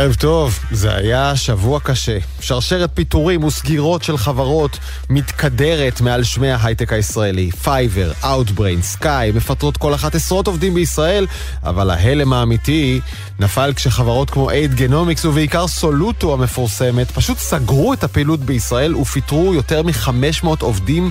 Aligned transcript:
ערב 0.00 0.14
טוב, 0.14 0.58
זה 0.70 0.94
היה 0.94 1.36
שבוע 1.36 1.80
קשה. 1.80 2.18
שרשרת 2.40 2.90
פיטורים 2.94 3.44
וסגירות 3.44 4.02
של 4.02 4.16
חברות 4.16 4.78
מתקדרת 5.10 6.00
מעל 6.00 6.22
שמי 6.22 6.50
ההייטק 6.50 6.92
הישראלי. 6.92 7.50
פייבר, 7.50 8.12
Outbrain, 8.22 8.82
סקאי, 8.82 9.32
מפטרות 9.34 9.76
כל 9.76 9.94
אחת 9.94 10.14
עשרות 10.14 10.46
עובדים 10.46 10.74
בישראל, 10.74 11.26
אבל 11.62 11.90
ההלם 11.90 12.32
האמיתי 12.32 13.00
נפל 13.38 13.72
כשחברות 13.76 14.30
כמו 14.30 14.50
אייד 14.50 14.74
גנומיקס 14.74 15.24
ובעיקר 15.24 15.66
סולוטו 15.66 16.32
המפורסמת 16.32 17.10
פשוט 17.10 17.38
סגרו 17.38 17.92
את 17.92 18.04
הפעילות 18.04 18.40
בישראל 18.40 18.96
ופיטרו 18.96 19.54
יותר 19.54 19.82
מ-500 19.82 20.46
עובדים 20.60 21.10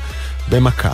במכה. 0.49 0.93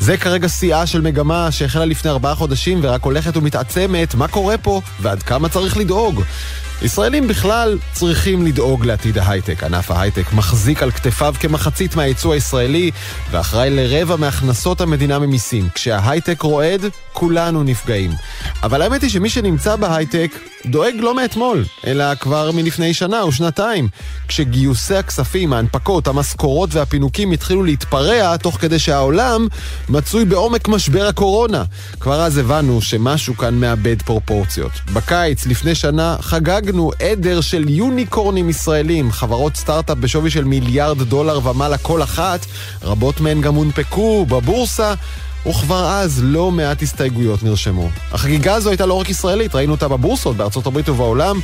זה 0.00 0.16
כרגע 0.16 0.48
שיאה 0.48 0.86
של 0.86 1.00
מגמה 1.00 1.50
שהחלה 1.50 1.84
לפני 1.84 2.10
ארבעה 2.10 2.34
חודשים 2.34 2.80
ורק 2.82 3.02
הולכת 3.02 3.36
ומתעצמת. 3.36 4.14
מה 4.14 4.28
קורה 4.28 4.58
פה 4.58 4.80
ועד 5.00 5.22
כמה 5.22 5.48
צריך 5.48 5.76
לדאוג? 5.76 6.22
ישראלים 6.82 7.28
בכלל 7.28 7.78
צריכים 7.92 8.46
לדאוג 8.46 8.86
לעתיד 8.86 9.18
ההייטק. 9.18 9.64
ענף 9.64 9.90
ההייטק 9.90 10.32
מחזיק 10.32 10.82
על 10.82 10.90
כתפיו 10.90 11.34
כמחצית 11.40 11.96
מהייצוא 11.96 12.34
הישראלי 12.34 12.90
ואחראי 13.30 13.70
לרבע 13.70 14.16
מהכנסות 14.16 14.80
המדינה 14.80 15.18
ממיסים. 15.18 15.68
כשההייטק 15.74 16.42
רועד, 16.42 16.80
כולנו 17.12 17.62
נפגעים. 17.62 18.10
אבל 18.62 18.82
האמת 18.82 19.02
היא 19.02 19.10
שמי 19.10 19.30
שנמצא 19.30 19.76
בהייטק 19.76 20.30
דואג 20.66 20.94
לא 20.98 21.14
מאתמול, 21.14 21.64
אלא 21.86 22.14
כבר 22.14 22.50
מלפני 22.52 22.94
שנה 22.94 23.20
או 23.20 23.32
שנתיים, 23.32 23.88
כשגיוסי 24.28 24.94
הכספים, 24.94 25.52
ההנפקות, 25.52 26.08
המשכורות 26.08 26.74
והפינוקים 26.74 27.32
התחילו 27.32 27.64
להתפרע 27.64 28.36
תוך 28.36 28.60
כדי 28.60 28.78
שהעולם 28.78 29.48
מצוי 29.88 30.24
בעומק 30.24 30.68
משבר 30.68 31.06
הקורונה. 31.06 31.64
כבר 32.00 32.20
אז 32.20 32.38
הבנו 32.38 32.82
שמשהו 32.82 33.36
כאן 33.36 33.54
מאבד 33.54 34.02
פרופורציות. 34.02 34.72
בקיץ, 34.92 35.46
לפני 35.46 35.74
שנה, 35.74 36.16
חגגנו 36.20 36.90
עדר 37.02 37.40
של 37.40 37.68
יוניקורנים 37.68 38.50
ישראלים, 38.50 39.12
חברות 39.12 39.56
סטארט-אפ 39.56 39.98
בשווי 39.98 40.30
של 40.30 40.44
מיליארד 40.44 41.02
דולר 41.02 41.48
ומעלה 41.48 41.78
כל 41.78 42.02
אחת, 42.02 42.46
רבות 42.82 43.20
מהן 43.20 43.40
גם 43.40 43.54
הונפקו 43.54 44.26
בבורסה. 44.26 44.94
וכבר 45.46 45.86
אז 45.86 46.20
לא 46.24 46.50
מעט 46.50 46.82
הסתייגויות 46.82 47.42
נרשמו. 47.42 47.88
החגיגה 48.12 48.54
הזו 48.54 48.70
הייתה 48.70 48.86
לא 48.86 48.94
רק 48.94 49.08
ישראלית, 49.08 49.54
ראינו 49.54 49.72
אותה 49.72 49.88
בבורסות 49.88 50.36
בארצות 50.36 50.66
הברית 50.66 50.88
ובעולם, 50.88 51.40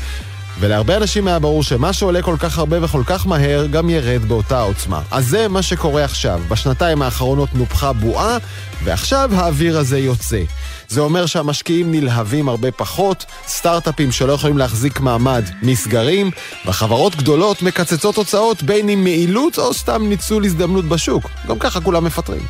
ולהרבה 0.61 0.97
אנשים 0.97 1.29
היה 1.29 1.39
ברור 1.39 1.63
שמה 1.63 1.93
שעולה 1.93 2.23
כל 2.23 2.37
כך 2.39 2.59
הרבה 2.59 2.85
וכל 2.85 3.03
כך 3.07 3.27
מהר, 3.27 3.67
גם 3.67 3.91
ירד 3.91 4.25
באותה 4.25 4.61
עוצמה. 4.61 5.01
אז 5.11 5.27
זה 5.29 5.49
מה 5.49 5.63
שקורה 5.63 6.05
עכשיו. 6.05 6.41
בשנתיים 6.49 7.03
האחרונות 7.03 7.55
נופחה 7.55 7.93
בועה, 7.93 8.39
ועכשיו 8.85 9.31
האוויר 9.35 9.79
הזה 9.79 9.99
יוצא. 9.99 10.41
זה 10.89 11.01
אומר 11.01 11.27
שהמשקיעים 11.27 11.93
נלהבים 11.93 12.49
הרבה 12.49 12.71
פחות, 12.71 13.25
סטארט-אפים 13.49 14.13
שלא 14.13 14.33
יכולים 14.33 14.59
להחזיק 14.59 15.01
מעמד 15.01 15.45
נסגרים, 15.63 16.31
וחברות 16.67 17.17
גדולות 17.17 17.63
מקצצות 17.63 18.17
הוצאות 18.17 18.63
בין 18.63 18.89
אם 18.89 19.05
מעילות 19.05 19.59
או 19.59 19.75
סתם 19.75 20.09
ניצול 20.09 20.45
הזדמנות 20.45 20.85
בשוק. 20.85 21.31
גם 21.49 21.59
ככה 21.59 21.81
כולם 21.81 22.05
מפטרים. 22.05 22.43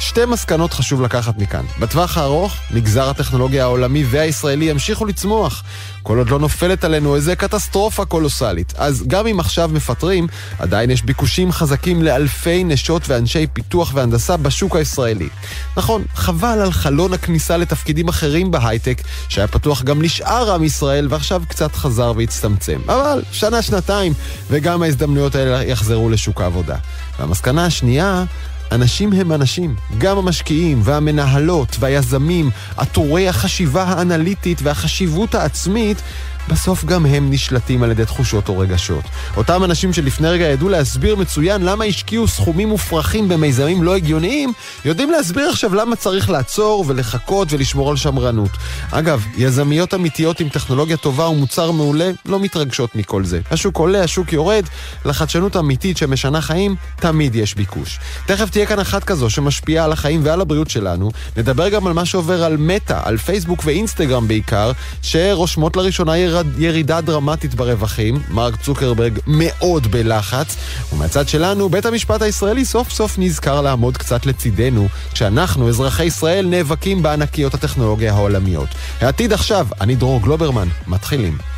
שתי 0.00 0.24
מסקנות 0.24 0.72
חשוב 0.72 1.02
לקחת 1.02 1.38
מכאן. 1.38 1.64
בטווח 1.78 2.18
הארוך, 2.18 2.54
מגזר 2.70 3.10
הטכנולוגיה 3.10 3.62
העולמי 3.62 4.04
והישראלי 4.10 4.64
ימשיכו 4.64 5.06
לצמוח, 5.06 5.62
כל 6.02 6.18
עוד 6.18 6.30
לא 6.30 6.38
נופלת 6.38 6.84
עלינו 6.84 7.16
איזה 7.16 7.36
קטסטרופה 7.36 8.04
קולוסלית. 8.04 8.74
אז 8.76 9.04
גם 9.06 9.26
אם 9.26 9.40
עכשיו 9.40 9.70
מפטרים, 9.72 10.26
עדיין 10.58 10.90
יש 10.90 11.02
ביקושים 11.02 11.52
חזקים 11.52 12.02
לאלפי 12.02 12.64
נשות 12.64 13.08
ואנשי 13.08 13.46
פיתוח 13.52 13.90
והנדסה 13.94 14.36
בשוק 14.36 14.76
הישראלי. 14.76 15.28
נכון, 15.76 16.04
חבל 16.14 16.58
על 16.60 16.72
חלון 16.72 17.12
הכניסה 17.12 17.56
לתפקידים 17.56 18.08
אחרים 18.08 18.50
בהייטק, 18.50 19.02
שהיה 19.28 19.48
פתוח 19.48 19.82
גם 19.82 20.02
לשאר 20.02 20.54
עם 20.54 20.64
ישראל, 20.64 21.06
ועכשיו 21.10 21.42
קצת 21.48 21.76
חזר 21.76 22.12
והצטמצם. 22.16 22.80
אבל 22.86 23.22
שנה-שנתיים, 23.32 24.12
וגם 24.50 24.82
ההזדמנויות 24.82 25.34
האלה 25.34 25.64
יחזרו 25.64 26.10
לשוק 26.10 26.40
העבודה. 26.40 26.76
והמסקנה 27.18 27.66
השנייה, 27.66 28.24
אנשים 28.72 29.12
הם 29.12 29.32
אנשים, 29.32 29.74
גם 29.98 30.18
המשקיעים 30.18 30.80
והמנהלות 30.84 31.76
והיזמים, 31.80 32.50
עטורי 32.76 33.28
החשיבה 33.28 33.82
האנליטית 33.82 34.58
והחשיבות 34.62 35.34
העצמית, 35.34 36.02
בסוף 36.48 36.84
גם 36.84 37.06
הם 37.06 37.30
נשלטים 37.30 37.82
על 37.82 37.90
ידי 37.90 38.04
תחושות 38.04 38.48
או 38.48 38.58
רגשות. 38.58 39.04
אותם 39.36 39.64
אנשים 39.64 39.92
שלפני 39.92 40.28
רגע 40.28 40.44
ידעו 40.44 40.68
להסביר 40.68 41.16
מצוין 41.16 41.62
למה 41.62 41.84
השקיעו 41.84 42.28
סכומים 42.28 42.68
מופרכים 42.68 43.28
במיזמים 43.28 43.82
לא 43.82 43.96
הגיוניים, 43.96 44.52
יודעים 44.84 45.10
להסביר 45.10 45.48
עכשיו 45.48 45.74
למה 45.74 45.96
צריך 45.96 46.30
לעצור 46.30 46.84
ולחכות 46.88 47.48
ולשמור 47.52 47.90
על 47.90 47.96
שמרנות. 47.96 48.50
אגב, 48.90 49.24
יזמיות 49.36 49.94
אמיתיות 49.94 50.40
עם 50.40 50.48
טכנולוגיה 50.48 50.96
טובה 50.96 51.28
ומוצר 51.28 51.70
מעולה 51.70 52.10
לא 52.26 52.40
מתרגשות 52.40 52.96
מכל 52.96 53.24
זה. 53.24 53.40
השוק 53.50 53.76
עולה, 53.76 54.02
השוק 54.02 54.32
יורד, 54.32 54.64
לחדשנות 55.04 55.56
אמיתית 55.56 55.96
שמשנה 55.96 56.40
חיים, 56.40 56.76
תמיד 56.96 57.34
יש 57.34 57.54
ביקוש. 57.54 57.98
תכף 58.26 58.50
תהיה 58.50 58.66
כאן 58.66 58.78
אחת 58.78 59.04
כזו 59.04 59.30
שמשפיעה 59.30 59.84
על 59.84 59.92
החיים 59.92 60.20
ועל 60.24 60.40
הבריאות 60.40 60.70
שלנו. 60.70 61.10
נדבר 61.36 61.68
גם 61.68 61.86
על 61.86 61.92
מה 61.92 62.04
שעובר 62.04 62.44
על 62.44 62.56
מטא, 62.56 63.00
על 63.04 63.16
פייסבוק 63.16 63.62
ואינסטגרם 63.64 64.28
בעיקר, 64.28 64.72
שרושמות 65.02 65.76
לראשונה. 65.76 66.14
ירידה 66.58 67.00
דרמטית 67.00 67.54
ברווחים, 67.54 68.20
מרק 68.30 68.56
צוקרברג 68.56 69.18
מאוד 69.26 69.86
בלחץ, 69.86 70.56
ומהצד 70.92 71.28
שלנו, 71.28 71.68
בית 71.68 71.86
המשפט 71.86 72.22
הישראלי 72.22 72.64
סוף 72.64 72.90
סוף 72.90 73.18
נזכר 73.18 73.60
לעמוד 73.60 73.96
קצת 73.96 74.26
לצידנו, 74.26 74.88
כשאנחנו, 75.12 75.68
אזרחי 75.68 76.04
ישראל, 76.04 76.46
נאבקים 76.46 77.02
בענקיות 77.02 77.54
הטכנולוגיה 77.54 78.14
העולמיות. 78.14 78.68
העתיד 79.00 79.32
עכשיו, 79.32 79.66
אני 79.80 79.94
דרור 79.94 80.22
גלוברמן, 80.22 80.68
מתחילים. 80.86 81.53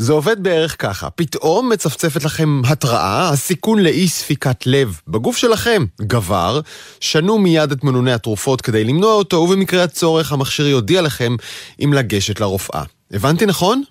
זה 0.00 0.12
עובד 0.12 0.42
בערך 0.42 0.76
ככה, 0.78 1.10
פתאום 1.10 1.68
מצפצפת 1.68 2.24
לכם 2.24 2.60
התראה, 2.64 3.28
הסיכון 3.28 3.78
לאי 3.78 4.08
ספיקת 4.08 4.66
לב 4.66 5.00
בגוף 5.08 5.36
שלכם 5.36 5.84
גבר, 6.00 6.60
שנו 7.00 7.38
מיד 7.38 7.72
את 7.72 7.84
מנוני 7.84 8.12
התרופות 8.12 8.60
כדי 8.60 8.84
למנוע 8.84 9.12
אותו, 9.12 9.36
ובמקרה 9.36 9.84
הצורך 9.84 10.32
המכשיר 10.32 10.66
יודיע 10.66 11.02
לכם 11.02 11.36
אם 11.84 11.92
לגשת 11.92 12.40
לרופאה. 12.40 12.82
הבנתי 13.12 13.46
נכון? 13.46 13.82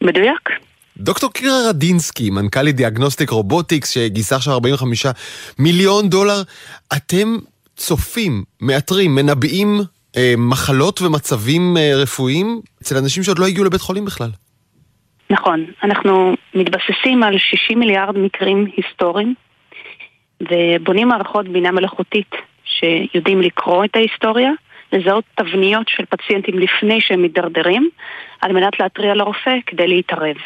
מדויק. 0.00 0.48
דוקטור 0.96 1.32
קירה 1.32 1.68
רדינסקי, 1.68 2.30
מנכ"לית 2.30 2.76
דיאגנוסטיק 2.76 3.30
רובוטיקס, 3.30 3.90
שגייסה 3.90 4.36
עכשיו 4.36 4.54
45 4.54 5.06
מיליון 5.58 6.08
דולר, 6.08 6.42
אתם 6.96 7.38
צופים, 7.76 8.44
מאתרים, 8.60 9.14
מנבאים 9.14 9.80
אה, 10.16 10.34
מחלות 10.38 11.02
ומצבים 11.02 11.76
אה, 11.76 11.96
רפואיים 11.96 12.60
אצל 12.82 12.96
אנשים 12.96 13.22
שעוד 13.22 13.38
לא 13.38 13.46
הגיעו 13.46 13.64
לבית 13.64 13.80
חולים 13.80 14.04
בכלל. 14.04 14.30
נכון, 15.30 15.64
אנחנו 15.82 16.34
מתבססים 16.54 17.22
על 17.22 17.38
60 17.38 17.78
מיליארד 17.78 18.18
מקרים 18.18 18.66
היסטוריים 18.76 19.34
ובונים 20.40 21.08
מערכות 21.08 21.48
בינה 21.48 21.70
מלאכותית 21.70 22.30
שיודעים 22.64 23.40
לקרוא 23.40 23.84
את 23.84 23.96
ההיסטוריה, 23.96 24.50
לזהות 24.92 25.24
תבניות 25.34 25.88
של 25.88 26.04
פציינטים 26.04 26.58
לפני 26.58 27.00
שהם 27.00 27.22
מידרדרים, 27.22 27.88
על 28.40 28.52
מנת 28.52 28.80
להתריע 28.80 29.14
לרופא 29.14 29.56
כדי 29.66 29.86
להתערב. 29.88 30.36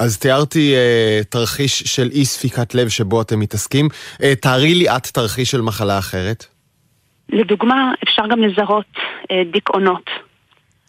אז 0.00 0.18
תיארתי 0.18 0.74
uh, 0.74 1.24
תרחיש 1.24 1.78
של 1.78 2.08
אי 2.12 2.24
ספיקת 2.24 2.74
לב 2.74 2.88
שבו 2.88 3.22
אתם 3.22 3.40
מתעסקים. 3.40 3.88
Uh, 4.14 4.24
תארי 4.40 4.74
לי 4.74 4.88
את 4.96 5.06
תרחיש 5.06 5.50
של 5.50 5.60
מחלה 5.60 5.98
אחרת. 5.98 6.44
לדוגמה, 7.28 7.92
אפשר 8.04 8.22
גם 8.30 8.42
לזהות 8.42 8.86
uh, 8.96 9.26
דיכאונות. 9.52 10.10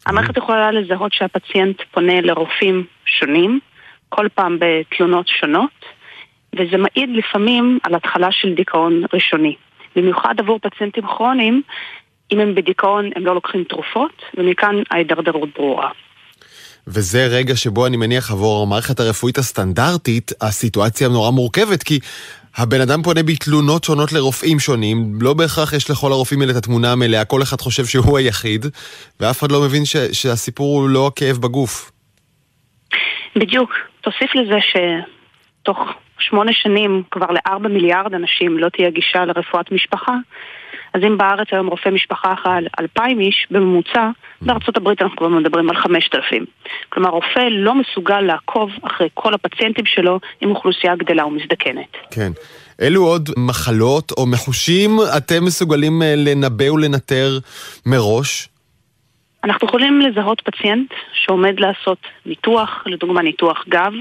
המערכת 0.05 0.37
יכולה 0.37 0.71
לזהות 0.71 1.13
שהפציינט 1.13 1.81
פונה 1.91 2.21
לרופאים 2.21 2.85
שונים, 3.19 3.59
כל 4.09 4.27
פעם 4.35 4.57
בתלונות 4.59 5.27
שונות, 5.27 5.85
וזה 6.55 6.77
מעיד 6.77 7.09
לפעמים 7.09 7.79
על 7.83 7.95
התחלה 7.95 8.31
של 8.31 8.53
דיכאון 8.53 9.03
ראשוני. 9.13 9.55
במיוחד 9.95 10.35
עבור 10.39 10.59
פציינטים 10.61 11.03
כרוניים, 11.07 11.61
אם 12.31 12.39
הם 12.39 12.55
בדיכאון 12.55 13.09
הם 13.15 13.25
לא 13.25 13.35
לוקחים 13.35 13.63
תרופות, 13.63 14.21
ומכאן 14.37 14.75
ההידרדרות 14.91 15.49
ברורה. 15.55 15.89
וזה 16.87 17.27
רגע 17.27 17.55
שבו 17.55 17.85
אני 17.85 17.97
מניח 17.97 18.31
עבור 18.31 18.63
המערכת 18.63 18.99
הרפואית 18.99 19.37
הסטנדרטית, 19.37 20.31
הסיטואציה 20.41 21.07
נורא 21.09 21.31
מורכבת, 21.31 21.83
כי 21.83 21.99
הבן 22.57 22.81
אדם 22.81 23.03
פונה 23.03 23.23
בתלונות 23.23 23.83
שונות 23.83 24.11
לרופאים 24.11 24.59
שונים, 24.59 25.13
לא 25.21 25.33
בהכרח 25.33 25.73
יש 25.73 25.91
לכל 25.91 26.11
הרופאים 26.11 26.41
האלה 26.41 26.51
את 26.51 26.57
התמונה 26.57 26.91
המלאה, 26.91 27.25
כל 27.25 27.41
אחד 27.41 27.61
חושב 27.61 27.85
שהוא 27.85 28.17
היחיד, 28.17 28.65
ואף 29.19 29.39
אחד 29.39 29.51
לא 29.51 29.61
מבין 29.61 29.85
ש, 29.85 29.95
שהסיפור 29.97 30.81
הוא 30.81 30.89
לא 30.89 31.07
הכאב 31.07 31.37
בגוף. 31.37 31.91
בדיוק. 33.39 33.71
תוסיף 34.01 34.35
לזה 34.35 34.57
שתוך 35.61 35.77
שמונה 36.19 36.51
שנים 36.53 37.03
כבר 37.11 37.27
לארבע 37.31 37.67
מיליארד 37.67 38.13
אנשים 38.13 38.57
לא 38.57 38.69
תהיה 38.69 38.89
גישה 38.89 39.25
לרפואת 39.25 39.71
משפחה, 39.71 40.13
אז 40.93 41.01
אם 41.03 41.17
בארץ 41.17 41.47
היום 41.51 41.67
רופא 41.67 41.89
משפחה 41.89 42.33
אחראי 42.33 42.57
על 42.57 42.67
אלפיים 42.79 43.19
איש 43.19 43.47
בממוצע, 43.51 44.09
בארצות 44.41 44.77
הברית 44.77 45.01
אנחנו 45.01 45.17
כבר 45.17 45.27
מדברים 45.27 45.69
על 45.69 45.75
חמשת 45.75 46.15
אלפים. 46.15 46.45
כלומר, 46.89 47.09
רופא 47.09 47.47
לא 47.51 47.75
מסוגל 47.75 48.21
לעקוב 48.21 48.69
אחרי 48.81 49.07
כל 49.13 49.33
הפציינטים 49.33 49.85
שלו 49.85 50.19
עם 50.41 50.49
אוכלוסייה 50.49 50.95
גדלה 50.95 51.25
ומזדקנת. 51.25 51.97
כן. 52.11 52.31
אילו 52.81 53.05
עוד 53.05 53.29
מחלות 53.37 54.11
או 54.11 54.25
מחושים 54.25 54.97
אתם 55.17 55.45
מסוגלים 55.45 56.01
אה, 56.01 56.13
לנבא 56.17 56.71
ולנטר 56.71 57.39
מראש? 57.85 58.48
אנחנו 59.43 59.67
יכולים 59.67 60.01
לזהות 60.01 60.41
פציינט 60.41 60.93
שעומד 61.13 61.59
לעשות 61.59 61.97
ניתוח, 62.25 62.83
לדוגמה 62.85 63.21
ניתוח 63.21 63.65
גב, 63.69 63.93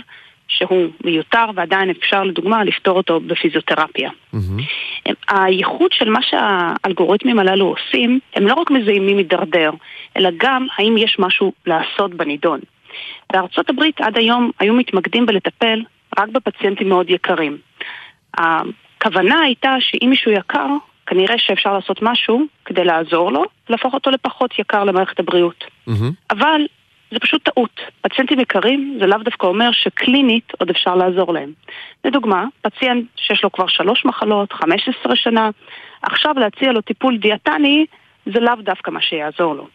שהוא 0.48 0.88
מיותר 1.04 1.44
ועדיין 1.54 1.90
אפשר 1.90 2.24
לדוגמה 2.24 2.64
לפתור 2.64 2.96
אותו 2.96 3.20
בפיזיותרפיה. 3.20 4.10
Mm-hmm. 4.34 5.12
הייחוד 5.28 5.92
של 5.92 6.10
מה 6.10 6.22
שהאלגוריתמים 6.22 7.38
הללו 7.38 7.66
עושים, 7.66 8.20
הם 8.34 8.46
לא 8.46 8.54
רק 8.54 8.70
מזהים 8.70 9.06
מי 9.06 9.14
מידרדר, 9.14 9.70
אלא 10.16 10.30
גם 10.36 10.66
האם 10.78 10.96
יש 10.98 11.16
משהו 11.18 11.52
לעשות 11.66 12.14
בנידון. 12.14 12.60
בארצות 13.32 13.70
הברית 13.70 14.00
עד 14.00 14.18
היום 14.18 14.50
היו 14.60 14.74
מתמקדים 14.74 15.26
בלטפל 15.26 15.82
רק 16.18 16.28
בפציינטים 16.28 16.88
מאוד 16.88 17.10
יקרים. 17.10 17.58
הכוונה 18.34 19.40
הייתה 19.40 19.76
שאם 19.80 20.10
מישהו 20.10 20.32
יקר, 20.32 20.68
כנראה 21.08 21.38
שאפשר 21.38 21.72
לעשות 21.72 22.02
משהו 22.02 22.42
כדי 22.64 22.84
לעזור 22.84 23.32
לו, 23.32 23.44
להפוך 23.68 23.94
אותו 23.94 24.10
לפחות 24.10 24.58
יקר 24.58 24.84
למערכת 24.84 25.20
הבריאות. 25.20 25.64
Mm-hmm. 25.64 26.12
אבל 26.30 26.60
זה 27.10 27.18
פשוט 27.18 27.42
טעות. 27.44 27.80
פציינטים 28.00 28.40
יקרים 28.40 28.98
זה 29.00 29.06
לאו 29.06 29.18
דווקא 29.18 29.46
אומר 29.46 29.72
שקלינית 29.72 30.52
עוד 30.58 30.70
אפשר 30.70 30.94
לעזור 30.94 31.32
להם. 31.32 31.52
לדוגמה, 32.04 32.44
פציינט 32.62 33.06
שיש 33.16 33.44
לו 33.44 33.52
כבר 33.52 33.66
שלוש 33.66 34.04
מחלות, 34.04 34.52
15 34.52 35.16
שנה, 35.16 35.50
עכשיו 36.02 36.34
להציע 36.38 36.72
לו 36.72 36.80
טיפול 36.80 37.16
דיאטני 37.16 37.86
זה 38.26 38.40
לאו 38.40 38.54
דווקא 38.62 38.90
מה 38.90 39.00
שיעזור 39.00 39.54
לו. 39.54 39.66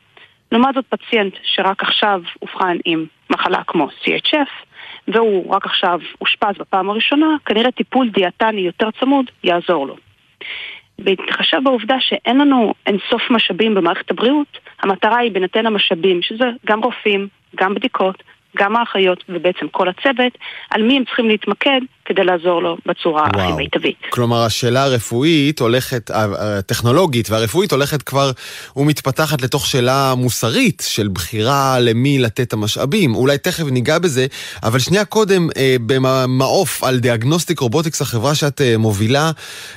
לעומת 0.52 0.76
זאת 0.76 0.86
פציינט 0.90 1.34
שרק 1.44 1.84
עכשיו 1.84 2.22
אובחן 2.42 2.78
עם 2.86 3.06
מחלה 3.30 3.64
כמו 3.68 3.88
CHF, 4.04 4.66
והוא 5.08 5.56
רק 5.56 5.66
עכשיו 5.66 6.00
אושפז 6.22 6.56
בפעם 6.60 6.90
הראשונה, 6.90 7.28
כנראה 7.46 7.72
טיפול 7.72 8.10
דיאטני 8.10 8.62
יותר 8.62 8.90
צמוד 9.00 9.26
יעזור 9.44 9.88
לו. 9.88 9.96
בהתחשב 11.00 11.58
בעובדה 11.64 11.96
שאין 12.00 12.38
לנו 12.38 12.74
אינסוף 12.88 13.22
משאבים 13.30 13.76
במערכת 13.76 14.12
הבריאות, 14.12 14.60
המטרה 14.82 15.18
היא 15.18 15.32
בהינתן 15.32 15.66
המשאבים, 15.66 16.22
שזה 16.22 16.46
גם 16.66 16.84
רופאים, 16.84 17.28
גם 17.56 17.76
בדיקות, 17.76 18.24
גם 18.58 18.76
האחיות 18.76 19.24
ובעצם 19.30 19.68
כל 19.72 19.88
הצוות, 19.90 20.38
על 20.70 20.84
מי 20.84 20.98
הם 20.98 21.04
צריכים 21.06 21.28
להתמקד 21.28 21.82
כדי 22.06 22.24
לעזור 22.24 22.62
לו 22.62 22.78
בצורה 22.86 23.28
וואו. 23.34 23.44
הכי 23.44 23.54
מיטבית. 23.54 23.98
כלומר, 24.10 24.44
השאלה 24.44 24.84
הרפואית 24.84 25.60
הולכת, 25.60 26.12
הטכנולוגית 26.14 27.30
והרפואית 27.30 27.72
הולכת 27.72 28.02
כבר 28.02 28.32
ומתפתחת 28.76 29.42
לתוך 29.42 29.68
שאלה 29.68 30.14
מוסרית 30.18 30.84
של 30.88 31.08
בחירה 31.08 31.80
למי 31.80 32.20
לתת 32.20 32.42
את 32.42 32.54
המשאבים. 32.54 33.16
אולי 33.16 33.38
תכף 33.38 33.64
ניגע 33.64 34.00
בזה, 34.00 34.26
אבל 34.64 34.80
שנייה 34.80 35.06
קודם, 35.06 35.48
אה, 35.58 35.76
במעוף 35.86 36.84
על 36.84 37.00
דיאגנוסטיק 37.00 37.60
רובוטיקס, 37.60 38.02
החברה 38.02 38.36
שאת 38.36 38.62
אה, 38.62 38.78
מובילה, 38.78 39.32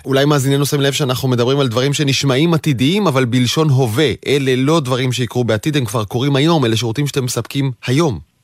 אולי 0.04 0.24
מאזיננו 0.24 0.66
שמים 0.66 0.82
לב 0.82 0.92
שאנחנו 0.92 1.28
מדברים 1.28 1.60
על 1.60 1.68
דברים 1.68 1.92
שנשמעים 1.92 2.54
עתידיים, 2.54 3.06
אבל 3.06 3.24
בלשון 3.24 3.68
הווה. 3.68 4.10
אלה 4.26 4.56
לא 4.56 4.80
דברים 4.80 5.12
שיקרו 5.12 5.44
בעתיד, 5.44 5.76
הם 5.76 5.84
כבר 5.84 6.04
קורים 6.04 6.36
היום, 6.36 6.64
אלה 6.64 6.76
שירותים 6.76 7.06
שאתם 7.06 7.24
מספקים 7.24 7.72
היום. 7.86 8.35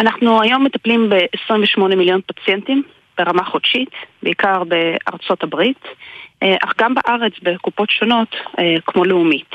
אנחנו 0.00 0.42
היום 0.42 0.64
מטפלים 0.64 1.08
ב-28 1.08 1.94
מיליון 1.96 2.20
פציינטים 2.26 2.82
ברמה 3.18 3.44
חודשית, 3.44 3.90
בעיקר 4.22 4.62
בארצות 4.64 5.42
הברית, 5.42 5.84
אה, 6.42 6.56
אך 6.64 6.72
גם 6.78 6.94
בארץ 6.94 7.32
בקופות 7.42 7.90
שונות 7.90 8.36
אה, 8.58 8.74
כמו 8.86 9.04
לאומית. 9.04 9.50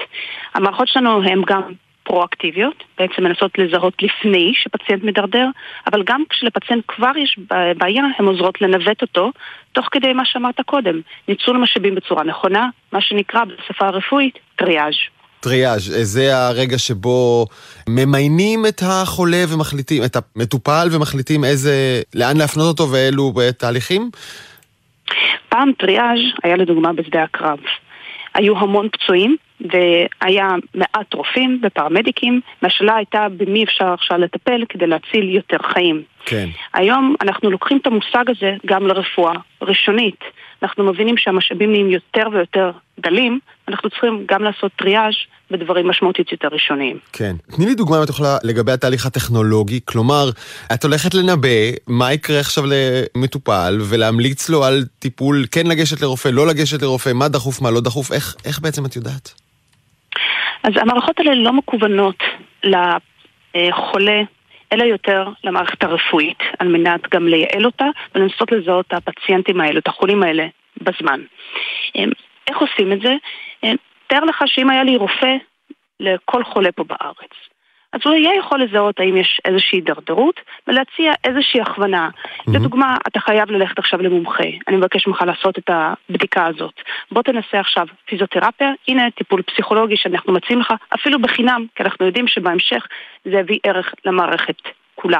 המערכות 0.53 0.87
שלנו 0.87 1.23
הן 1.23 1.41
גם 1.47 1.61
פרואקטיביות, 2.03 2.83
בעצם 2.97 3.23
מנסות 3.23 3.57
לזהות 3.57 4.03
לפני 4.03 4.53
שפציינט 4.55 5.03
מדרדר, 5.03 5.47
אבל 5.87 6.03
גם 6.03 6.23
כשלפציינט 6.29 6.83
כבר 6.87 7.17
יש 7.17 7.39
בעיה, 7.77 8.03
הן 8.19 8.25
עוזרות 8.25 8.61
לנווט 8.61 9.01
אותו, 9.01 9.31
תוך 9.71 9.87
כדי 9.91 10.13
מה 10.13 10.25
שאמרת 10.25 10.61
קודם, 10.61 11.01
ניצול 11.27 11.57
משאבים 11.57 11.95
בצורה 11.95 12.23
נכונה, 12.23 12.69
מה 12.91 13.01
שנקרא 13.01 13.43
בשפה 13.43 13.87
הרפואית 13.87 14.39
טריאז'. 14.55 15.18
טריאז', 15.39 15.93
זה 16.01 16.37
הרגע 16.37 16.77
שבו 16.77 17.45
ממיינים 17.89 18.65
את 18.65 18.81
החולה 18.85 19.43
ומחליטים, 19.53 20.03
את 20.03 20.15
המטופל 20.15 20.87
ומחליטים 20.91 21.43
איזה, 21.43 22.01
לאן 22.15 22.37
להפנות 22.37 22.67
אותו 22.67 22.91
ואילו 22.91 23.33
תהליכים? 23.57 24.09
פעם 25.49 25.71
טריאז' 25.79 26.19
היה 26.43 26.55
לדוגמה 26.55 26.93
בשדה 26.93 27.23
הקרב. 27.23 27.59
היו 28.33 28.57
המון 28.57 28.89
פצועים 28.89 29.35
והיה 29.61 30.47
מעט 30.75 31.13
רופאים 31.13 31.61
ופרמדיקים, 31.63 32.41
והשאלה 32.61 32.95
הייתה 32.95 33.27
במי 33.37 33.63
אפשר 33.63 33.93
עכשיו 33.93 34.17
לטפל 34.17 34.63
כדי 34.69 34.87
להציל 34.87 35.29
יותר 35.35 35.57
חיים. 35.73 36.03
כן. 36.25 36.49
היום 36.73 37.15
אנחנו 37.21 37.51
לוקחים 37.51 37.77
את 37.77 37.87
המושג 37.87 38.23
הזה 38.27 38.55
גם 38.65 38.87
לרפואה 38.87 39.33
ראשונית. 39.61 40.19
אנחנו 40.63 40.83
מבינים 40.83 41.17
שהמשאבים 41.17 41.71
נהיים 41.71 41.89
יותר 41.89 42.27
ויותר 42.31 42.71
דלים, 42.99 43.39
אנחנו 43.69 43.89
צריכים 43.89 44.25
גם 44.31 44.43
לעשות 44.43 44.71
טריאז' 44.75 45.13
בדברים 45.51 45.87
משמעותית 45.87 46.31
יותר 46.31 46.47
ראשוניים. 46.51 46.97
כן. 47.13 47.35
תני 47.55 47.65
לי 47.65 47.75
דוגמה 47.75 47.97
אם 47.97 48.03
את 48.03 48.09
יכולה 48.09 48.37
לגבי 48.43 48.71
התהליך 48.71 49.05
הטכנולוגי, 49.05 49.79
כלומר, 49.85 50.29
את 50.73 50.83
הולכת 50.83 51.13
לנבא 51.13 51.59
מה 51.87 52.13
יקרה 52.13 52.39
עכשיו 52.39 52.63
למטופל 52.67 53.77
ולהמליץ 53.89 54.49
לו 54.49 54.63
על 54.63 54.83
טיפול, 54.99 55.45
כן 55.51 55.67
לגשת 55.67 56.01
לרופא, 56.01 56.29
לא 56.29 56.47
לגשת 56.47 56.81
לרופא, 56.81 57.09
מה 57.13 57.27
דחוף, 57.27 57.61
מה 57.61 57.71
לא 57.71 57.81
דחוף, 57.81 58.11
איך, 58.11 58.35
איך 58.45 58.59
בעצם 58.59 58.85
את 58.85 58.95
יודעת? 58.95 59.33
אז 60.63 60.73
המערכות 60.75 61.19
האלה 61.19 61.35
לא 61.35 61.53
מקוונות 61.53 62.23
לחולה 62.63 64.21
אלא 64.73 64.83
יותר 64.83 65.29
למערכת 65.43 65.83
הרפואית, 65.83 66.37
על 66.59 66.67
מנת 66.67 67.01
גם 67.11 67.27
לייעל 67.27 67.65
אותה 67.65 67.85
ולנסות 68.15 68.51
לזהות 68.51 68.85
את 68.87 68.93
הפציינטים 68.93 69.61
האלה, 69.61 69.79
את 69.79 69.87
החולים 69.87 70.23
האלה, 70.23 70.47
בזמן. 70.81 71.21
אמ, 71.95 72.09
איך 72.47 72.57
עושים 72.57 72.93
את 72.93 73.01
זה? 73.01 73.13
תאר 74.09 74.23
לך 74.23 74.43
שאם 74.45 74.69
היה 74.69 74.83
לי 74.83 74.95
רופא 74.95 75.35
לכל 75.99 76.43
חולה 76.43 76.71
פה 76.71 76.83
בארץ, 76.83 77.31
אז 77.93 78.01
הוא 78.05 78.13
יהיה 78.13 78.35
יכול 78.39 78.63
לזהות 78.63 78.99
האם 78.99 79.17
יש 79.17 79.41
איזושהי 79.45 79.77
הידרדרות 79.77 80.39
ולהציע 80.67 81.13
איזושהי 81.23 81.61
הכוונה. 81.61 82.09
Mm-hmm. 82.09 82.51
לדוגמה, 82.55 82.97
אתה 83.07 83.19
חייב 83.19 83.51
ללכת 83.51 83.79
עכשיו 83.79 84.01
למומחה, 84.01 84.43
אני 84.67 84.77
מבקש 84.77 85.07
ממך 85.07 85.21
לעשות 85.21 85.57
את 85.57 85.69
הבדיקה 85.69 86.45
הזאת. 86.45 86.73
בוא 87.11 87.21
תנסה 87.21 87.59
עכשיו 87.59 87.87
פיזיותרפיה, 88.05 88.71
הנה 88.87 89.11
טיפול 89.11 89.41
פסיכולוגי 89.41 89.97
שאנחנו 89.97 90.33
מציעים 90.33 90.59
לך, 90.59 90.73
אפילו 90.95 91.21
בחינם, 91.21 91.65
כי 91.75 91.83
אנחנו 91.83 92.05
יודעים 92.05 92.27
שבהמשך 92.27 92.87
זה 93.25 93.37
יביא 93.37 93.59
ערך 93.63 93.93
למערכת 94.05 94.55
כולה. 94.95 95.19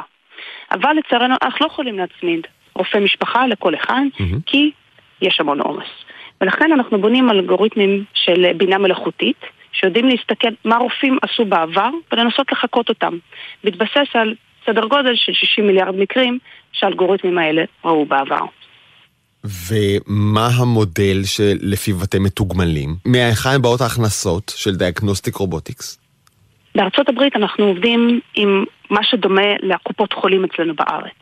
אבל 0.72 0.92
לצערנו 0.92 1.34
אנחנו 1.42 1.66
לא 1.66 1.70
יכולים 1.72 1.98
להצמיד 1.98 2.46
רופא 2.74 2.98
משפחה 2.98 3.46
לכל 3.46 3.74
אחד, 3.74 4.02
mm-hmm. 4.14 4.36
כי 4.46 4.70
יש 5.22 5.40
המון 5.40 5.60
עומס. 5.60 5.88
ולכן 6.40 6.72
אנחנו 6.72 7.00
בונים 7.00 7.30
אלגוריתמים 7.30 8.04
של 8.14 8.52
בינה 8.56 8.78
מלאכותית, 8.78 9.36
שיודעים 9.72 10.08
להסתכל 10.08 10.48
מה 10.64 10.76
רופאים 10.76 11.18
עשו 11.22 11.44
בעבר 11.44 11.90
ולנסות 12.12 12.52
לחקות 12.52 12.88
אותם. 12.88 13.18
בהתבסס 13.64 14.08
על 14.14 14.34
סדר 14.66 14.86
גודל 14.86 15.12
של 15.14 15.32
60 15.32 15.66
מיליארד 15.66 15.94
מקרים 15.94 16.38
שהאלגוריתמים 16.72 17.38
האלה 17.38 17.62
ראו 17.84 18.06
בעבר. 18.06 18.44
ומה 19.44 20.48
המודל 20.60 21.24
שלפיו 21.24 21.96
אתם 22.04 22.22
מתוגמלים? 22.22 22.96
מהיכן 23.04 23.62
באות 23.62 23.80
ההכנסות 23.80 24.52
של 24.56 24.76
דיאגנוסטיק 24.76 25.34
רובוטיקס? 25.34 25.98
בארצות 26.74 27.08
הברית 27.08 27.36
אנחנו 27.36 27.64
עובדים 27.64 28.20
עם 28.34 28.64
מה 28.90 29.00
שדומה 29.02 29.56
לקופות 29.62 30.12
חולים 30.12 30.44
אצלנו 30.44 30.74
בארץ. 30.74 31.18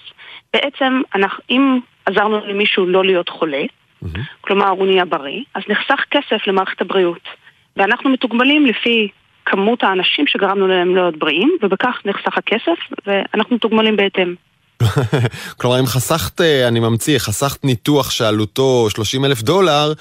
בעצם, 0.53 1.03
אנחנו, 1.15 1.43
אם 1.51 1.79
עזרנו 2.07 2.47
למישהו 2.47 2.87
לא 2.87 3.05
להיות 3.05 3.29
חולה, 3.29 3.63
mm-hmm. 4.05 4.19
כלומר 4.41 4.69
הוא 4.69 4.87
נהיה 4.87 5.05
בריא, 5.05 5.43
אז 5.55 5.63
נחסך 5.69 6.05
כסף 6.11 6.47
למערכת 6.47 6.81
הבריאות. 6.81 7.29
ואנחנו 7.77 8.11
מתוגמלים 8.11 8.67
לפי 8.67 9.09
כמות 9.47 9.83
האנשים 9.83 10.27
שגרמנו 10.27 10.67
להם 10.67 10.95
להיות 10.95 11.17
בריאים, 11.19 11.57
ובכך 11.63 11.99
נחסך 12.05 12.39
הכסף, 12.39 12.79
ואנחנו 13.07 13.57
מתוגמלים 13.57 13.97
בהתאם. 13.97 14.35
כלומר, 15.61 15.81
אם 15.81 15.87
חסכת, 15.87 16.41
אה, 16.41 16.69
אני 16.69 16.81
ממציא, 16.81 17.19
חסכת 17.19 17.65
ניתוח 17.65 18.11
שעלותו 18.11 18.91
30 18.91 19.25
אלף 19.25 19.43
דולר, 19.43 19.93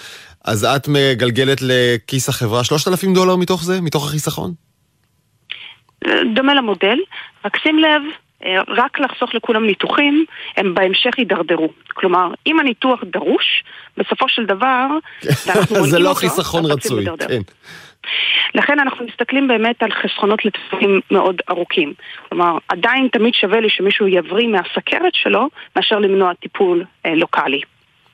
אז 0.46 0.66
את 0.66 0.88
מגלגלת 0.88 1.58
לכיס 1.62 2.30
החברה 2.30 2.64
3,000 2.64 3.14
דולר 3.14 3.36
מתוך 3.36 3.64
זה? 3.64 3.82
מתוך 3.82 4.08
החיסכון? 4.08 4.54
דומה 6.36 6.54
למודל, 6.54 6.98
רק 7.46 7.58
שים 7.58 7.80
לב, 7.80 8.02
רק 8.68 9.00
לחסוך 9.00 9.36
לכולם 9.36 9.66
ניתוחים, 9.66 10.26
הם 10.58 10.74
בהמשך 10.74 11.18
יידרדרו. 11.18 11.70
כלומר, 11.94 12.28
אם 12.48 12.60
הניתוח 12.60 13.00
דרוש, 13.04 13.64
בסופו 13.98 14.30
של 14.30 14.46
דבר, 14.46 14.88
זה 15.92 16.00
לא 16.00 16.14
חיסכון 16.14 16.66
רצוי, 16.66 17.06
כן. 17.28 17.42
לכן 18.56 18.80
אנחנו 18.80 19.06
מסתכלים 19.06 19.48
באמת 19.48 19.84
על 19.84 19.92
חסכונות 19.92 20.46
לטווחים 20.46 21.02
מאוד 21.12 21.42
ארוכים. 21.50 21.94
כלומר, 22.30 22.58
עדיין 22.68 23.08
תמיד 23.12 23.34
שווה 23.34 23.60
לי 23.60 23.70
שמישהו 23.70 24.08
יבריא 24.08 24.48
מהסכרת 24.48 25.14
שלו, 25.14 25.50
מאשר 25.76 26.00
למנוע 26.00 26.34
טיפול 26.34 26.84
אה, 27.06 27.16
לוקאלי. 27.16 27.62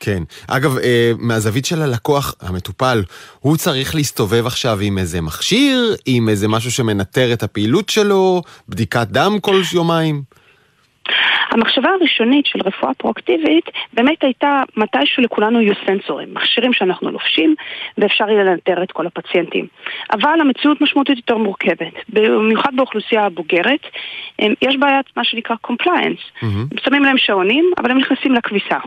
כן. 0.06 0.24
אגב, 0.48 0.78
אה, 0.78 1.12
מהזווית 1.20 1.66
של 1.66 1.82
הלקוח, 1.82 2.36
המטופל, 2.42 3.04
הוא 3.40 3.58
צריך 3.58 3.96
להסתובב 3.96 4.46
עכשיו 4.46 4.78
עם 4.82 4.98
איזה 4.98 5.22
מכשיר, 5.22 5.96
עם 6.06 6.30
איזה 6.30 6.48
משהו 6.48 6.72
שמנטר 6.72 7.34
את 7.34 7.44
הפעילות 7.44 7.90
שלו, 7.90 8.42
בדיקת 8.70 9.08
דם 9.08 9.38
כל 9.42 9.62
יומיים? 9.74 10.22
המחשבה 11.52 11.90
הראשונית 11.90 12.46
של 12.46 12.60
רפואה 12.66 12.94
פרואקטיבית 12.94 13.66
באמת 13.94 14.24
הייתה 14.24 14.64
מתישהו 14.78 15.24
לכולנו 15.24 15.62
יהיו 15.62 15.74
סנסורים, 15.86 16.34
מכשירים 16.34 16.74
שאנחנו 16.74 17.12
לובשים 17.12 17.56
ואפשר 17.98 18.30
יהיה 18.30 18.44
לנטר 18.44 18.84
את 18.84 18.92
כל 18.92 19.08
הפציינטים. 19.08 19.68
אבל 20.12 20.42
המציאות 20.42 20.82
משמעותית 20.82 21.18
יותר 21.18 21.38
מורכבת, 21.38 21.94
במיוחד 22.10 22.70
באוכלוסייה 22.76 23.26
הבוגרת, 23.26 23.82
יש 24.62 24.78
בעיית 24.80 25.06
מה 25.18 25.24
שנקרא 25.24 25.56
compliance. 25.68 26.44
Mm-hmm. 26.44 26.84
שמים 26.86 27.04
להם 27.04 27.18
שעונים, 27.18 27.72
אבל 27.78 27.92
הם 27.92 27.98
נכנסים 27.98 28.34
לכביסה. 28.34 28.78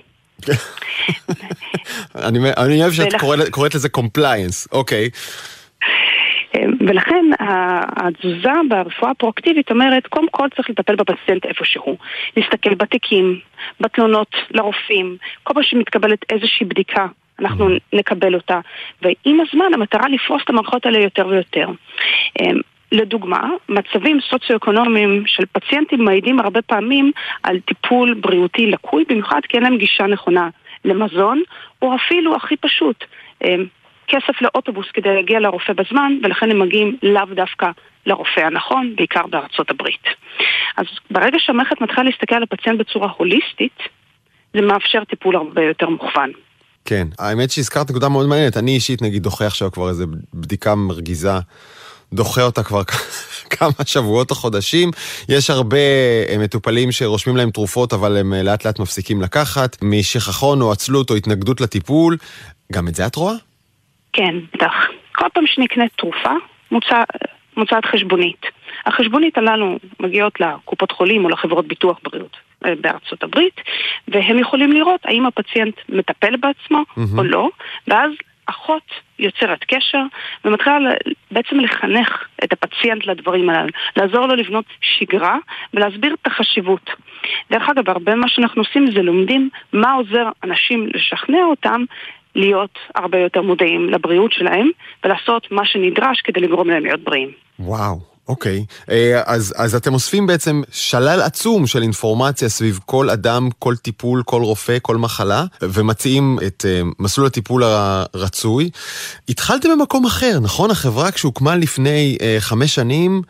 אני 2.56 2.82
אוהב 2.82 2.92
שאת 2.92 3.12
קוראת 3.50 3.74
לזה 3.74 3.88
compliance, 3.96 4.68
אוקיי. 4.72 5.10
ולכן 6.86 7.24
התזוזה 7.96 8.50
ברפואה 8.68 9.10
הפרואקטיבית 9.10 9.70
אומרת, 9.70 10.06
קודם 10.06 10.28
כל 10.30 10.48
צריך 10.56 10.70
לטפל 10.70 10.96
בפציינט 10.96 11.46
איפה 11.46 11.64
שהוא. 11.64 11.96
להסתכל 12.36 12.74
בתיקים, 12.74 13.40
בתלונות 13.80 14.34
לרופאים, 14.50 15.16
כל 15.42 15.54
פעם 15.54 15.62
שמתקבלת 15.62 16.18
איזושהי 16.32 16.66
בדיקה, 16.66 17.06
אנחנו 17.40 17.68
נקבל 17.92 18.34
אותה. 18.34 18.60
ועם 19.02 19.40
הזמן 19.40 19.74
המטרה 19.74 20.08
לפרוס 20.08 20.42
את 20.44 20.50
המערכות 20.50 20.86
האלה 20.86 20.98
יותר 20.98 21.26
ויותר. 21.26 21.68
לדוגמה, 22.92 23.50
מצבים 23.68 24.18
סוציו-אקונומיים 24.30 25.22
של 25.26 25.44
פציינטים 25.52 26.04
מעידים 26.04 26.40
הרבה 26.40 26.62
פעמים 26.62 27.12
על 27.42 27.60
טיפול 27.60 28.14
בריאותי 28.14 28.66
לקוי, 28.66 29.04
במיוחד 29.08 29.40
כי 29.48 29.56
אין 29.56 29.62
להם 29.62 29.78
גישה 29.78 30.06
נכונה 30.06 30.48
למזון, 30.84 31.42
או 31.82 31.96
אפילו 31.96 32.36
הכי 32.36 32.56
פשוט, 32.56 33.04
כסף 34.08 34.42
לאוטובוס 34.42 34.86
כדי 34.94 35.14
להגיע 35.14 35.40
לרופא 35.40 35.72
בזמן, 35.72 36.18
ולכן 36.22 36.50
הם 36.50 36.58
מגיעים 36.58 36.96
לאו 37.02 37.24
דווקא 37.34 37.70
לרופא 38.06 38.40
הנכון, 38.40 38.94
בעיקר 38.96 39.26
בארצות 39.26 39.70
הברית. 39.70 40.04
אז 40.76 40.86
ברגע 41.10 41.38
שהמערכת 41.40 41.80
מתחילה 41.80 42.02
להסתכל 42.02 42.34
על 42.34 42.42
הפציינט 42.42 42.80
בצורה 42.80 43.08
הוליסטית, 43.16 43.78
זה 44.54 44.62
מאפשר 44.62 45.04
טיפול 45.04 45.36
הרבה 45.36 45.62
יותר 45.62 45.88
מוכוון. 45.88 46.30
כן, 46.84 47.06
האמת 47.18 47.50
שהזכרת 47.50 47.90
נקודה 47.90 48.08
מאוד 48.08 48.26
מעניינת. 48.28 48.56
אני 48.56 48.70
אישית 48.70 49.02
נגיד 49.02 49.22
דוחה 49.22 49.46
עכשיו 49.46 49.72
כבר 49.72 49.88
איזה 49.88 50.04
בדיקה 50.34 50.74
מרגיזה. 50.74 51.38
דוחה 52.12 52.42
אותה 52.42 52.62
כבר 52.62 52.82
כמה 53.58 53.84
שבועות 53.86 54.30
או 54.30 54.36
חודשים. 54.36 54.90
יש 55.28 55.50
הרבה 55.50 55.76
אה, 56.28 56.38
מטופלים 56.38 56.92
שרושמים 56.92 57.36
להם 57.36 57.50
תרופות, 57.50 57.92
אבל 57.92 58.16
הם 58.16 58.34
אה, 58.34 58.42
לאט 58.42 58.66
לאט 58.66 58.78
מפסיקים 58.78 59.22
לקחת, 59.22 59.76
משכחון 59.82 60.60
או 60.62 60.72
עצלות 60.72 61.10
או 61.10 61.16
התנגדות 61.16 61.60
לטיפול. 61.60 62.16
גם 62.72 62.88
את 62.88 62.94
זה 62.94 63.06
את 63.06 63.16
רואה? 63.16 63.34
כן, 64.12 64.34
בטח. 64.54 64.72
כל 65.14 65.26
פעם 65.34 65.46
שנקנית 65.46 65.92
תרופה, 65.96 66.32
מוצע, 66.70 67.02
מוצעת 67.56 67.84
חשבונית. 67.84 68.46
החשבונית 68.86 69.38
הללו 69.38 69.78
מגיעות 70.00 70.40
לקופות 70.40 70.92
חולים 70.92 71.24
או 71.24 71.28
לחברות 71.28 71.68
ביטוח 71.68 71.98
בריאות 72.04 72.36
אה, 72.64 72.74
בארצות 72.80 73.22
הברית, 73.22 73.60
והם 74.08 74.38
יכולים 74.38 74.72
לראות 74.72 75.00
האם 75.04 75.26
הפציינט 75.26 75.74
מטפל 75.88 76.36
בעצמו 76.36 76.82
mm-hmm. 76.82 77.18
או 77.18 77.24
לא, 77.24 77.48
ואז 77.88 78.10
אחות 78.46 78.82
יוצרת 79.18 79.64
קשר 79.64 80.02
ומתחילה 80.44 80.76
בעצם 81.30 81.60
לחנך 81.60 82.28
את 82.44 82.52
הפציינט 82.52 83.06
לדברים 83.06 83.50
הללו, 83.50 83.68
לעזור 83.96 84.26
לו 84.26 84.34
לבנות 84.34 84.64
שגרה 84.80 85.36
ולהסביר 85.74 86.14
את 86.14 86.26
החשיבות. 86.26 86.90
דרך 87.50 87.68
אגב, 87.68 87.90
הרבה 87.90 88.14
ממה 88.14 88.28
שאנחנו 88.28 88.62
עושים 88.62 88.86
זה 88.94 89.02
לומדים 89.02 89.48
מה 89.72 89.92
עוזר 89.92 90.28
אנשים 90.44 90.88
לשכנע 90.94 91.44
אותם 91.44 91.84
להיות 92.34 92.78
הרבה 92.94 93.18
יותר 93.18 93.42
מודעים 93.42 93.88
לבריאות 93.88 94.32
שלהם 94.32 94.70
ולעשות 95.04 95.52
מה 95.52 95.66
שנדרש 95.66 96.20
כדי 96.20 96.40
לגרום 96.40 96.70
להם 96.70 96.82
להיות 96.82 97.00
בריאים. 97.00 97.30
וואו. 97.58 98.15
אוקיי, 98.28 98.64
אה, 98.90 99.22
אז, 99.26 99.54
אז 99.56 99.74
אתם 99.74 99.94
אוספים 99.94 100.26
בעצם 100.26 100.62
שלל 100.72 101.20
עצום 101.20 101.66
של 101.66 101.82
אינפורמציה 101.82 102.48
סביב 102.48 102.80
כל 102.86 103.10
אדם, 103.10 103.48
כל 103.58 103.76
טיפול, 103.76 104.22
כל 104.24 104.42
רופא, 104.42 104.76
כל 104.82 104.96
מחלה, 104.96 105.44
ומציעים 105.62 106.38
את 106.46 106.64
אה, 106.68 106.80
מסלול 106.98 107.26
הטיפול 107.26 107.62
הרצוי. 107.62 108.70
התחלתם 109.28 109.68
במקום 109.78 110.04
אחר, 110.04 110.38
נכון? 110.42 110.70
החברה 110.70 111.10
כשהוקמה 111.10 111.56
לפני 111.56 112.18
אה, 112.22 112.36
חמש 112.40 112.74
שנים, 112.74 113.22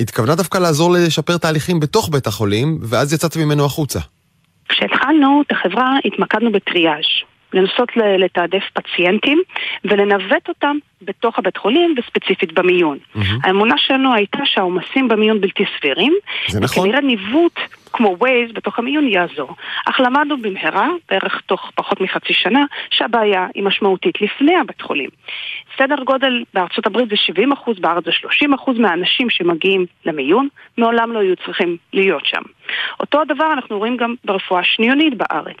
התכוונה 0.00 0.34
דווקא 0.34 0.58
לעזור 0.58 0.92
לשפר 0.92 1.36
תהליכים 1.36 1.80
בתוך 1.80 2.08
בית 2.12 2.26
החולים, 2.26 2.78
ואז 2.82 3.12
יצאתם 3.12 3.40
ממנו 3.40 3.64
החוצה. 3.64 4.00
כשהתחלנו 4.68 5.42
את 5.46 5.52
החברה 5.52 5.96
התמקדנו 6.04 6.52
בטריאז'. 6.52 7.35
לנסות 7.56 7.88
לתעדף 8.18 8.62
פציינטים 8.72 9.42
ולנווט 9.84 10.48
אותם 10.48 10.76
בתוך 11.02 11.38
הבית 11.38 11.56
חולים 11.56 11.94
וספציפית 11.98 12.52
במיון. 12.52 12.98
Mm-hmm. 12.98 13.20
האמונה 13.42 13.74
שלנו 13.78 14.14
הייתה 14.14 14.38
שהעומסים 14.44 15.08
במיון 15.08 15.40
בלתי 15.40 15.64
סבירים. 15.78 16.14
זה 16.48 16.60
נכון. 16.60 16.82
וכנראה 16.82 17.00
ניווט 17.00 17.58
כמו 17.96 18.16
ווייז 18.18 18.52
בתוך 18.52 18.78
המיון 18.78 19.08
יעזור. 19.08 19.56
אך 19.86 20.00
למדנו 20.00 20.36
במהרה, 20.36 20.88
בערך 21.10 21.40
תוך 21.46 21.70
פחות 21.74 22.00
מחצי 22.00 22.32
שנה, 22.32 22.64
שהבעיה 22.90 23.46
היא 23.54 23.62
משמעותית 23.62 24.20
לפני 24.20 24.56
הבית 24.56 24.80
חולים. 24.82 25.10
סדר 25.78 25.96
גודל 26.04 26.42
בארצות 26.54 26.86
הברית 26.86 27.08
זה 27.08 27.16
70 27.16 27.52
אחוז, 27.52 27.78
בארץ 27.78 28.04
זה 28.04 28.12
30 28.12 28.54
אחוז 28.54 28.78
מהאנשים 28.78 29.30
שמגיעים 29.30 29.86
למיון, 30.06 30.48
מעולם 30.78 31.12
לא 31.12 31.18
היו 31.18 31.36
צריכים 31.36 31.76
להיות 31.92 32.26
שם. 32.26 32.42
אותו 33.00 33.20
הדבר 33.20 33.52
אנחנו 33.52 33.78
רואים 33.78 33.96
גם 33.96 34.14
ברפואה 34.24 34.64
שניונית 34.64 35.14
בארץ. 35.14 35.56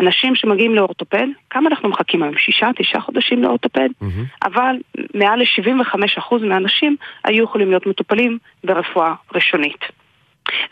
אנשים 0.00 0.34
שמגיעים 0.34 0.74
לאורתופד, 0.74 1.26
כמה 1.50 1.68
אנחנו 1.70 1.88
מחכים 1.88 2.22
היום? 2.22 2.36
שישה, 2.38 2.70
תשעה 2.76 3.00
חודשים 3.00 3.42
לאורתופד? 3.42 3.88
Mm-hmm. 4.02 4.46
אבל 4.46 4.76
מעל 5.14 5.38
ל-75% 5.38 6.34
מהאנשים 6.40 6.96
היו 7.24 7.44
יכולים 7.44 7.68
להיות 7.68 7.86
מטופלים 7.86 8.38
ברפואה 8.64 9.14
ראשונית. 9.34 10.01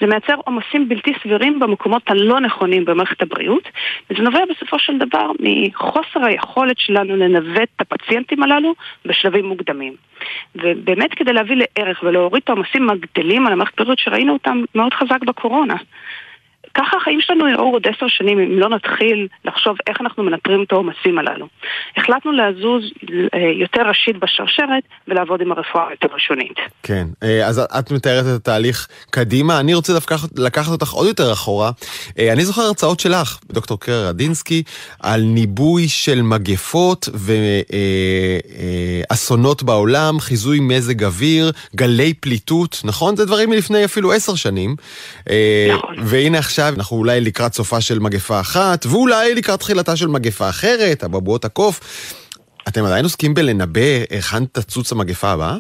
זה 0.01 0.07
מייצר 0.07 0.35
עומסים 0.45 0.89
בלתי 0.89 1.13
סבירים 1.23 1.59
במקומות 1.59 2.03
הלא 2.07 2.41
נכונים 2.41 2.85
במערכת 2.85 3.23
הבריאות, 3.23 3.69
וזה 4.11 4.23
נובע 4.23 4.41
בסופו 4.51 4.79
של 4.79 4.99
דבר 4.99 5.31
מחוסר 5.41 6.25
היכולת 6.25 6.79
שלנו 6.79 7.17
לנווט 7.17 7.69
את 7.77 7.81
הפציינטים 7.81 8.43
הללו 8.43 8.75
בשלבים 9.05 9.45
מוקדמים. 9.45 9.95
ובאמת 10.57 11.15
כדי 11.15 11.33
להביא 11.33 11.57
לערך 11.57 12.03
ולהוריד 12.03 12.43
את 12.45 12.49
העומסים 12.49 12.91
הגדלים 12.91 13.47
על 13.47 13.53
המערכת 13.53 13.81
הבריאות 13.81 13.99
שראינו 13.99 14.33
אותם 14.33 14.63
מאוד 14.75 14.95
חזק 14.95 15.25
בקורונה. 15.27 15.77
ככה 16.75 16.97
החיים 16.97 17.21
שלנו 17.21 17.49
יראו 17.49 17.73
עוד 17.73 17.83
עשר 17.87 18.09
שנים 18.09 18.39
אם 18.39 18.59
לא 18.59 18.69
נתחיל 18.69 19.29
לחשוב 19.45 19.77
איך 19.87 20.01
אנחנו 20.01 20.23
מנטרים 20.23 20.63
את 20.63 20.73
העומסים 20.73 21.19
הללו. 21.19 21.47
החלטנו 21.97 22.33
לזוז 22.33 22.83
אה, 23.35 23.41
יותר 23.61 23.83
ראשית 23.83 24.17
בשרשרת 24.17 24.83
ולעבוד 25.09 25.41
עם 25.41 25.53
הרפואה 25.53 25.89
היותר 25.89 26.09
ראשונית. 26.15 26.57
כן, 26.83 27.07
אה, 27.23 27.47
אז 27.47 27.59
את 27.59 27.91
מתארת 27.91 28.25
את 28.25 28.41
התהליך 28.41 28.89
קדימה, 29.11 29.61
אני 29.61 29.75
רוצה 29.75 29.93
דווקא 29.93 30.17
לקחת 30.37 30.73
אותך 30.73 30.91
עוד 30.91 31.07
יותר 31.07 31.33
אחורה. 31.33 31.71
אה, 32.19 32.33
אני 32.33 32.45
זוכר 32.45 32.63
הרצאות 32.63 33.01
שלך, 33.01 33.39
דוקטור 33.53 33.81
קירה 33.81 34.09
רדינסקי, 34.09 34.63
על 35.03 35.21
ניבוי 35.21 35.89
של 35.89 36.23
מגפות 36.23 37.09
ואסונות 39.11 39.63
בעולם, 39.63 40.21
חיזוי 40.21 40.59
מזג 40.61 41.05
אוויר, 41.05 41.53
גלי 41.77 42.15
פליטות, 42.15 42.81
נכון? 42.85 43.17
זה 43.17 43.27
דברים 43.27 43.51
מלפני 43.51 43.85
אפילו 43.85 44.13
עשר 44.13 44.35
שנים. 44.35 44.77
נכון. 45.73 45.95
והנה 45.99 46.39
עכשיו... 46.39 46.60
עכשיו 46.61 46.75
אנחנו 46.79 46.97
אולי 46.97 47.21
לקראת 47.21 47.53
סופה 47.53 47.81
של 47.81 47.99
מגפה 47.99 48.41
אחת, 48.41 48.87
ואולי 48.87 49.35
לקראת 49.35 49.61
תחילתה 49.61 49.97
של 49.97 50.07
מגפה 50.07 50.49
אחרת, 50.49 51.05
אבעבועות 51.05 51.45
הקוף. 51.45 51.81
אתם 52.69 52.85
עדיין 52.85 53.05
עוסקים 53.05 53.35
בלנבא 53.35 53.81
היכן 54.11 54.45
תצוץ 54.45 54.93
המגפה 54.93 55.29
הבאה? 55.29 55.55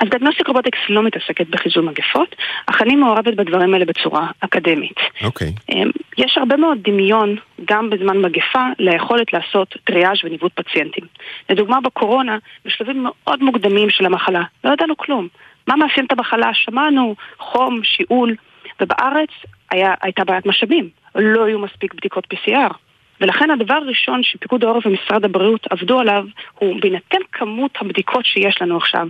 אז 0.00 0.08
דיאגנוסטיק 0.10 0.46
רובוטיקס 0.46 0.78
לא 0.88 1.02
מתעסקת 1.02 1.46
בחיזוי 1.50 1.84
מגפות, 1.84 2.36
אך 2.66 2.82
אני 2.82 2.96
מעורבת 2.96 3.34
בדברים 3.34 3.74
האלה 3.74 3.84
בצורה 3.84 4.26
אקדמית. 4.40 4.96
אוקיי. 5.24 5.48
Okay. 5.48 5.72
אמ, 5.72 5.90
יש 6.18 6.38
הרבה 6.38 6.56
מאוד 6.56 6.78
דמיון, 6.84 7.36
גם 7.64 7.90
בזמן 7.90 8.18
מגפה, 8.18 8.64
ליכולת 8.78 9.32
לעשות 9.32 9.74
טריאז' 9.84 10.24
וניווט 10.24 10.52
פציינטים. 10.54 11.04
לדוגמה 11.50 11.80
בקורונה, 11.80 12.38
בשלבים 12.64 13.02
מאוד 13.02 13.42
מוקדמים 13.42 13.90
של 13.90 14.06
המחלה, 14.06 14.42
לא 14.64 14.72
ידענו 14.72 14.96
כלום. 14.96 15.28
מה 15.66 15.76
מאפיין 15.76 16.06
את 16.06 16.12
המחלה? 16.12 16.50
שמענו 16.54 17.14
חום, 17.38 17.80
שיעול. 17.82 18.34
ובארץ 18.82 19.30
היה, 19.70 19.94
הייתה 20.02 20.24
בעיית 20.24 20.46
משאבים, 20.46 20.88
לא 21.14 21.44
היו 21.44 21.58
מספיק 21.58 21.94
בדיקות 21.94 22.26
PCR. 22.34 22.74
ולכן 23.20 23.50
הדבר 23.50 23.74
הראשון 23.74 24.22
שפיקוד 24.22 24.64
העורף 24.64 24.86
ומשרד 24.86 25.24
הבריאות 25.24 25.66
עבדו 25.70 26.00
עליו 26.00 26.24
הוא 26.58 26.80
בהינתן 26.80 27.18
כמות 27.32 27.70
הבדיקות 27.80 28.26
שיש 28.26 28.62
לנו 28.62 28.76
עכשיו, 28.76 29.08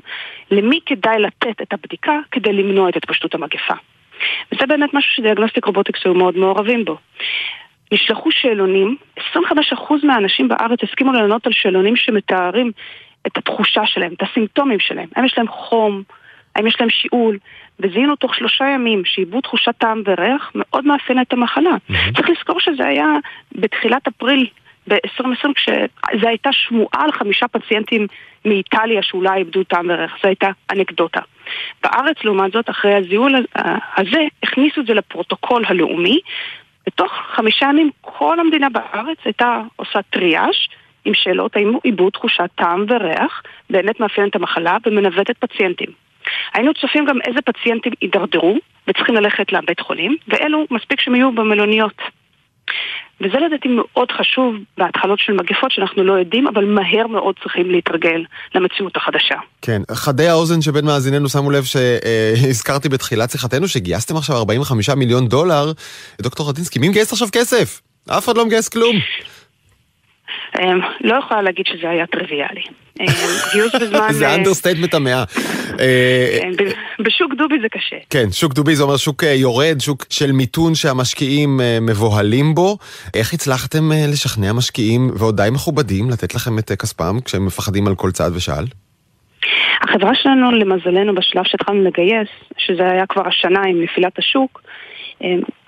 למי 0.50 0.80
כדאי 0.86 1.18
לתת 1.18 1.62
את 1.62 1.72
הבדיקה 1.72 2.18
כדי 2.30 2.52
למנוע 2.52 2.88
את 2.88 2.96
התפשטות 2.96 3.34
המגפה. 3.34 3.74
וזה 4.52 4.66
באמת 4.66 4.94
משהו 4.94 5.12
שדיאגנוסטיק 5.12 5.64
רובוטיקס 5.64 6.00
היו 6.04 6.14
מאוד 6.14 6.36
מעורבים 6.36 6.84
בו. 6.84 6.96
נשלחו 7.92 8.30
שאלונים, 8.30 8.96
25% 9.18 9.32
מהאנשים 10.02 10.48
בארץ 10.48 10.78
הסכימו 10.82 11.12
לענות 11.12 11.46
על 11.46 11.52
שאלונים 11.52 11.96
שמתארים 11.96 12.72
את 13.26 13.38
התחושה 13.38 13.86
שלהם, 13.86 14.12
את 14.12 14.22
הסימפטומים 14.22 14.80
שלהם. 14.80 15.08
האם 15.16 15.24
יש 15.24 15.34
להם 15.38 15.48
חום, 15.48 16.02
האם 16.56 16.66
יש 16.66 16.76
להם 16.80 16.90
שיעול, 16.90 17.38
וזיהינו 17.80 18.16
תוך 18.16 18.34
שלושה 18.34 18.64
ימים 18.64 19.02
שאיבוד 19.04 19.42
תחושת 19.42 19.74
טעם 19.78 20.02
וריח 20.06 20.52
מאוד 20.54 20.86
מאפיין 20.86 21.20
את 21.20 21.32
המחלה. 21.32 21.70
Mm-hmm. 21.70 22.16
צריך 22.16 22.30
לזכור 22.30 22.60
שזה 22.60 22.86
היה 22.86 23.06
בתחילת 23.52 24.08
אפריל 24.08 24.46
ב-2020, 24.88 25.48
כשזו 25.54 26.28
הייתה 26.28 26.50
שמועה 26.52 27.04
על 27.04 27.12
חמישה 27.12 27.48
פציינטים 27.48 28.06
מאיטליה 28.44 29.02
שאולי 29.02 29.38
איבדו 29.38 29.64
טעם 29.64 29.86
וריח, 29.90 30.16
זו 30.22 30.28
הייתה 30.28 30.50
אנקדוטה. 30.72 31.20
בארץ, 31.82 32.16
לעומת 32.24 32.52
זאת, 32.52 32.70
אחרי 32.70 32.94
הזיהוי 32.94 33.32
הזה, 33.96 34.24
הכניסו 34.42 34.80
את 34.80 34.86
זה 34.86 34.94
לפרוטוקול 34.94 35.64
הלאומי. 35.66 36.18
בתוך 36.86 37.12
חמישה 37.12 37.66
ימים 37.66 37.90
כל 38.00 38.40
המדינה 38.40 38.68
בארץ 38.68 39.18
הייתה 39.24 39.60
עושה 39.76 40.02
טריאז' 40.10 40.54
עם 41.04 41.14
שאלות 41.14 41.56
האם 41.56 41.72
איבוד 41.84 42.12
תחושת 42.12 42.50
טעם 42.54 42.84
וריח, 42.88 43.42
באמת 43.70 44.00
מאפיין 44.00 44.28
את 44.28 44.36
המחלה 44.36 44.76
ומנווטת 44.86 45.38
פציינטים. 45.38 46.01
היינו 46.54 46.74
צופים 46.74 47.06
גם 47.06 47.18
איזה 47.26 47.38
פציינטים 47.44 47.92
יידרדרו 48.02 48.56
וצריכים 48.88 49.14
ללכת 49.14 49.52
לבית 49.52 49.80
חולים, 49.80 50.16
ואלו 50.28 50.66
מספיק 50.70 51.00
שהם 51.00 51.14
יהיו 51.14 51.32
במלוניות. 51.32 52.02
וזה 53.20 53.38
לדעתי 53.46 53.68
מאוד 53.68 54.12
חשוב 54.12 54.54
בהתחלות 54.78 55.18
של 55.18 55.32
מגפות 55.32 55.70
שאנחנו 55.70 56.04
לא 56.04 56.12
יודעים, 56.12 56.46
אבל 56.48 56.64
מהר 56.64 57.06
מאוד 57.06 57.34
צריכים 57.42 57.70
להתרגל 57.70 58.24
למציאות 58.54 58.96
החדשה. 58.96 59.34
כן, 59.62 59.82
חדי 59.92 60.28
האוזן 60.28 60.62
שבין 60.62 60.84
מאזיננו 60.84 61.28
שמו 61.28 61.50
לב 61.50 61.64
שהזכרתי 61.64 62.88
בתחילת 62.88 63.30
שיחתנו 63.30 63.68
שגייסתם 63.68 64.16
עכשיו 64.16 64.36
45 64.36 64.90
מיליון 64.90 65.28
דולר. 65.28 65.72
דוקטור 66.22 66.48
רדינסקי, 66.48 66.78
מי 66.78 66.88
מגייס 66.88 67.12
עכשיו 67.12 67.28
כסף? 67.32 67.80
אף 68.10 68.24
אחד 68.24 68.36
לא 68.36 68.46
מגייס 68.46 68.68
כלום. 68.68 68.96
אמ, 70.60 70.80
לא 71.00 71.14
יכולה 71.14 71.42
להגיד 71.42 71.66
שזה 71.66 71.90
היה 71.90 72.06
טריוויאלי. 72.06 72.62
אמ, 73.00 73.06
גיוס 73.52 73.74
בזמן... 73.74 74.12
זה 74.20 74.34
understatement 74.34 74.94
המאה. 74.94 75.24
אה, 75.80 76.38
כן, 76.40 76.64
בשוק 77.04 77.34
דובי 77.34 77.60
זה 77.62 77.68
קשה. 77.68 77.96
כן, 78.10 78.30
שוק 78.32 78.52
דובי 78.52 78.76
זה 78.76 78.82
אומר 78.82 78.96
שוק 78.96 79.24
אה, 79.24 79.34
יורד, 79.34 79.80
שוק 79.80 80.04
של 80.10 80.32
מיתון 80.32 80.74
שהמשקיעים 80.74 81.60
אה, 81.60 81.78
מבוהלים 81.80 82.54
בו. 82.54 82.78
איך 83.14 83.34
הצלחתם 83.34 83.90
לשכנע 84.12 84.52
משקיעים 84.52 85.10
ועוד 85.18 85.36
די 85.36 85.48
מכובדים 85.52 86.10
לתת 86.10 86.34
לכם 86.34 86.58
את 86.58 86.72
כספם 86.72 87.20
כשהם 87.24 87.46
מפחדים 87.46 87.86
על 87.86 87.94
כל 87.94 88.10
צעד 88.10 88.36
ושעל? 88.36 88.64
החברה 89.82 90.14
שלנו, 90.14 90.50
למזלנו, 90.50 91.14
בשלב 91.14 91.44
שהתחלנו 91.44 91.84
לגייס, 91.84 92.28
שזה 92.58 92.90
היה 92.90 93.06
כבר 93.06 93.28
השנה 93.28 93.60
עם 93.68 93.82
נפילת 93.82 94.18
השוק, 94.18 94.62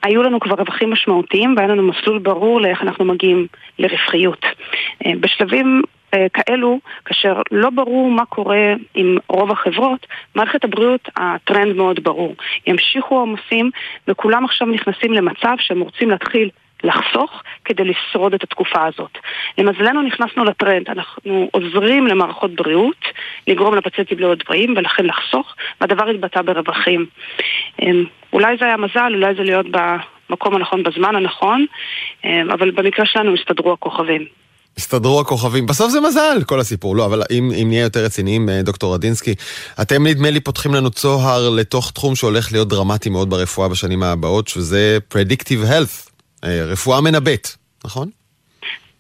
היו 0.02 0.22
לנו 0.22 0.40
כבר 0.40 0.54
רווחים 0.54 0.90
משמעותיים 0.90 1.54
והיה 1.56 1.68
לנו 1.68 1.82
מסלול 1.82 2.18
ברור 2.18 2.60
לאיך 2.60 2.82
אנחנו 2.82 3.04
מגיעים 3.04 3.46
לרווחיות. 3.78 4.46
אמ, 5.04 5.20
בשלבים 5.20 5.82
אה, 6.14 6.26
כאלו, 6.28 6.78
כאשר 7.04 7.42
לא 7.50 7.70
ברור 7.70 8.10
מה 8.10 8.24
קורה 8.24 8.74
עם 8.94 9.16
רוב 9.28 9.52
החברות, 9.52 10.06
מערכת 10.34 10.64
הבריאות 10.64 11.08
הטרנד 11.16 11.76
מאוד 11.76 12.04
ברור. 12.04 12.34
ימשיכו 12.66 13.16
העומסים 13.16 13.70
וכולם 14.08 14.44
עכשיו 14.44 14.68
נכנסים 14.68 15.12
למצב 15.12 15.54
שהם 15.58 15.80
רוצים 15.80 16.10
להתחיל 16.10 16.50
לחסוך 16.84 17.42
כדי 17.64 17.82
לשרוד 17.84 18.34
את 18.34 18.42
התקופה 18.42 18.86
הזאת. 18.86 19.18
למזלנו 19.58 20.02
נכנסנו 20.02 20.44
לטרנד, 20.44 20.88
אנחנו 20.88 21.48
עוזרים 21.52 22.06
למערכות 22.06 22.54
בריאות 22.54 23.04
לגרום 23.46 23.74
לפציינטים 23.74 24.18
להיות 24.18 24.48
בריאים 24.48 24.74
ולכן 24.76 25.06
לחסוך, 25.06 25.54
והדבר 25.80 26.08
התבטא 26.08 26.42
ברווחים. 26.42 27.06
אמ, 27.82 28.04
אולי 28.32 28.56
זה 28.60 28.64
היה 28.64 28.76
מזל, 28.76 29.12
אולי 29.14 29.34
זה 29.34 29.42
להיות 29.42 29.66
במקום 29.70 30.54
הנכון 30.54 30.82
בזמן 30.82 31.16
הנכון, 31.16 31.66
אמ, 32.24 32.50
אבל 32.50 32.70
במקרה 32.70 33.06
שלנו 33.06 33.34
הסתדרו 33.34 33.72
הכוכבים. 33.72 34.26
הסתדרו 34.78 35.20
הכוכבים. 35.20 35.66
בסוף 35.66 35.90
זה 35.90 36.00
מזל, 36.00 36.42
כל 36.46 36.60
הסיפור. 36.60 36.96
לא, 36.96 37.06
אבל 37.06 37.22
אם, 37.30 37.50
אם 37.62 37.68
נהיה 37.68 37.82
יותר 37.82 38.04
רציניים, 38.04 38.48
אה, 38.48 38.62
דוקטור 38.62 38.94
רדינסקי, 38.94 39.34
אתם 39.82 40.06
נדמה 40.06 40.30
לי 40.30 40.40
פותחים 40.40 40.74
לנו 40.74 40.90
צוהר 40.90 41.50
לתוך 41.50 41.90
תחום 41.90 42.16
שהולך 42.16 42.52
להיות 42.52 42.68
דרמטי 42.68 43.10
מאוד 43.10 43.30
ברפואה 43.30 43.68
בשנים 43.68 44.02
הבאות, 44.02 44.48
שזה 44.48 44.98
Predictive 45.14 45.70
Health. 45.70 46.13
אה, 46.44 46.64
רפואה 46.64 47.00
מנבאת, 47.00 47.48
נכון? 47.84 48.08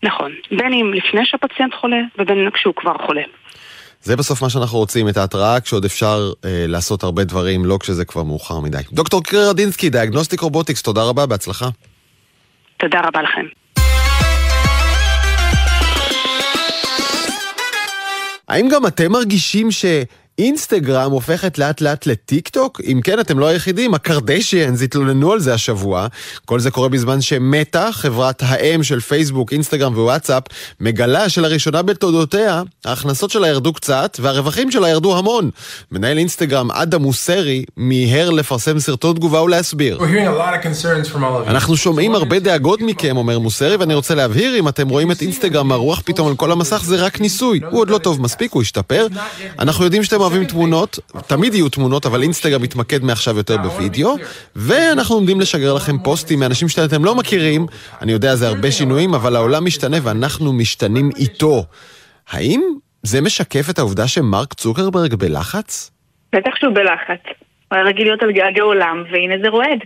נכון, 0.02 0.32
בין 0.50 0.72
אם 0.72 0.92
לפני 0.94 1.20
שהפציינט 1.24 1.74
חולה 1.80 1.96
ובין 2.18 2.50
כשהוא 2.54 2.74
כבר 2.76 2.94
חולה. 3.06 3.22
זה 4.02 4.16
בסוף 4.16 4.42
מה 4.42 4.50
שאנחנו 4.50 4.78
רוצים, 4.78 5.08
את 5.08 5.16
ההתראה 5.16 5.60
כשעוד 5.60 5.84
אפשר 5.84 6.32
אה, 6.44 6.64
לעשות 6.68 7.02
הרבה 7.02 7.24
דברים, 7.24 7.64
לא 7.64 7.78
כשזה 7.80 8.04
כבר 8.04 8.22
מאוחר 8.22 8.60
מדי. 8.60 8.78
דוקטור 8.92 9.24
קירה 9.24 9.48
רדינסקי, 9.48 9.90
דיאגנוסטיק 9.90 10.40
רובוטיקס, 10.40 10.82
תודה 10.82 11.02
רבה, 11.02 11.26
בהצלחה. 11.26 11.68
תודה 12.76 13.00
רבה 13.00 13.22
לכם. 13.22 13.46
האם 18.48 18.68
גם 18.68 18.86
אתם 18.86 19.12
מרגישים 19.12 19.70
ש... 19.70 19.84
אינסטגרם 20.38 21.10
הופכת 21.10 21.58
לאט 21.58 21.80
לאט 21.80 22.06
לטיק 22.06 22.48
טוק? 22.48 22.80
אם 22.84 23.00
כן, 23.04 23.20
אתם 23.20 23.38
לא 23.38 23.46
היחידים, 23.46 23.94
הקרדשיאנס 23.94 24.82
התלוננו 24.82 25.32
על 25.32 25.40
זה 25.40 25.54
השבוע. 25.54 26.06
כל 26.44 26.60
זה 26.60 26.70
קורה 26.70 26.88
בזמן 26.88 27.20
שמטא, 27.20 27.92
חברת 27.92 28.42
האם 28.46 28.82
של 28.82 29.00
פייסבוק, 29.00 29.52
אינסטגרם 29.52 29.92
ווואטסאפ, 29.92 30.42
מגלה 30.80 31.28
שלראשונה 31.28 31.82
בתולדותיה, 31.82 32.62
ההכנסות 32.84 33.30
שלה 33.30 33.48
ירדו 33.48 33.72
קצת, 33.72 34.16
והרווחים 34.22 34.70
שלה 34.70 34.88
ירדו 34.88 35.18
המון. 35.18 35.50
מנהל 35.92 36.18
אינסטגרם 36.18 36.70
אדם 36.70 37.02
מוסרי 37.02 37.64
מיהר 37.76 38.30
לפרסם 38.30 38.78
סרטון 38.78 39.16
תגובה 39.16 39.42
ולהסביר. 39.42 39.98
אנחנו 41.46 41.76
שומעים 41.76 42.14
הרבה 42.14 42.38
דאגות 42.38 42.80
מכם, 42.80 43.16
אומר 43.16 43.38
מוסרי, 43.38 43.76
ואני 43.76 43.94
רוצה 43.94 44.14
להבהיר, 44.14 44.58
אם 44.58 44.68
אתם 44.68 44.88
רואים 44.88 45.10
את 45.10 45.22
אינסטגרם 45.22 45.68
מרוח 45.68 46.02
פתאום 46.04 46.28
על 46.28 46.36
כל 46.36 46.52
המסך, 46.52 46.82
זה 46.84 46.96
רק 46.96 47.20
ניסוי. 47.20 47.60
הוא 47.70 47.80
עוד 47.80 47.90
לא 47.90 47.98
טוב 47.98 48.20
מספיק, 48.20 48.52
הוא 48.52 48.62
השתפר. 48.62 49.06
אנחנו 49.58 49.84
יודעים 49.84 50.04
שאתם 50.04 50.23
אוהבים 50.24 50.44
תמונות, 50.44 50.98
תמיד 51.26 51.54
יהיו 51.54 51.68
תמונות, 51.68 52.06
אבל 52.06 52.22
אינסטגרם 52.22 52.62
מתמקד 52.62 53.04
מעכשיו 53.04 53.36
יותר 53.36 53.56
בווידאו, 53.56 54.16
ואנחנו 54.56 55.14
עומדים 55.14 55.40
לשגר 55.40 55.74
לכם 55.74 55.98
פוסטים 55.98 56.40
מאנשים 56.40 56.68
שאתם 56.68 57.04
לא 57.04 57.14
מכירים, 57.14 57.66
אני 58.02 58.12
יודע, 58.12 58.36
זה 58.36 58.48
הרבה 58.48 58.70
שינויים, 58.72 59.14
אבל 59.14 59.36
העולם 59.36 59.64
משתנה 59.64 59.96
ואנחנו 60.02 60.52
משתנים 60.52 61.10
איתו. 61.16 61.64
האם 62.30 62.62
זה 63.02 63.20
משקף 63.20 63.70
את 63.70 63.78
העובדה 63.78 64.08
שמרק 64.08 64.54
צוקרברג 64.54 65.14
בלחץ? 65.14 65.90
בטח 66.34 66.50
שהוא 66.60 66.74
בלחץ. 66.74 67.22
הוא 67.68 67.78
היה 67.78 67.84
רגיל 67.84 68.06
להיות 68.06 68.22
על 68.22 68.32
גג 68.32 68.58
העולם, 68.58 69.04
והנה 69.12 69.34
זה 69.42 69.48
רועד. 69.48 69.78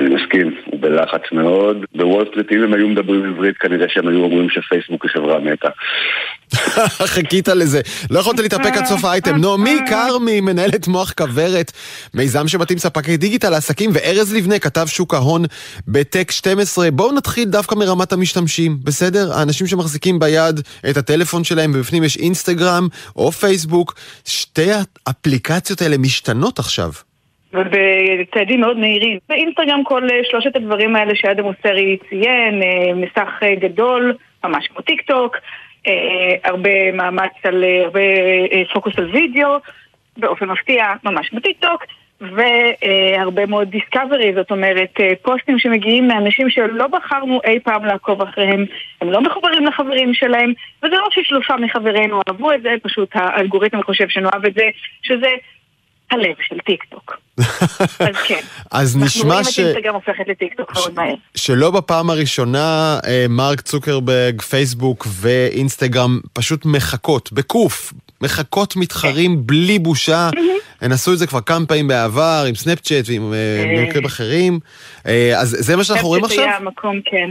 אני 0.00 0.14
מסכים, 0.14 0.54
הוא 0.64 0.80
בלחץ 0.80 1.20
מאוד. 1.32 1.76
בוול 1.94 2.24
סטריט, 2.30 2.52
אם 2.52 2.62
הם 2.62 2.74
היו 2.74 2.88
מדברים 2.88 3.34
עברית, 3.34 3.56
כנראה 3.56 3.86
שהם 3.88 4.08
היו 4.08 4.22
אומרים 4.24 4.50
שפייסבוק 4.50 5.04
היא 5.04 5.10
חברה 5.10 5.40
מתה. 5.40 5.68
חיכית 7.14 7.48
לזה. 7.48 7.80
לא 8.10 8.18
יכולת 8.18 8.38
להתאפק 8.38 8.76
עד 8.76 8.84
סוף 8.84 9.04
האייטם. 9.04 9.36
נעמי 9.36 9.76
כרמי, 9.88 10.40
מנהלת 10.40 10.88
מוח 10.88 11.12
כוורת, 11.12 11.72
מיזם 12.14 12.48
שמתאים 12.48 12.78
ספקי 12.78 13.16
דיגיטל 13.16 13.50
לעסקים, 13.50 13.90
וארז 13.92 14.34
לבנה, 14.34 14.58
כתב 14.58 14.86
שוק 14.86 15.14
ההון 15.14 15.44
בטק 15.88 16.30
12. 16.30 16.90
בואו 16.90 17.12
נתחיל 17.12 17.44
דווקא 17.44 17.74
מרמת 17.74 18.12
המשתמשים, 18.12 18.78
בסדר? 18.84 19.32
האנשים 19.32 19.66
שמחזיקים 19.66 20.18
ביד 20.18 20.60
את 20.90 20.96
הטלפון 20.96 21.44
שלהם, 21.44 21.72
ובפנים 21.74 22.04
יש 22.04 22.16
אינסטגרם 22.16 22.88
או 23.16 23.32
פייסבוק. 23.32 23.94
שתי 24.24 24.70
האפליקציות 25.06 25.82
האלה 25.82 25.98
משתנות 25.98 26.58
עכשיו. 26.58 26.90
ובצעדים 27.56 28.60
מאוד 28.60 28.76
מהירים. 28.76 29.18
באינסטגרם 29.28 29.84
כל 29.84 30.10
אה, 30.10 30.20
שלושת 30.30 30.56
הדברים 30.56 30.96
האלה 30.96 31.14
שאדם 31.14 31.44
מוסרי 31.44 31.96
ציין, 32.08 32.62
אה, 32.62 32.94
מסך 32.94 33.42
אה, 33.42 33.54
גדול, 33.54 34.14
ממש 34.44 34.66
כמו 34.66 34.80
טיק 34.80 35.02
טוק, 35.02 35.36
הרבה 36.44 36.92
מאמץ 36.92 37.32
על, 37.44 37.64
הרבה 37.84 38.00
פוקוס 38.72 38.98
על 38.98 39.10
וידאו, 39.10 39.56
באופן 40.16 40.48
מפתיע, 40.48 40.84
ממש 41.04 41.30
בטיק 41.32 41.56
טוק. 41.60 41.84
והרבה 42.20 43.46
מאוד 43.46 43.70
discovery, 43.70 44.32
זאת 44.34 44.50
אומרת 44.50 45.00
פוסטים 45.22 45.58
שמגיעים 45.58 46.08
מאנשים 46.08 46.50
שלא 46.50 46.86
בחרנו 46.86 47.40
אי 47.44 47.60
פעם 47.60 47.84
לעקוב 47.84 48.22
אחריהם, 48.22 48.64
הם 49.00 49.10
לא 49.10 49.20
מחוברים 49.20 49.66
לחברים 49.66 50.14
שלהם, 50.14 50.52
וזה 50.82 50.94
לא 50.94 51.08
ששלושה 51.10 51.56
מחברינו 51.56 52.20
אהבו 52.28 52.52
את 52.52 52.62
זה, 52.62 52.74
פשוט 52.82 53.08
האלגוריתם 53.14 53.82
חושב 53.82 54.08
שנאהב 54.08 54.46
את 54.46 54.54
זה, 54.54 54.68
שזה 55.02 55.28
הלב 56.10 56.34
של 56.48 56.56
טיק 56.66 56.84
טוק. 56.84 57.16
אז 58.08 58.16
כן. 58.28 58.40
אז 58.70 58.96
נשמע 58.96 59.04
ש... 59.04 59.06
אנחנו 59.06 59.22
רואים 59.24 59.44
את 59.44 59.58
אינסטגרם 59.58 59.94
הופכת 59.94 60.28
לטיק 60.28 60.54
טוק 60.54 60.72
מאוד 60.74 60.94
מהר. 60.94 61.14
שלא 61.34 61.70
בפעם 61.70 62.10
הראשונה 62.10 62.98
אה, 63.06 63.26
מרק 63.28 63.60
צוקרברג, 63.60 64.42
פייסבוק 64.42 65.06
ואינסטגרם 65.10 66.20
פשוט 66.32 66.66
מחקות, 66.66 67.32
בקוף, 67.32 67.92
מחקות 68.20 68.76
מתחרים 68.76 69.36
כן. 69.36 69.46
בלי 69.46 69.78
בושה. 69.78 70.30
הן 70.80 70.92
עשו 70.92 71.12
את 71.12 71.18
זה 71.18 71.26
כבר 71.26 71.40
כמה 71.40 71.66
פעמים 71.66 71.88
בעבר, 71.88 72.44
עם 72.48 72.54
סנאפצ'אט 72.54 73.04
ועם 73.08 73.32
אה, 73.32 73.82
מקרים 73.82 74.04
אחרים. 74.04 74.58
אה, 75.06 75.40
אז 75.40 75.56
זה 75.58 75.76
מה 75.76 75.84
שאנחנו 75.84 76.08
רואים 76.08 76.24
עכשיו? 76.24 76.36
סנאפצ'אט 76.36 76.60
היה 76.60 76.70
מקום, 76.70 77.00
כן. 77.04 77.30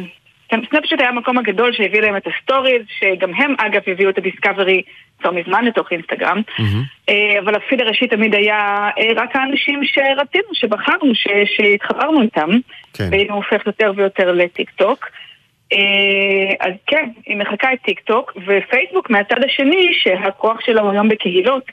סנאפצ'אט 0.49 0.99
היה 0.99 1.09
המקום 1.09 1.37
הגדול 1.37 1.73
שהביא 1.73 2.01
להם 2.01 2.17
את 2.17 2.27
הסטוריז, 2.27 2.81
שגם 2.99 3.33
הם 3.33 3.55
אגב 3.57 3.81
הביאו 3.87 4.09
את 4.09 4.17
ה 4.17 4.24
discovery 4.24 4.81
כבר 5.19 5.31
מזמן 5.31 5.65
לתוך 5.65 5.91
אינסטגרם, 5.91 6.41
mm-hmm. 6.59 7.11
אבל 7.43 7.55
הפיד 7.55 7.81
הראשי 7.81 8.07
תמיד 8.07 8.35
היה 8.35 8.89
אה, 8.97 9.03
רק 9.15 9.35
האנשים 9.35 9.81
שרצינו, 9.83 10.49
שבחרנו, 10.53 11.11
שהתחברנו 11.45 12.21
איתם, 12.21 12.49
כן. 12.93 13.07
והנה 13.11 13.33
הוא 13.33 13.43
הופך 13.43 13.65
יותר 13.65 13.91
ויותר 13.95 14.31
לטיק 14.31 14.69
טוק. 14.69 15.05
אה, 15.73 16.67
אז 16.67 16.73
כן, 16.87 17.09
היא 17.25 17.37
מחקה 17.37 17.73
את 17.73 17.79
טיק 17.85 17.99
טוק, 17.99 18.33
ופייסבוק 18.47 19.09
מהצד 19.09 19.43
השני, 19.45 19.93
שהכוח 19.93 20.61
שלו 20.65 20.91
היום 20.91 21.09
בקהילות, 21.09 21.63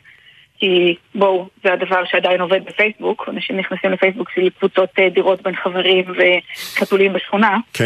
כי 0.58 0.94
בואו, 1.14 1.48
זה 1.64 1.72
הדבר 1.72 2.04
שעדיין 2.04 2.40
עובד 2.40 2.64
בפייסבוק, 2.64 3.28
אנשים 3.28 3.56
נכנסים 3.56 3.92
לפייסבוק 3.92 4.30
של 4.34 4.48
קבוצות 4.58 4.90
דירות 5.14 5.42
בין 5.42 5.56
חברים 5.56 6.04
וחתולים 6.16 7.12
בשכונה. 7.12 7.56
כן. 7.72 7.84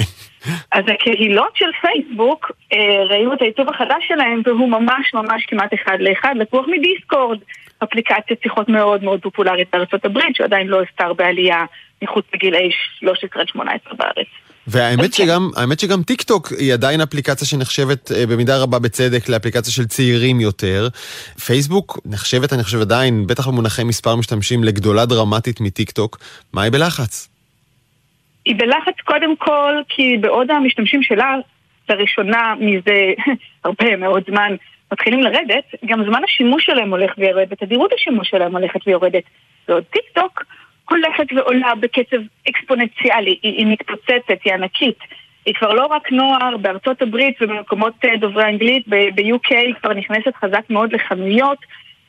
אז 0.72 0.84
הקהילות 0.94 1.52
של 1.54 1.70
פייסבוק, 1.80 2.52
אה, 2.72 3.04
ראינו 3.10 3.32
את 3.32 3.42
העיצוב 3.42 3.68
החדש 3.68 4.04
שלהם, 4.08 4.42
והוא 4.44 4.70
ממש 4.70 5.14
ממש 5.14 5.46
כמעט 5.48 5.74
אחד 5.74 5.96
לאחד, 6.00 6.34
לקוח 6.36 6.66
מדיסקורד, 6.68 7.38
אפליקציית 7.84 8.42
שיחות 8.42 8.68
מאוד 8.68 9.04
מאוד 9.04 9.20
פופולרית 9.22 9.68
בארצות 9.72 10.04
הברית, 10.04 10.36
שעדיין 10.36 10.66
לא 10.66 10.82
הסתר 10.82 11.12
בעלייה 11.12 11.64
מחוץ 12.02 12.24
לגילאי 12.34 12.70
13 12.98 13.42
עד 13.42 13.48
18 13.48 13.94
בארץ. 13.94 14.26
והאמת 14.66 15.14
שגם, 15.14 15.50
האמת 15.56 15.80
שגם 15.80 16.02
טיק 16.02 16.22
טוק 16.22 16.52
היא 16.52 16.72
עדיין 16.72 17.00
אפליקציה 17.00 17.46
שנחשבת 17.46 18.12
אה, 18.12 18.26
במידה 18.26 18.58
רבה 18.58 18.78
בצדק 18.78 19.28
לאפליקציה 19.28 19.72
של 19.72 19.86
צעירים 19.86 20.40
יותר. 20.40 20.88
פייסבוק 21.44 21.98
נחשבת, 22.04 22.52
אני 22.52 22.62
חושב 22.62 22.80
עדיין, 22.80 23.26
בטח 23.26 23.48
במונחי 23.48 23.84
מספר 23.84 24.16
משתמשים, 24.16 24.64
לגדולה 24.64 25.06
דרמטית 25.06 25.60
מטיק 25.60 25.90
טוק. 25.90 26.18
מה 26.52 26.62
היא 26.62 26.72
בלחץ? 26.72 27.28
היא 28.46 28.56
בלחץ 28.58 28.94
קודם 29.04 29.36
כל 29.36 29.74
כי 29.88 30.16
בעוד 30.20 30.50
המשתמשים 30.50 31.02
שלה, 31.02 31.34
לראשונה 31.88 32.54
מזה 32.60 33.12
הרבה 33.64 33.96
מאוד 33.96 34.22
זמן, 34.30 34.56
מתחילים 34.92 35.22
לרדת, 35.22 35.64
גם 35.84 36.04
זמן 36.04 36.24
השימוש 36.24 36.66
שלהם 36.66 36.90
הולך 36.90 37.12
ויורד, 37.18 37.46
ותדירות 37.50 37.92
השימוש 37.92 38.28
שלהם 38.30 38.56
הולכת 38.56 38.80
ויורדת. 38.86 39.22
ועוד 39.68 39.84
טיק 39.84 40.02
טוק 40.12 40.44
הולכת 40.90 41.26
ועולה 41.36 41.74
בקצב 41.80 42.16
אקספוננציאלי, 42.48 43.38
היא, 43.42 43.52
היא 43.52 43.66
מתפוצצת, 43.66 44.38
היא 44.44 44.52
ענקית. 44.52 44.98
היא 45.46 45.54
כבר 45.54 45.74
לא 45.74 45.86
רק 45.86 46.12
נוער 46.12 46.56
בארצות 46.56 47.02
הברית 47.02 47.42
ובמקומות 47.42 47.94
אה, 48.04 48.16
דוברי 48.16 48.44
אנגלית, 48.44 48.88
ב-UK 48.88 49.56
היא 49.56 49.74
כבר 49.82 49.92
נכנסת 49.92 50.36
חזק 50.36 50.70
מאוד 50.70 50.92
לחנויות, 50.92 51.58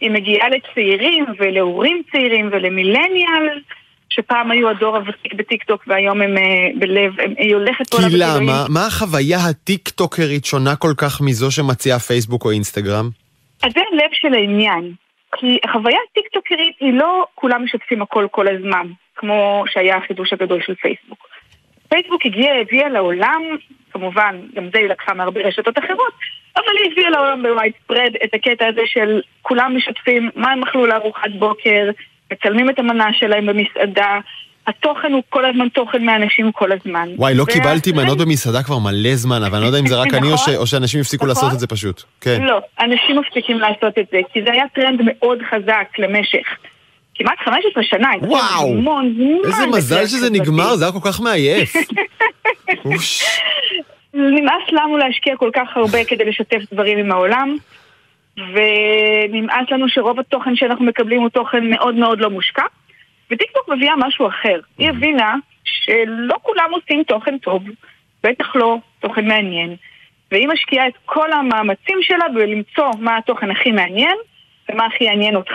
היא 0.02 0.12
מגיעה 0.12 0.50
לצעירים 0.50 1.26
ולהורים 1.40 2.02
צעירים 2.12 2.50
ולמילניאל. 2.52 3.60
שפעם 4.10 4.52
היו 4.52 4.70
הדור 4.70 4.98
הוותיק 4.98 5.34
בטיקטוק 5.34 5.84
והיום 5.88 6.22
הם 6.22 6.38
אה, 6.38 6.44
בלב, 6.80 7.20
הם, 7.20 7.34
היא 7.38 7.56
הולכת 7.56 7.90
כי 7.90 8.18
למה? 8.18 8.66
מה 8.70 8.88
החוויה 8.88 9.38
הטיקטוקרית 9.50 10.46
שונה 10.46 10.76
כל 10.76 10.94
כך 10.98 11.22
מזו 11.22 11.52
שמציעה 11.52 12.00
פייסבוק 12.00 12.46
או 12.46 12.52
אינסטגרם? 12.52 13.10
אז 13.64 13.72
זה 13.74 13.82
הלב 13.92 14.10
של 14.14 14.34
העניין. 14.34 14.94
כי 15.36 15.60
החוויה 15.64 15.98
הטיקטוקרית 16.12 16.76
היא 16.80 16.94
לא 16.94 17.26
כולם 17.36 17.64
משתפים 17.64 18.02
הכל 18.02 18.28
כל 18.32 18.48
הזמן, 18.48 18.88
כמו 19.16 19.64
שהיה 19.68 19.98
החידוש 19.98 20.34
הגדול 20.34 20.62
של 20.66 20.76
פייסבוק. 20.76 21.28
פייסבוק 21.90 22.26
הגיעה, 22.26 22.62
הביאה 22.62 22.90
לעולם, 22.90 23.42
כמובן, 23.92 24.36
גם 24.56 24.70
זה 24.74 24.80
היא 24.80 24.88
לקחה 24.88 25.14
מהרבה 25.14 25.42
רשתות 25.42 25.78
אחרות, 25.78 26.14
אבל 26.56 26.74
היא 26.84 26.92
הביאה 26.92 27.10
לעולם 27.10 27.44
ב 27.44 27.74
widespread 27.84 28.14
את 28.24 28.34
הקטע 28.34 28.68
הזה 28.68 28.82
של 28.86 29.22
כולם 29.42 29.78
משתפים 29.78 30.30
מה 30.36 30.52
הם 30.52 30.64
אכלו 30.64 30.86
לארוחת 30.86 31.32
בוקר, 31.40 31.90
מצלמים 32.32 32.70
את 32.70 32.80
המנה 32.80 33.08
שלהם 33.20 33.46
במסעדה, 33.46 34.20
התוכן 34.68 35.14
הוא 35.14 35.24
כל 35.30 35.46
הזמן 35.46 35.70
תוכן 35.70 36.06
מאנשים 36.06 36.52
כל 36.52 36.70
הזמן. 36.72 37.10
וואי, 37.16 37.36
לא 37.36 37.46
קיבלתי 37.46 37.92
מנות 37.92 38.18
במסעדה 38.18 38.64
כבר 38.64 38.78
מלא 38.78 39.16
זמן, 39.16 39.44
אבל 39.44 39.56
אני 39.56 39.62
לא 39.62 39.68
יודע 39.68 39.80
אם 39.80 39.88
זה 39.88 39.96
רק 39.96 40.14
אני 40.14 40.34
נכון. 40.34 40.56
או 40.56 40.68
שאנשים 40.68 41.00
הפסיקו 41.00 41.26
נכון. 41.26 41.36
לעשות 41.36 41.54
את 41.54 41.60
זה 41.60 41.68
פשוט. 41.68 42.04
כן. 42.22 42.42
לא, 42.42 42.60
אנשים 42.80 43.20
מפסיקים 43.20 43.60
לעשות 43.60 43.98
את 44.00 44.06
זה, 44.12 44.18
כי 44.34 44.40
זה 44.46 44.52
היה 44.52 44.64
טרנד 44.76 45.00
מאוד 45.04 45.40
חזק 45.50 45.88
למשך. 46.00 46.48
כמעט 47.16 47.38
15 47.46 47.84
שנה, 47.84 48.10
וואו, 48.22 49.02
איזה 49.46 49.66
מזל 49.68 50.06
שזה 50.06 50.30
נגמר, 50.40 50.76
זה 50.76 50.86
היה 50.86 50.92
כל 50.92 51.12
כך 51.12 51.22
מעייף. 51.22 51.74
נמאס 54.14 54.64
לנו 54.72 54.98
להשקיע 54.98 55.36
כל 55.38 55.50
כך 55.54 55.68
הרבה 55.76 56.04
כדי 56.04 56.26
לשתף 56.26 56.74
דברים 56.74 56.98
עם 56.98 57.12
העולם. 57.12 57.56
ונמאס 58.38 59.72
לנו 59.72 59.90
שרוב 59.90 60.20
התוכן 60.20 60.56
שאנחנו 60.56 60.86
מקבלים 60.86 61.22
הוא 61.22 61.30
תוכן 61.30 61.70
מאוד 61.70 61.96
מאוד 61.96 62.20
לא 62.20 62.30
מושקע. 62.30 62.64
וטיקטוק 63.32 63.70
מביאה 63.70 63.94
משהו 63.98 64.28
אחר. 64.28 64.60
היא 64.78 64.90
הבינה 64.90 65.36
שלא 65.64 66.36
כולם 66.42 66.72
עושים 66.72 67.04
תוכן 67.04 67.38
טוב, 67.38 67.64
בטח 68.24 68.56
לא 68.56 68.78
תוכן 69.00 69.28
מעניין. 69.28 69.76
והיא 70.32 70.48
משקיעה 70.48 70.88
את 70.88 70.94
כל 71.06 71.32
המאמצים 71.32 71.98
שלה 72.02 72.30
בלמצוא 72.34 72.92
מה 73.00 73.18
התוכן 73.18 73.52
הכי 73.52 73.72
מעניין 73.72 74.18
ומה 74.70 74.86
הכי 74.86 75.04
יעניין 75.04 75.36
אותך, 75.36 75.54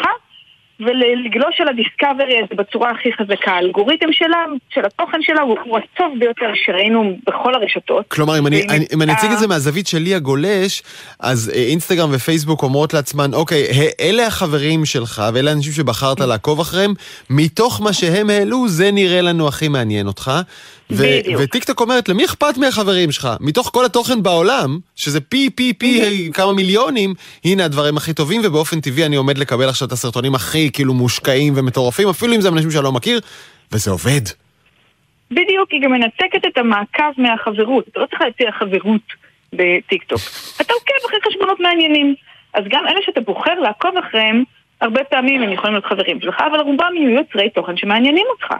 ולגלוש 0.86 1.60
על 1.60 1.68
הדיסקאברי 1.68 2.38
הזה 2.38 2.54
בצורה 2.54 2.90
הכי 2.90 3.12
חזקה. 3.12 3.52
האלגוריתם 3.52 4.12
שלה, 4.12 4.44
של 4.74 4.84
התוכן 4.84 5.18
שלה, 5.22 5.42
הוא 5.42 5.78
הטוב 5.78 6.18
ביותר 6.18 6.50
שראינו 6.54 7.16
בכל 7.26 7.54
הרשתות. 7.54 8.04
כלומר, 8.08 8.38
אם 8.38 8.46
אני, 8.46 8.62
אני, 8.68 8.86
אם 8.94 9.02
אני 9.02 9.12
אציג 9.12 9.30
את 9.30 9.38
זה 9.38 9.48
מהזווית 9.48 9.86
שלי 9.86 10.14
הגולש, 10.14 10.82
אז 11.20 11.52
אה, 11.54 11.62
אינסטגרם 11.62 12.10
ופייסבוק 12.12 12.62
אומרות 12.62 12.94
לעצמן, 12.94 13.34
אוקיי, 13.34 13.66
אלה 14.00 14.26
החברים 14.26 14.84
שלך 14.84 15.22
ואלה 15.34 15.50
האנשים 15.50 15.72
שבחרת 15.72 16.20
לעקוב 16.20 16.60
אחריהם, 16.60 16.94
מתוך 17.30 17.80
מה 17.80 17.92
שהם 17.92 18.30
העלו, 18.30 18.68
זה 18.68 18.90
נראה 18.90 19.20
לנו 19.20 19.48
הכי 19.48 19.68
מעניין 19.68 20.06
אותך. 20.06 20.30
ו- 20.96 21.42
וטיקטוק 21.42 21.80
אומרת, 21.80 22.08
למי 22.08 22.24
אכפת 22.24 22.56
מהחברים 22.56 23.12
שלך? 23.12 23.28
מתוך 23.40 23.70
כל 23.72 23.84
התוכן 23.84 24.22
בעולם, 24.22 24.78
שזה 24.96 25.20
פי 25.20 25.50
פי 25.50 25.72
פי 25.72 26.30
כמה 26.34 26.52
מיליונים, 26.52 27.14
הנה 27.44 27.64
הדברים 27.64 27.96
הכי 27.96 28.14
טובים, 28.14 28.40
ובאופן 28.44 28.80
טבעי 28.80 29.06
אני 29.06 29.16
עומד 29.16 29.38
לקבל 29.38 29.68
עכשיו 29.68 29.88
את 29.88 29.92
הסרטונים 29.92 30.34
הכי 30.34 30.70
כאילו 30.72 30.94
מושקעים 30.94 31.52
ומטורפים, 31.56 32.08
אפילו 32.08 32.34
אם 32.34 32.40
זה 32.40 32.48
אנשים 32.48 32.70
שאני 32.70 32.84
לא 32.84 32.92
מכיר, 32.92 33.20
וזה 33.72 33.90
עובד. 33.90 34.20
בדיוק, 35.30 35.70
היא 35.70 35.80
גם 35.82 35.92
מנתקת 35.92 36.46
את 36.46 36.58
המעקב 36.58 37.12
מהחברות. 37.18 37.88
אתה 37.88 38.00
לא 38.00 38.06
צריך 38.06 38.22
להציע 38.22 38.52
חברות 38.52 39.02
בטיקטוק. 39.52 40.20
אתה 40.60 40.72
עוקב 40.72 41.06
אחרי 41.06 41.18
חשבונות 41.28 41.60
מעניינים. 41.60 42.14
אז 42.54 42.64
גם 42.68 42.84
אלה 42.88 43.00
שאתה 43.06 43.20
בוחר 43.20 43.54
לעקוב 43.54 43.90
אחריהם, 43.96 44.44
הרבה 44.80 45.04
פעמים 45.04 45.42
הם 45.42 45.52
יכולים 45.52 45.74
להיות 45.74 45.86
חברים 45.86 46.20
שלך, 46.20 46.36
אבל 46.50 46.60
רובם 46.60 46.92
יהיו 46.96 47.10
יוצרי 47.10 47.50
תוכן 47.50 47.76
שמעניינים 47.76 48.26
אותך. 48.30 48.54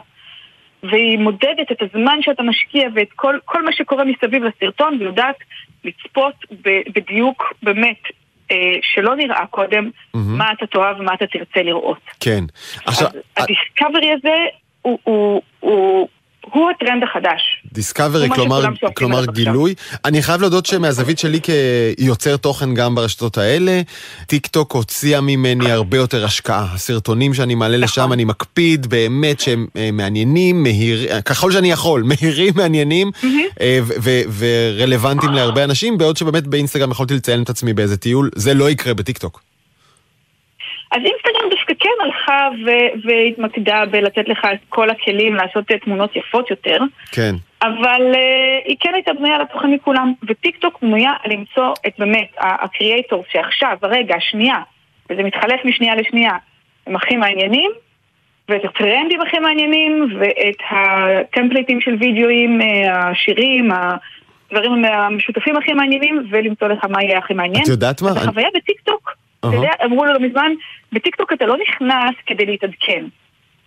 והיא 0.83 1.19
מודדת 1.19 1.71
את 1.71 1.81
הזמן 1.81 2.17
שאתה 2.21 2.43
משקיע 2.43 2.87
ואת 2.95 3.07
כל, 3.15 3.37
כל 3.45 3.65
מה 3.65 3.73
שקורה 3.73 4.03
מסביב 4.03 4.43
לסרטון, 4.43 4.97
ויודעת 4.99 5.35
לצפות 5.83 6.33
בדיוק 6.95 7.53
באמת 7.63 7.99
אה, 8.51 8.57
שלא 8.81 9.15
נראה 9.15 9.45
קודם 9.45 9.89
mm-hmm. 9.89 10.17
מה 10.19 10.51
אתה 10.51 10.67
תאהב 10.67 10.99
ומה 10.99 11.13
אתה 11.13 11.27
תרצה 11.27 11.61
לראות. 11.63 12.01
כן. 12.19 12.43
עכשיו... 12.85 13.07
ה 13.37 13.44
discovery 13.44 14.11
הזה 14.11 14.35
הוא, 14.81 14.99
הוא, 15.03 15.41
הוא, 15.59 16.07
הוא 16.51 16.69
הטרנד 16.69 17.03
החדש. 17.03 17.63
discovery, 17.73 18.29
כלומר, 18.29 18.63
כלומר 18.93 19.25
גילוי. 19.25 19.73
אני 20.05 20.21
חייב 20.21 20.41
להודות 20.41 20.65
שמהזווית 20.65 21.19
שלי 21.19 21.39
כיוצר 21.41 22.37
תוכן 22.37 22.73
גם 22.73 22.95
ברשתות 22.95 23.37
האלה, 23.37 23.81
טיק 24.27 24.47
טוק 24.47 24.71
הוציאה 24.71 25.21
ממני 25.21 25.71
הרבה 25.71 25.97
יותר 25.97 26.25
השקעה. 26.25 26.67
הסרטונים 26.73 27.33
שאני 27.33 27.55
מעלה 27.55 27.77
לשם, 27.77 28.01
נכון. 28.01 28.11
אני 28.11 28.25
מקפיד 28.25 28.87
באמת 28.87 29.39
שהם 29.39 29.67
אה, 29.77 29.89
מעניינים, 29.93 30.63
מהיר, 30.63 31.21
ככל 31.21 31.51
שאני 31.51 31.71
יכול, 31.71 32.03
מהירים, 32.09 32.53
מעניינים 32.55 33.11
אה, 33.61 33.79
ורלוונטיים 34.37 35.33
להרבה 35.33 35.63
אנשים, 35.63 35.97
בעוד 35.97 36.17
שבאמת 36.17 36.47
באינסטגרם 36.47 36.91
יכולתי 36.91 37.13
לציין 37.13 37.43
את 37.43 37.49
עצמי 37.49 37.73
באיזה 37.73 37.97
טיול, 37.97 38.29
זה 38.35 38.53
לא 38.53 38.69
יקרה 38.69 38.93
בטיק 38.93 39.17
טוק. 39.17 39.52
אז 40.93 40.99
אינסטגרם 41.05 41.49
דווקא 41.49 41.73
כן 41.79 42.03
הלכה 42.03 42.49
ו- 42.65 43.07
והתמקדה 43.07 43.85
בלתת 43.85 44.27
לך 44.27 44.47
את 44.53 44.59
כל 44.69 44.89
הכלים 44.89 45.35
לעשות 45.35 45.65
תמונות 45.67 46.15
יפות 46.15 46.49
יותר. 46.51 46.77
כן. 47.11 47.35
אבל 47.61 48.11
uh, 48.13 48.17
היא 48.65 48.77
כן 48.79 48.93
הייתה 48.93 49.13
בנויה 49.13 49.37
לתוכן 49.37 49.71
מכולם, 49.71 50.13
וטיק 50.29 50.57
טוק 50.57 50.81
בנויה 50.81 51.11
למצוא 51.25 51.73
את 51.87 51.93
באמת 51.99 52.27
הקריאייטור 52.37 53.23
שעכשיו, 53.31 53.77
הרגע, 53.81 54.15
השנייה, 54.15 54.57
וזה 55.09 55.23
מתחלף 55.23 55.65
משנייה 55.65 55.95
לשנייה, 55.95 56.31
הם 56.87 56.95
הכי 56.95 57.15
מעניינים, 57.15 57.71
ואת 58.49 58.65
הטרנדים 58.65 59.21
הכי 59.21 59.39
מעניינים, 59.39 60.07
ואת 60.19 60.57
הטמפליטים 60.69 61.81
של 61.81 61.95
וידאוים, 61.99 62.61
אה, 62.61 63.09
השירים, 63.09 63.69
הדברים 63.71 64.85
המשותפים 64.85 65.57
הכי 65.57 65.73
מעניינים, 65.73 66.27
ולמצוא 66.29 66.67
לך 66.67 66.85
מה 66.89 67.03
יהיה 67.03 67.17
הכי 67.17 67.33
מעניין. 67.33 67.63
את 67.63 67.67
יודעת 67.67 68.01
מה? 68.01 68.09
החוויה 68.09 68.47
בטיק 68.55 68.81
טוק 68.81 69.22
אתה 69.47 69.55
יודע, 69.55 69.71
אמרו 69.85 70.05
לו 70.05 70.13
לא 70.13 70.19
מזמן, 70.19 70.51
בטיקטוק 70.91 71.33
אתה 71.33 71.45
לא 71.45 71.55
נכנס 71.57 72.15
כדי 72.25 72.45
להתעדכן. 72.45 73.05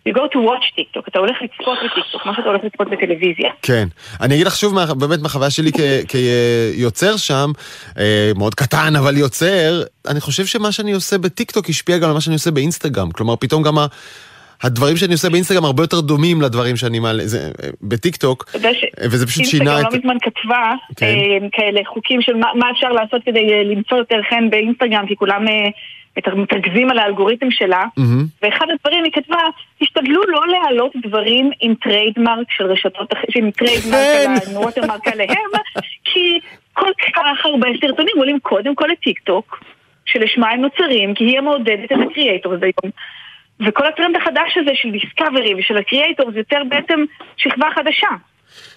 You 0.09 0.13
go 0.13 0.19
to 0.19 0.37
watch 0.37 0.75
טיקטוק, 0.77 1.09
אתה 1.09 1.19
הולך 1.19 1.37
לצפות 1.43 1.79
בטיקטוק, 1.85 2.27
מה 2.27 2.35
שאתה 2.37 2.49
הולך 2.49 2.65
לצפות 2.65 2.91
בטלוויזיה. 2.91 3.51
כן. 3.63 3.89
אני 4.21 4.35
אגיד 4.35 4.47
לך 4.47 4.57
שוב, 4.57 4.75
באמת 4.99 5.21
מהחוויה 5.21 5.51
שלי 5.51 5.71
כיוצר 6.11 7.17
שם, 7.17 7.51
אה, 7.99 8.33
מאוד 8.37 8.55
קטן 8.55 8.97
אבל 8.97 9.17
יוצר, 9.17 9.83
אני 10.09 10.21
חושב 10.21 10.47
שמה 10.47 10.73
שאני 10.73 10.93
עושה 10.93 11.19
בטיקטוק 11.19 11.69
השפיע 11.69 11.99
גם 11.99 12.09
על 12.09 12.15
מה 12.15 12.21
שאני 12.21 12.35
עושה 12.35 12.51
באינסטגרם. 12.51 13.11
כלומר, 13.11 13.37
פתאום 13.37 13.63
גם 13.63 13.77
הדברים 14.63 14.97
שאני 14.97 15.13
עושה 15.13 15.31
באינסטגרם 15.31 15.65
הרבה 15.65 15.83
יותר 15.83 16.01
דומים 16.01 16.43
לדברים 16.43 16.77
שאני 16.77 16.99
מעלה 16.99 17.23
בטיקטוק, 17.83 18.51
וזה 19.11 19.27
פשוט 19.27 19.45
שינה 19.45 19.65
את... 19.65 19.69
אינסטגרם 19.69 19.93
לא 19.93 19.99
מזמן 19.99 20.17
כתבה 20.23 20.75
כן. 20.97 21.07
אה, 21.07 21.49
כאלה 21.53 21.81
חוקים 21.87 22.23
של 22.23 22.37
מה 22.37 22.71
אפשר 22.71 22.89
לעשות 22.89 23.23
כדי 23.25 23.53
אה, 23.53 23.63
למצוא 23.63 23.99
יותר 23.99 24.21
חן 24.31 24.51
באינסטגרם, 24.51 25.07
כי 25.07 25.17
כולם 25.17 25.49
אה, 25.49 25.69
מתרכזים 26.37 26.91
על 26.91 26.99
האלגוריתם 26.99 27.51
שלה, 27.51 27.85
ואחד 28.43 28.67
הדברים 28.75 29.05
היא 29.05 29.13
כתבה, 29.13 29.39
תשתדלו 29.81 30.23
לא 30.29 30.41
להעלות 30.49 30.93
דברים 31.03 31.51
עם 31.61 31.75
trademark 31.75 32.47
של 32.51 32.65
רשתות, 32.65 33.13
עם 33.35 33.51
trademark 33.51 34.45
של 34.45 34.57
ה 34.57 34.62
watermark 34.62 35.09
עליהם, 35.09 35.51
כי 36.05 36.39
כל 36.73 36.91
כך 37.07 37.45
הרבה 37.45 37.69
סרטונים 37.81 38.15
עולים 38.17 38.39
קודם 38.43 38.75
כל 38.75 38.87
לטיקטוק, 38.93 39.65
שלשמה 40.07 40.51
הם 40.51 40.61
נוצרים, 40.61 41.15
כי 41.15 41.25
היא 41.25 41.39
המעודדת 41.39 41.93
את 41.93 41.99
ה 42.11 42.16
creator 42.16 42.53
הזה 42.53 42.67
היום. 42.67 42.93
וכל 43.61 43.87
הטרנד 43.87 44.17
החדש 44.17 44.57
הזה 44.57 44.71
של 44.75 44.91
discovery 44.91 45.55
ושל 45.55 45.77
ה 45.77 45.83
creator 45.84 46.31
זה 46.33 46.39
יותר 46.39 46.63
בעצם 46.69 47.05
שכבה 47.37 47.67
חדשה. 47.75 48.09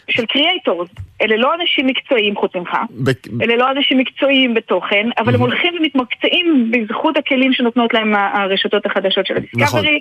של 0.10 0.26
creators. 0.26 0.90
אלה 1.22 1.38
לא 1.38 1.54
אנשים 1.62 1.88
מקצועיים 1.88 2.36
חוץ 2.36 2.56
ממך, 2.56 2.70
ב- 3.04 3.42
אלה 3.44 3.56
לא 3.56 3.72
אנשים 3.72 3.98
מקצועיים 3.98 4.54
בתוכן, 4.54 5.10
אבל 5.18 5.36
הם 5.36 5.42
הולכים 5.42 5.74
ומתמקצעים 5.80 6.72
בזכות 6.72 7.18
הכלים 7.18 7.54
שנותנות 7.54 7.94
להם 7.94 8.14
הרשתות 8.16 8.86
החדשות 8.86 9.26
של 9.26 9.34
ה 9.38 9.43
discovery, 9.43 10.00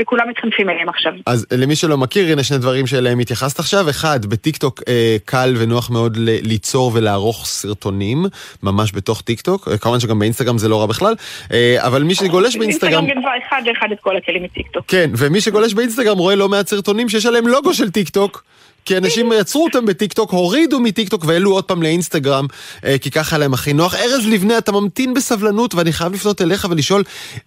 וכולם 0.00 0.28
מתחנפים 0.28 0.70
אליהם 0.70 0.88
עכשיו. 0.88 1.12
אז 1.26 1.46
למי 1.52 1.76
שלא 1.76 1.98
מכיר, 1.98 2.32
הנה 2.32 2.42
שני 2.42 2.58
דברים 2.58 2.86
שאליהם 2.86 3.18
התייחסת 3.18 3.58
עכשיו. 3.58 3.90
אחד, 3.90 4.26
בטיקטוק 4.26 4.82
אה, 4.88 5.16
קל 5.24 5.54
ונוח 5.58 5.90
מאוד 5.90 6.16
ליצור 6.42 6.90
ולערוך 6.94 7.46
סרטונים, 7.46 8.24
ממש 8.62 8.92
בתוך 8.94 9.20
טיקטוק. 9.20 9.68
אה, 9.68 9.78
כמובן 9.78 10.00
שגם 10.00 10.18
באינסטגרם 10.18 10.58
זה 10.58 10.68
לא 10.68 10.80
רע 10.80 10.86
בכלל. 10.86 11.14
אה, 11.52 11.76
אבל 11.78 12.02
מי 12.02 12.14
שגולש 12.14 12.56
באינסטגרם... 12.56 12.92
אינסטגרם 12.92 13.20
גנבה 13.20 13.30
אחד 13.48 13.62
לאחד 13.66 13.92
את 13.92 14.00
כל 14.00 14.16
הכלים 14.16 14.42
מטיקטוק. 14.42 14.84
כן, 14.88 15.10
ומי 15.16 15.40
שגולש 15.40 15.74
באינסטגרם 15.74 16.18
רואה 16.18 16.34
לא 16.34 16.48
מעט 16.48 16.68
סרטונים 16.68 17.08
שיש 17.08 17.26
עליהם 17.26 17.46
לוגו 17.46 17.74
של 17.74 17.90
טיקטוק. 17.90 18.44
כי 18.90 18.96
אנשים 18.96 19.32
יצרו 19.40 19.64
אותם 19.64 19.86
בטיקטוק, 19.86 20.30
הורידו 20.30 20.80
מטיקטוק 20.80 21.24
והעלו 21.24 21.50
עוד 21.50 21.64
פעם 21.64 21.82
לאינסטגרם, 21.82 22.44
אה, 22.84 22.96
כי 23.02 23.10
ככה 23.10 23.38
להם 23.38 23.52
הכי 23.54 23.72
נוח. 23.72 23.94
ארז 23.94 24.28
לבנה, 24.32 24.58
אתה 24.58 24.72
ממתין 24.72 25.14
בסבלנות, 25.14 25.74
ואני 25.74 25.92
חייב 25.92 26.12
לפנות 26.12 26.42
אליך 26.42 26.66
ולשאול, 26.70 27.02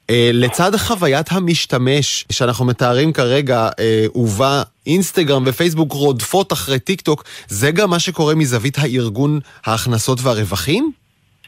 אה, 0.10 0.30
לצד 0.34 0.72
חוויית 0.76 1.28
המשתמש 1.32 2.26
שאנחנו 2.32 2.66
מתארים 2.66 3.14
כרגע, 3.14 3.70
אה, 3.80 4.06
ובה 4.16 4.64
אינסטגרם 4.88 5.44
ופייסבוק 5.46 5.92
רודפות 5.92 6.54
אחרי 6.54 6.80
טיקטוק, 6.80 7.24
זה 7.48 7.72
גם 7.72 7.90
מה 7.90 8.00
שקורה 8.00 8.36
מזווית 8.36 8.78
הארגון, 8.78 9.40
ההכנסות 9.66 10.20
והרווחים? 10.24 10.92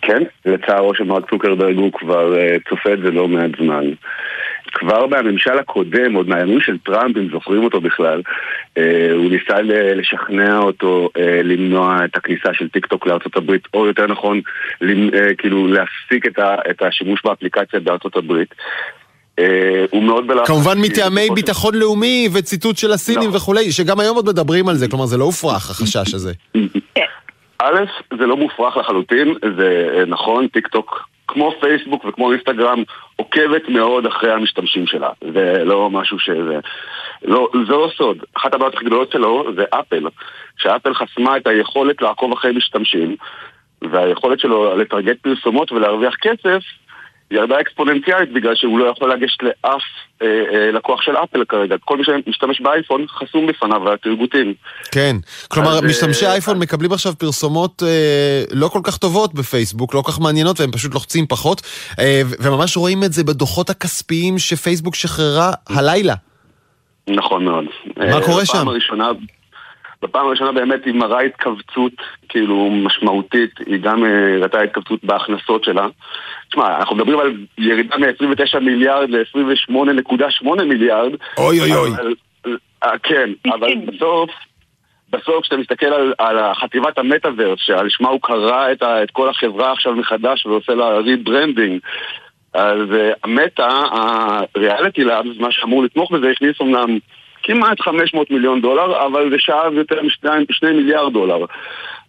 כן, 0.02 0.24
לצערו 0.46 0.96
של 0.96 1.04
מרק 1.04 1.30
צוקרברג 1.30 1.76
הוא 1.76 1.92
כבר 1.94 2.34
צופה 2.70 2.94
את 2.94 3.00
זה 3.04 3.12
לא 3.12 3.28
מעט 3.28 3.52
זמן. 3.60 3.86
כבר 4.76 5.08
מהממשל 5.08 5.60
הקודם, 5.60 6.14
עוד 6.14 6.30
מהימים 6.30 6.62
של 6.62 6.78
טראמפ, 6.78 7.18
אם 7.18 7.28
זוכרים 7.32 7.64
אותו 7.64 7.82
בכלל, 7.82 8.22
אה, 8.78 9.12
הוא 9.14 9.32
ניסה 9.32 9.62
לשכנע 9.96 10.58
אותו 10.58 11.10
אה, 11.18 11.42
למנוע 11.44 12.06
את 12.06 12.18
הכניסה 12.18 12.50
של 12.54 12.70
טיק 12.70 12.86
טוק 12.86 13.08
לארצות 13.08 13.38
הברית, 13.38 13.68
או 13.74 13.86
יותר 13.86 14.08
נכון, 14.08 14.42
אה, 14.84 15.36
כאילו 15.38 15.68
להפסיק 15.68 16.26
את, 16.70 16.82
השימוש 16.82 17.22
באפליקציה 17.26 17.80
בארצות 17.80 18.16
הברית. 18.16 18.56
הוא 19.90 20.04
מאוד 20.04 20.28
בלחץ. 20.28 20.48
כמובן 20.48 20.74
כי 20.74 20.82
מטעמי 20.82 21.28
ביטחון 21.36 21.76
לאומי 21.76 22.30
וציתות 22.34 22.78
של 22.78 22.92
הסינים 22.92 23.30
נכון. 23.30 23.36
וכולי, 23.36 23.72
שגם 23.72 24.00
היום 24.00 24.16
עוד 24.16 24.26
מדברים 24.26 24.68
על 24.68 24.76
זה, 24.76 24.88
כלומר 24.88 25.06
זה 25.06 25.18
לא 25.18 25.24
מופרך 25.24 25.70
החשש 25.70 26.14
הזה. 26.14 26.34
א', 27.60 27.84
זה 28.20 28.26
לא 28.26 28.38
מופרך 28.38 28.78
לחלוטין, 28.78 29.34
זה 29.58 30.04
נכון, 30.08 30.48
טיק 30.48 30.68
טוק, 30.68 31.08
כמו 31.36 31.52
פייסבוק 31.60 32.06
וכמו 32.06 32.32
אינסטגרם, 32.32 32.84
עוקבת 33.16 33.70
מאוד 33.70 34.06
אחרי 34.06 34.32
המשתמשים 34.32 34.88
שלה. 34.88 35.10
זה 35.34 35.64
לא 35.64 35.90
משהו 35.90 36.20
שזה... 36.20 36.60
לא, 37.24 37.50
זה 37.68 37.74
לא 37.74 37.90
סוד. 37.98 38.18
אחת 38.38 38.54
הבעיות 38.54 38.74
הכי 38.74 38.86
גדולות 38.86 39.12
שלו 39.12 39.46
זה 39.56 39.64
אפל, 39.70 40.08
שאפל 40.58 40.94
חסמה 40.94 41.38
את 41.38 41.48
היכולת 41.48 42.02
לעקוב 42.02 42.34
אחרי 42.34 42.52
משתמשים, 42.52 43.16
והיכולת 43.82 44.40
שלו 44.40 44.78
לטרגט 44.78 45.18
פרסומות 45.22 45.72
ולהרוויח 45.72 46.16
כסף 46.22 46.64
ירדה 47.32 47.62
אקספוננציאלית 47.62 48.34
בגלל 48.34 48.56
שהוא 48.56 48.80
לא 48.80 48.86
יכול 48.86 49.14
לגשת 49.14 49.44
לאף 49.44 49.82
אה, 50.22 50.28
אה, 50.28 50.72
לקוח 50.72 51.02
של 51.02 51.12
אפל 51.18 51.46
כרגע. 51.46 51.76
כל 51.86 51.98
מי 51.98 52.04
שמשתמש 52.04 52.62
באייפון 52.62 53.06
חסום 53.08 53.48
בפניו 53.48 53.94
התרגותים. 53.94 54.54
כן, 54.92 55.16
כלומר 55.48 55.72
אז, 55.72 55.84
משתמשי 55.84 56.26
אה, 56.26 56.32
האייפון 56.32 56.60
מקבלים 56.60 56.92
עכשיו 56.92 57.14
פרסומות 57.18 57.84
אה, 57.84 58.44
לא 58.52 58.68
כל 58.68 58.80
כך 58.84 58.98
טובות 58.98 59.34
בפייסבוק, 59.34 59.94
לא 59.94 60.02
כל 60.02 60.12
כך 60.12 60.20
מעניינות 60.20 60.60
והם 60.60 60.72
פשוט 60.72 60.94
לוחצים 60.94 61.26
פחות, 61.28 61.62
אה, 62.00 62.22
וממש 62.40 62.78
רואים 62.78 63.04
את 63.04 63.14
זה 63.14 63.24
בדוחות 63.24 63.70
הכספיים 63.70 64.38
שפייסבוק 64.38 64.96
שחררה 64.96 65.52
הלילה. 65.70 66.14
נכון 67.08 67.46
מאוד. 67.46 67.66
מה 67.98 68.18
אה, 68.18 68.26
קורה 68.26 68.46
שם? 68.46 68.68
הראשונה, 68.68 69.10
בפעם 70.06 70.28
הראשונה 70.28 70.52
באמת 70.52 70.86
היא 70.86 70.94
מראה 70.94 71.20
התכווצות 71.20 71.94
כאילו 72.30 72.70
משמעותית, 72.72 73.52
היא 73.66 73.80
גם 73.80 74.06
אה, 74.06 74.36
הראתה 74.36 74.62
התכווצות 74.62 75.04
בהכנסות 75.04 75.64
שלה. 75.64 75.88
תשמע, 76.50 76.78
אנחנו 76.78 76.96
מדברים 76.96 77.20
על 77.20 77.38
ירידה 77.58 77.98
מ-29 77.98 78.60
מיליארד 78.60 79.10
ל-28.8 79.10 80.64
מיליארד. 80.64 81.12
אוי 81.38 81.60
אוי 81.60 81.76
אוי. 81.76 81.90
אה, 82.84 82.98
כן, 83.04 83.30
אבל 83.46 83.76
בסוף... 83.86 84.30
בסוף 85.10 85.42
כשאתה 85.42 85.58
מסתכל 85.58 85.86
על, 85.86 86.14
על 86.18 86.54
חטיבת 86.54 86.98
המטאוורס, 86.98 87.60
שעל 87.60 87.90
שמה 87.90 88.10
הוא 88.10 88.20
קרא 88.22 88.72
את, 88.72 88.84
ה, 88.84 89.04
את 89.04 89.12
כל 89.12 89.30
החברה 89.30 89.72
עכשיו 89.72 89.96
מחדש 89.96 90.46
ועושה 90.46 90.74
לה 90.74 90.98
rebranding, 90.98 91.80
אז 92.54 92.80
uh, 92.90 93.16
המטא, 93.24 93.70
הריאליטי 94.56 95.04
לאבס, 95.04 95.38
מה 95.40 95.52
שאמור 95.52 95.84
לתמוך 95.84 96.12
בזה, 96.12 96.30
הכניס 96.30 96.62
אמנם 96.62 96.98
כמעט 97.46 97.82
500 97.82 98.32
מיליון 98.32 98.62
דולר, 98.62 99.06
אבל 99.06 99.30
זה 99.32 99.36
שאב 99.40 99.74
יותר 99.74 100.02
מ-2 100.02 100.68
מיליארד 100.72 101.14
דולר. 101.14 101.46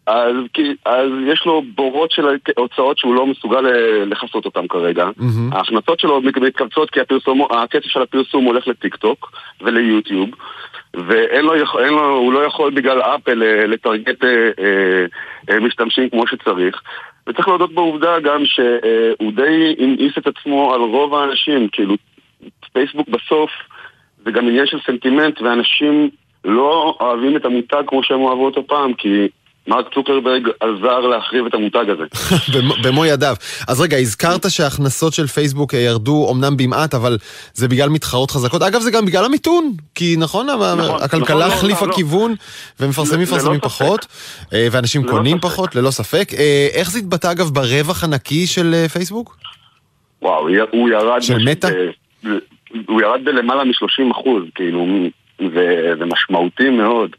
אז, 0.07 0.35
כי, 0.53 0.75
אז 0.85 1.11
יש 1.27 1.42
לו 1.46 1.62
בורות 1.75 2.11
של 2.11 2.27
הוצאות 2.57 2.99
שהוא 2.99 3.14
לא 3.14 3.27
מסוגל 3.27 3.66
אה, 3.66 4.05
לכסות 4.05 4.44
אותן 4.44 4.66
כרגע. 4.68 5.07
מהמם. 5.16 5.53
ההכנסות 5.53 6.01
שלו 6.01 6.20
מתכווצות 6.20 6.90
כי 6.90 7.01
הפרסום, 7.01 7.42
הכסף 7.51 7.87
של 7.87 8.03
הפרסום 8.03 8.44
הולך 8.44 8.68
לטיק 8.68 8.96
טוק 8.96 9.33
וליוטיוב. 9.61 10.31
ואין 10.94 11.44
לו, 11.44 11.55
לו, 11.90 12.16
הוא 12.16 12.33
לא 12.33 12.38
יכול 12.46 12.75
בגלל 12.75 13.01
אפל 13.01 13.42
אה, 13.42 13.66
לטרגט 13.66 14.25
אה, 14.25 14.51
אה, 14.59 15.05
אה, 15.51 15.61
משתמשים 15.61 16.11
כמו 16.11 16.27
שצריך. 16.27 16.83
וצריך 17.27 17.49
להודות 17.49 17.75
בעובדה 17.75 18.20
גם 18.20 18.44
שהוא 18.44 19.33
די 19.33 19.75
המאיס 19.79 20.18
את 20.18 20.27
עצמו 20.27 20.75
על 20.75 20.81
רוב 20.81 21.14
האנשים, 21.14 21.68
כאילו 21.72 21.96
פייסבוק 22.72 23.09
בסוף 23.09 23.51
זה 24.26 24.32
גם 24.32 24.48
עניין 24.48 24.66
של 24.66 24.78
סנטימנט 24.86 25.42
ואנשים 25.42 26.10
לא 26.44 26.96
אוהבים 27.00 27.36
את 27.36 27.44
המותג 27.44 27.82
כמו 27.86 28.00
שהם 28.02 28.20
אוהבו 28.20 28.46
אותו 28.46 28.66
פעם 28.66 28.94
כי 28.94 29.28
מרק 29.68 29.94
צוקרברג 29.94 30.48
עזר 30.60 30.98
להחריב 30.98 31.46
את 31.46 31.54
המותג 31.54 31.84
הזה. 31.90 32.04
במו- 32.84 33.04
ידיו. 33.04 33.36
אז 33.68 33.80
רגע, 33.80 33.96
הזכרת 33.96 34.50
שההכנסות 34.50 35.12
של 35.12 35.26
פייסבוק 35.26 35.74
אה, 35.74 35.78
ירדו 35.78 36.28
אמנם 36.32 36.56
במעט, 36.56 36.94
אבל 36.94 37.18
זה 37.54 37.68
בגלל 37.68 37.88
מתחרות 37.88 38.30
חזקות. 38.30 38.62
אגב, 38.62 38.80
זה 38.80 38.90
גם 38.90 39.06
בגלל 39.06 39.24
המיתון, 39.24 39.72
כי 39.94 40.14
נכון, 40.18 40.46
נכון, 40.46 41.02
הכלכלה 41.02 41.46
נכון, 41.46 41.58
החליפה 41.58 41.84
לא, 41.86 41.90
לא. 41.90 41.96
כיוון, 41.96 42.34
ומפרסמים 42.80 43.22
מפרסמים. 43.22 43.60
פחות, 43.60 44.06
אה, 44.52 44.68
ואנשים 44.70 45.02
קונים 45.06 45.38
ספק. 45.38 45.46
פחות, 45.50 45.74
ללא 45.74 45.90
ספק. 45.90 46.28
אה, 46.38 46.68
איך 46.72 46.90
זה 46.90 46.98
התבטא 46.98 47.32
אגב 47.32 47.50
ברווח 47.50 48.04
הנקי 48.04 48.46
של 48.46 48.86
פייסבוק? 48.92 49.36
וואו, 50.22 50.48
הוא 50.72 50.88
ירד... 50.88 51.22
של 51.22 51.38
מטא? 51.50 51.68
הוא 52.87 53.02
ירד 53.02 53.24
בלמעלה 53.24 53.64
מ-30 53.64 54.12
אחוז, 54.12 54.44
כאילו, 54.55 54.87
זה, 55.38 55.94
זה 55.98 56.05
משמעותי 56.07 56.70
מאוד. 56.70 57.16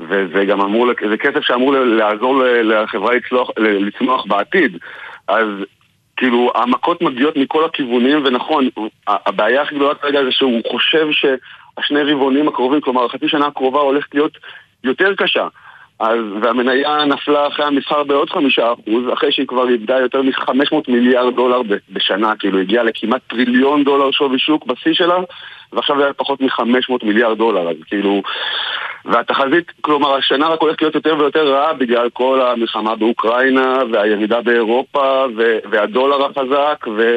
וזה 0.00 0.44
גם 0.44 0.60
אמור, 0.60 0.86
זה 1.10 1.16
כסף 1.16 1.40
שאמור 1.40 1.72
לעזור 1.72 2.42
לחברה 2.44 3.14
לצלוח, 3.14 3.50
לצמוח 3.58 4.26
בעתיד. 4.26 4.78
אז 5.28 5.46
כאילו, 6.16 6.52
המכות 6.54 7.02
מגיעות 7.02 7.36
מכל 7.36 7.64
הכיוונים, 7.64 8.22
ונכון, 8.24 8.68
הבעיה 9.06 9.62
הכי 9.62 9.74
גדולה 9.74 9.94
כרגע 9.94 10.24
זה 10.24 10.32
שהוא 10.32 10.62
חושב 10.70 11.06
שהשני 11.10 12.02
רבעונים 12.02 12.48
הקרובים, 12.48 12.80
כלומר, 12.80 13.04
החצי 13.04 13.28
שנה 13.28 13.46
הקרובה 13.46 13.80
הולכת 13.80 14.14
להיות 14.14 14.38
יותר 14.84 15.14
קשה. 15.14 15.48
אז, 16.04 16.18
והמניה 16.42 17.04
נפלה 17.04 17.46
אחרי 17.46 17.64
המסחר 17.64 18.04
בעוד 18.04 18.30
חמישה 18.30 18.72
אחוז, 18.72 19.04
אחרי 19.12 19.32
שהיא 19.32 19.46
כבר 19.46 19.68
איבדה 19.68 19.98
יותר 19.98 20.22
מ-500 20.22 20.76
מיליארד 20.88 21.34
דולר 21.34 21.60
בשנה, 21.92 22.36
כאילו 22.38 22.58
הגיעה 22.60 22.84
לכמעט 22.84 23.20
טריליון 23.28 23.84
דולר 23.84 24.10
שווי 24.10 24.38
שוק 24.38 24.66
בשיא 24.66 24.94
שלה, 24.94 25.16
ועכשיו 25.72 25.96
זה 25.96 26.04
היה 26.04 26.12
פחות 26.12 26.40
מ-500 26.40 26.92
מיליארד 27.02 27.38
דולר, 27.38 27.70
אז 27.70 27.76
כאילו... 27.86 28.22
והתחזית, 29.04 29.72
כלומר, 29.80 30.14
השנה 30.14 30.48
רק 30.48 30.60
הולכת 30.60 30.82
להיות 30.82 30.94
יותר 30.94 31.16
ויותר 31.18 31.52
רעה 31.52 31.72
בגלל 31.72 32.10
כל 32.10 32.40
המלחמה 32.42 32.96
באוקראינה, 32.96 33.78
והירידה 33.92 34.40
באירופה, 34.40 35.24
והדולר 35.70 36.24
החזק, 36.24 36.86
ו... 36.96 37.16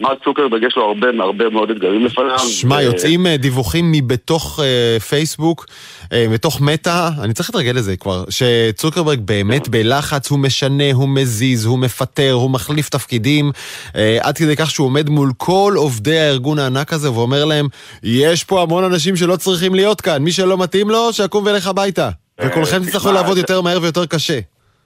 מרק 0.00 0.18
צוקרברג 0.24 0.62
יש 0.62 0.76
לו 0.76 0.84
הרבה 0.84 1.08
הרבה 1.20 1.50
מאוד 1.50 1.70
אתגרים 1.70 2.06
לפניו. 2.06 2.38
שמע, 2.38 2.76
ו- 2.76 2.80
יוצאים 2.80 3.26
אה, 3.26 3.36
דיווחים 3.36 3.92
מבתוך 3.92 4.60
אה, 4.62 5.00
פייסבוק, 5.00 5.66
אה, 6.12 6.26
בתוך 6.32 6.60
מטא, 6.60 7.08
אני 7.22 7.34
צריך 7.34 7.50
להתרגל 7.50 7.72
לזה 7.72 7.96
כבר, 7.96 8.24
שצוקרברג 8.30 9.20
באמת 9.20 9.68
בלחץ, 9.68 10.30
הוא 10.30 10.38
משנה, 10.38 10.92
הוא 10.92 11.08
מזיז, 11.08 11.64
הוא 11.64 11.78
מפטר, 11.78 12.32
הוא 12.32 12.50
מחליף 12.50 12.88
תפקידים, 12.88 13.52
אה, 13.96 14.18
עד 14.20 14.38
כדי 14.38 14.56
כך 14.56 14.70
שהוא 14.70 14.86
עומד 14.86 15.08
מול 15.08 15.32
כל 15.36 15.74
עובדי 15.76 16.18
הארגון 16.18 16.58
הענק 16.58 16.92
הזה 16.92 17.12
ואומר 17.12 17.44
להם, 17.44 17.68
יש 18.02 18.44
פה 18.44 18.62
המון 18.62 18.84
אנשים 18.84 19.16
שלא 19.16 19.36
צריכים 19.36 19.74
להיות 19.74 20.00
כאן, 20.00 20.22
מי 20.22 20.32
שלא 20.32 20.58
מתאים 20.58 20.90
לו, 20.90 21.12
שיקום 21.12 21.46
וילך 21.46 21.66
הביתה. 21.66 22.10
וכולכם 22.40 22.82
אה, 22.82 22.86
תצטרכו 22.86 23.12
לעבוד 23.12 23.38
יותר 23.38 23.60
מהר 23.60 23.78
ויותר 23.82 24.06
קשה. 24.06 24.38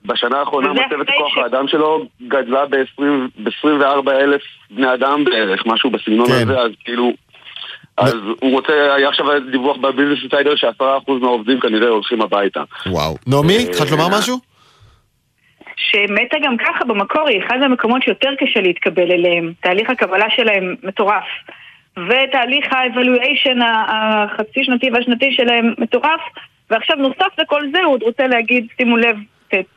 בשנה 0.04 0.38
האחרונה 0.38 0.72
מצבת 0.72 1.06
כוח 1.18 1.34
ש- 1.34 1.38
האדם 1.38 1.68
שלו 1.68 2.06
גדלה 2.28 2.66
ב-24 2.66 4.10
אלף 4.10 4.42
בני 4.70 4.94
אדם 4.94 5.24
בערך, 5.24 5.66
משהו 5.66 5.90
בסגנון 5.90 6.26
כן. 6.26 6.32
הזה, 6.32 6.58
אז 6.58 6.70
כאילו... 6.84 7.12
אז 7.96 8.14
הוא 8.40 8.52
רוצה, 8.52 8.94
היה 8.94 9.08
עכשיו 9.08 9.26
דיווח 9.50 9.76
בביזנס 9.76 10.18
אינסיידר 10.22 10.56
שעשרה 10.56 10.98
אחוז 10.98 11.22
מהעובדים 11.22 11.60
כנראה 11.60 11.88
הולכים 11.88 12.22
הביתה. 12.22 12.62
וואו. 12.86 13.16
נעמי, 13.26 13.56
אה, 13.56 13.62
התחלת 13.62 13.90
לומר 13.90 14.18
משהו? 14.18 14.38
שמטה 15.76 16.36
גם 16.42 16.56
ככה 16.56 16.84
במקור 16.84 17.28
היא 17.28 17.40
אחד 17.46 17.58
המקומות 17.62 18.02
שיותר 18.02 18.28
קשה 18.38 18.60
להתקבל 18.60 19.12
אליהם. 19.12 19.52
תהליך 19.60 19.90
הקבלה 19.90 20.26
שלהם 20.36 20.74
מטורף. 20.82 21.24
ותהליך 21.96 22.66
האבלואיישן 22.70 23.58
החצי 23.62 24.64
שנתי 24.64 24.90
והשנתי 24.90 25.32
שלהם 25.32 25.74
מטורף, 25.78 26.20
ועכשיו 26.70 26.96
נוסף 26.96 27.38
לכל 27.38 27.62
זה 27.72 27.82
הוא 27.82 27.92
עוד 27.92 28.02
רוצה 28.02 28.26
להגיד, 28.26 28.66
שימו 28.76 28.96
לב, 28.96 29.16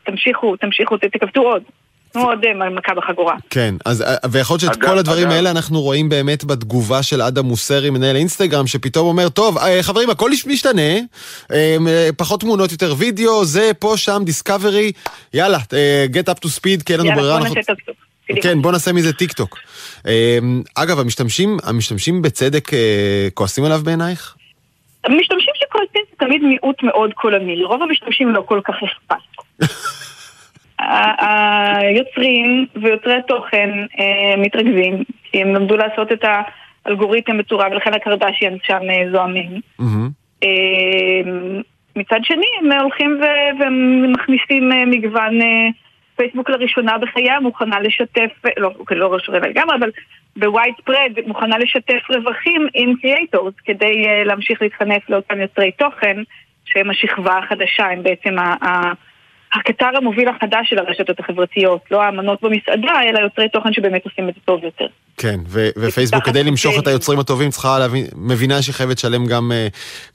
תמשיכו, 0.04 0.56
תמשיכו, 0.56 0.98
ת, 0.98 1.04
תכווצו 1.06 1.42
עוד. 1.42 1.64
תנו 2.12 2.30
עוד 2.30 2.40
אה, 2.46 2.70
מכה 2.70 2.94
בחגורה. 2.94 3.36
כן, 3.50 3.76
אז 3.86 4.02
אה, 4.02 4.16
ויכול 4.32 4.54
להיות 4.54 4.62
שאת 4.74 4.82
אגב, 4.84 4.90
כל 4.92 4.98
הדברים 4.98 5.24
אגב. 5.28 5.32
האלה 5.32 5.52
אנחנו 5.52 5.82
רואים 5.82 6.10
באמת 6.10 6.44
בתגובה 6.44 7.04
של 7.04 7.22
אדם 7.22 7.46
מוסרי, 7.46 7.90
מנהל 7.90 8.16
אינסטגרם, 8.16 8.68
שפתאום 8.68 9.08
אומר, 9.08 9.30
טוב, 9.30 9.58
אה, 9.58 9.84
חברים, 9.84 10.10
הכל 10.10 10.30
משתנה, 10.48 10.82
אה, 11.52 11.76
אה, 11.88 12.10
פחות 12.18 12.40
תמונות, 12.42 12.72
יותר 12.72 12.94
וידאו, 12.98 13.46
זה, 13.46 13.72
פה, 13.80 13.94
שם, 13.98 14.22
discovery, 14.26 14.92
יאללה, 15.34 15.58
אה, 15.74 16.06
get 16.14 16.30
up 16.34 16.40
to 16.46 16.48
speed, 16.60 16.84
כי 16.86 16.94
אין 16.94 17.00
לנו 17.00 17.10
יאללה, 17.10 17.16
ברירה. 17.22 17.38
בוא 17.38 17.46
אנחנו- 17.46 17.56
נעשה 17.56 17.72
את 17.74 17.78
הסוף. 17.84 17.96
כן, 18.44 18.62
בוא 18.62 18.72
נעשה 18.72 18.94
מזה 18.94 19.14
טיק 19.14 19.34
טוק. 19.34 19.58
אה, 20.08 20.38
אגב, 20.76 21.00
המשתמשים, 21.00 21.58
המשתמשים 21.64 22.22
בצדק 22.22 22.74
אה, 22.74 22.80
כועסים 23.34 23.64
עליו 23.64 23.80
בעינייך? 23.84 24.36
המשתמשים 25.04 25.54
שכועסים 25.56 26.02
זה 26.12 26.26
תמיד 26.26 26.42
מיעוט 26.44 26.84
מאוד 26.84 27.14
קולני, 27.14 27.56
לרוב 27.56 27.82
המשתמשים 27.84 28.30
לא 28.30 28.44
כל 28.48 28.60
כך 28.64 28.74
אכפת. 28.86 29.45
היוצרים 31.20 32.66
ויוצרי 32.76 33.14
התוכן 33.14 33.70
אה, 34.00 34.38
מתרגזים, 34.38 35.04
כי 35.24 35.42
הם 35.42 35.56
למדו 35.56 35.78
לעשות 35.78 36.12
את 36.12 36.26
האלגוריתם 36.86 37.38
בצורה, 37.38 37.68
ולכן 37.72 37.94
הקרדשיאן 37.94 38.54
שם 38.64 38.80
אה, 38.90 39.12
זועמים. 39.12 39.62
אה, 40.44 41.32
מצד 41.96 42.20
שני, 42.24 42.46
הם 42.60 42.72
הולכים 42.82 43.22
ומכניסים 43.60 44.72
מגוון 44.88 45.40
פייסבוק 46.16 46.50
לראשונה 46.50 46.98
בחייה, 46.98 47.40
מוכנה 47.40 47.80
לשתף, 47.80 48.32
לא, 48.58 48.72
אוקיי, 48.80 48.98
לא 48.98 49.14
ראשונה 49.14 49.40
לגמרי, 49.40 49.76
אבל 49.80 49.90
ב 50.38 50.74
widespread 50.86 51.12
מוכנה 51.28 51.58
לשתף 51.58 52.10
רווחים 52.10 52.68
עם 52.74 52.94
creators 53.02 53.54
כדי 53.66 54.06
להמשיך 54.26 54.62
להתחנף 54.62 55.10
לאותם 55.10 55.42
יוצרי 55.42 55.72
תוכן, 55.72 56.18
שהם 56.66 56.90
השכבה 56.90 57.38
החדשה, 57.38 57.86
הם 57.86 58.04
בעצם 58.04 58.40
ה- 58.40 58.66
ה- 58.68 58.94
הקטר 59.56 59.98
המוביל 59.98 60.28
החדש 60.30 60.70
של 60.70 60.80
הרשתות 60.80 61.20
החברתיות, 61.20 61.82
לא 61.92 62.02
האמנות 62.04 62.42
במסעדה, 62.42 63.02
אלא 63.10 63.20
יוצרי 63.20 63.50
תוכן 63.50 63.74
שבאמת 63.74 64.06
עושים 64.06 64.30
את 64.30 64.34
זה 64.34 64.40
טוב 64.46 64.64
יותר. 64.64 64.86
כן, 65.18 65.40
ו- 65.48 65.70
ופייסבוק 65.78 66.24
כדי 66.24 66.44
למשוך 66.44 66.72
את 66.72 66.76
קמפיינים. 66.76 66.96
היוצרים 66.96 67.20
הטובים 67.20 67.50
צריכה 67.50 67.80
להבין, 67.80 68.06
מבינה 68.16 68.62
שהיא 68.62 68.76
חייבת 68.76 68.98
לשלם 68.98 69.26
גם, 69.26 69.52
אה, 69.52 69.68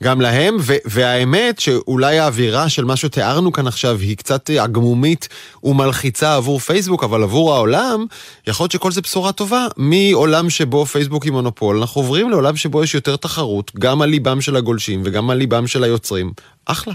גם 0.03 0.21
להם, 0.21 0.57
ו- 0.61 0.75
והאמת 0.85 1.61
שאולי 1.61 2.19
האווירה 2.19 2.69
של 2.69 2.85
מה 2.85 2.97
שתיארנו 2.97 3.53
כאן 3.53 3.67
עכשיו 3.67 3.99
היא 4.01 4.17
קצת 4.17 4.51
עגמומית 4.51 5.29
ומלחיצה 5.65 6.37
עבור 6.37 6.59
פייסבוק, 6.59 7.05
אבל 7.05 7.23
עבור 7.23 7.55
העולם, 7.55 8.07
יכול 8.47 8.65
להיות 8.65 8.73
שכל 8.73 8.91
זה 8.91 9.01
בשורה 9.01 9.33
טובה. 9.33 9.67
מעולם 9.77 10.51
שבו 10.51 10.87
פייסבוק 10.87 11.25
היא 11.25 11.33
מונופול, 11.33 11.77
אנחנו 11.77 12.01
עוברים 12.01 12.31
לעולם 12.31 12.57
שבו 12.57 12.85
יש 12.85 12.95
יותר 12.95 13.17
תחרות, 13.17 13.73
גם 13.79 14.03
על 14.03 14.09
ליבם 14.09 14.41
של 14.41 14.57
הגולשים 14.57 15.03
וגם 15.05 15.31
על 15.31 15.39
ליבם 15.39 15.67
של 15.67 15.85
היוצרים. 15.85 16.31
אחלה. 16.67 16.95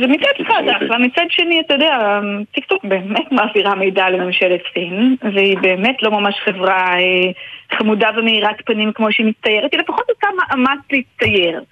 זה 0.00 0.06
מצד 0.06 0.42
אחד 0.46 0.62
אחלה, 0.76 0.98
מצד 0.98 1.26
שני, 1.28 1.60
אתה 1.60 1.74
יודע, 1.74 2.20
טיקטוק 2.54 2.84
באמת 2.84 3.32
מעבירה 3.32 3.74
מידע 3.74 4.10
לממשלת 4.10 4.60
סין, 4.74 5.16
והיא 5.34 5.58
באמת 5.58 6.02
לא 6.02 6.10
ממש 6.10 6.34
חברה 6.44 6.94
אה, 6.98 7.30
חמודה 7.78 8.08
ומאירת 8.16 8.56
פנים 8.64 8.92
כמו 8.92 9.12
שהיא 9.12 9.26
מצטיירת, 9.26 9.72
היא 9.72 9.80
לפחות 9.80 10.04
עושה 10.10 10.26
מאמץ 10.36 10.80
להצטייר. 10.92 11.62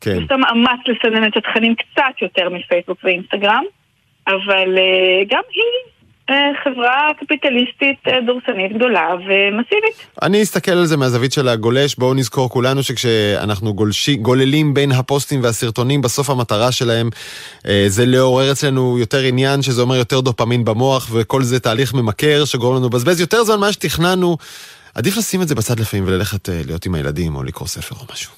כן. 0.00 0.22
עושה 0.22 0.36
מאמץ 0.36 0.80
לסנן 0.86 1.26
את 1.26 1.36
התכנים 1.36 1.74
קצת 1.74 2.22
יותר 2.22 2.48
מפייסבוק 2.48 2.98
ואינסטגרם, 3.04 3.64
אבל 4.26 4.78
אה, 4.78 5.24
גם 5.28 5.42
היא 5.50 5.92
חברה 6.64 7.08
קפיטליסטית 7.20 7.98
אה, 8.08 8.20
דורסנית 8.26 8.72
גדולה 8.72 9.08
ומסיבית. 9.14 10.06
אני 10.22 10.42
אסתכל 10.42 10.72
על 10.72 10.84
זה 10.84 10.96
מהזווית 10.96 11.32
של 11.32 11.48
הגולש, 11.48 11.96
בואו 11.96 12.14
נזכור 12.14 12.50
כולנו 12.50 12.82
שכשאנחנו 12.82 13.74
גולשי, 13.74 14.14
גוללים 14.16 14.74
בין 14.74 14.92
הפוסטים 14.92 15.42
והסרטונים, 15.42 16.02
בסוף 16.02 16.30
המטרה 16.30 16.72
שלהם 16.72 17.10
אה, 17.68 17.84
זה 17.86 18.06
לעורר 18.06 18.52
אצלנו 18.52 18.98
יותר 18.98 19.18
עניין, 19.18 19.62
שזה 19.62 19.82
אומר 19.82 19.96
יותר 19.96 20.20
דופמין 20.20 20.64
במוח, 20.64 21.08
וכל 21.12 21.42
זה 21.42 21.60
תהליך 21.60 21.94
ממכר 21.94 22.44
שגורם 22.44 22.76
לנו 22.76 22.86
לבזבז 22.86 23.20
יותר 23.20 23.44
זמן 23.44 23.56
ממה 23.56 23.72
שתכננו. 23.72 24.36
עדיף 24.94 25.16
לשים 25.16 25.42
את 25.42 25.48
זה 25.48 25.54
בצד 25.54 25.80
לפעמים 25.80 26.06
וללכת 26.06 26.48
אה, 26.48 26.60
להיות 26.66 26.86
עם 26.86 26.94
הילדים 26.94 27.36
או 27.36 27.42
לקרוא 27.42 27.68
ספר 27.68 27.96
או 28.00 28.12
משהו. 28.12 28.32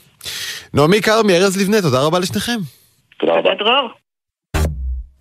נעמי 0.75 1.03
כרמי, 1.03 1.37
ארז 1.37 1.63
לבנה, 1.63 1.83
תודה 1.83 2.03
רבה 2.03 2.19
לשניכם. 2.19 2.59
תודה 3.19 3.33
רבה. 3.33 4.04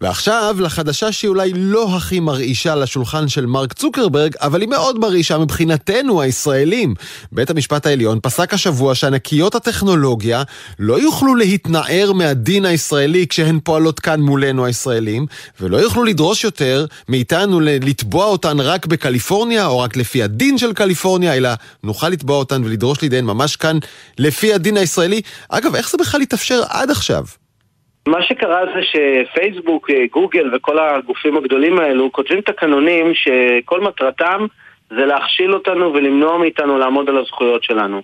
ועכשיו 0.03 0.55
לחדשה 0.59 1.11
שהיא 1.11 1.29
אולי 1.29 1.51
לא 1.55 1.95
הכי 1.95 2.19
מרעישה 2.19 2.75
לשולחן 2.75 3.27
של 3.27 3.45
מרק 3.45 3.73
צוקרברג, 3.73 4.33
אבל 4.41 4.61
היא 4.61 4.69
מאוד 4.69 4.99
מרעישה 4.99 5.37
מבחינתנו 5.37 6.21
הישראלים. 6.21 6.95
בית 7.31 7.49
המשפט 7.49 7.85
העליון 7.85 8.19
פסק 8.23 8.53
השבוע 8.53 8.95
שענקיות 8.95 9.55
הטכנולוגיה 9.55 10.43
לא 10.79 10.99
יוכלו 11.01 11.35
להתנער 11.35 12.11
מהדין 12.13 12.65
הישראלי 12.65 13.27
כשהן 13.27 13.59
פועלות 13.63 13.99
כאן 13.99 14.21
מולנו 14.21 14.65
הישראלים, 14.65 15.25
ולא 15.61 15.77
יוכלו 15.77 16.03
לדרוש 16.03 16.43
יותר 16.43 16.85
מאיתנו 17.09 17.59
לתבוע 17.59 18.25
אותן 18.25 18.59
רק 18.59 18.85
בקליפורניה 18.85 19.65
או 19.65 19.79
רק 19.79 19.97
לפי 19.97 20.23
הדין 20.23 20.57
של 20.57 20.73
קליפורניה, 20.73 21.33
אלא 21.33 21.49
נוכל 21.83 22.09
לתבוע 22.09 22.37
אותן 22.37 22.63
ולדרוש 22.63 23.01
לידיהן 23.01 23.25
ממש 23.25 23.55
כאן 23.55 23.77
לפי 24.17 24.53
הדין 24.53 24.77
הישראלי. 24.77 25.21
אגב, 25.49 25.75
איך 25.75 25.89
זה 25.89 25.97
בכלל 25.97 26.21
התאפשר 26.21 26.61
עד 26.69 26.91
עכשיו? 26.91 27.23
מה 28.07 28.21
שקרה 28.21 28.61
זה 28.65 28.81
שפייסבוק, 28.83 29.89
אה, 29.89 30.03
גוגל 30.11 30.55
וכל 30.55 30.79
הגופים 30.79 31.37
הגדולים 31.37 31.79
האלו 31.79 32.11
כותבים 32.11 32.41
תקנונים 32.41 33.11
שכל 33.13 33.81
מטרתם 33.81 34.45
זה 34.89 35.05
להכשיל 35.05 35.53
אותנו 35.53 35.93
ולמנוע 35.93 36.37
מאיתנו 36.37 36.77
לעמוד 36.77 37.09
על 37.09 37.17
הזכויות 37.17 37.63
שלנו. 37.63 38.01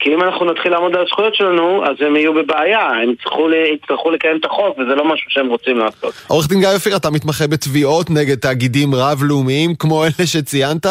כי 0.00 0.14
אם 0.14 0.22
אנחנו 0.22 0.44
נתחיל 0.44 0.72
לעמוד 0.72 0.96
על 0.96 1.02
הזכויות 1.02 1.34
שלנו, 1.34 1.84
אז 1.84 1.96
הם 2.00 2.16
יהיו 2.16 2.34
בבעיה, 2.34 2.88
הם 3.02 3.10
יצטרכו, 3.10 3.50
יצטרכו 3.74 4.10
לקיים 4.10 4.36
את 4.36 4.44
החוק 4.44 4.78
וזה 4.78 4.94
לא 4.94 5.04
משהו 5.04 5.30
שהם 5.30 5.46
רוצים 5.46 5.78
לעשות. 5.78 6.14
עורך 6.28 6.48
דין 6.48 6.60
גיא 6.60 6.68
אופיר, 6.74 6.96
אתה 6.96 7.10
מתמחה 7.10 7.46
בתביעות 7.46 8.10
נגד 8.10 8.34
תאגידים 8.34 8.94
רב-לאומיים, 8.94 9.74
כמו 9.74 10.04
אלה 10.04 10.26
שציינת, 10.26 10.86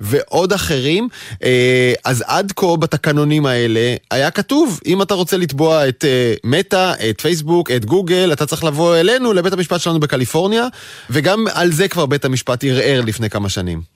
ועוד 0.00 0.52
אחרים. 0.52 1.08
אה, 1.44 1.92
אז 2.04 2.24
עד 2.28 2.52
כה 2.56 2.76
בתקנונים 2.80 3.46
האלה 3.46 3.94
היה 4.10 4.30
כתוב, 4.30 4.80
אם 4.86 5.02
אתה 5.02 5.14
רוצה 5.14 5.36
לתבוע 5.36 5.88
את 5.88 6.04
אה, 6.04 6.34
מטא, 6.44 6.92
את 7.10 7.20
פייסבוק, 7.20 7.70
את 7.70 7.84
גוגל, 7.84 8.30
אתה 8.32 8.46
צריך 8.46 8.64
לבוא 8.64 8.96
אלינו, 8.96 9.32
לבית 9.32 9.52
המשפט 9.52 9.80
שלנו 9.80 10.00
בקליפורניה, 10.00 10.66
וגם 11.10 11.44
על 11.54 11.68
זה 11.68 11.88
כבר 11.88 12.06
בית 12.06 12.24
המשפט 12.24 12.64
ערער 12.64 13.00
לפני 13.06 13.30
כמה 13.30 13.48
שנים. 13.48 13.94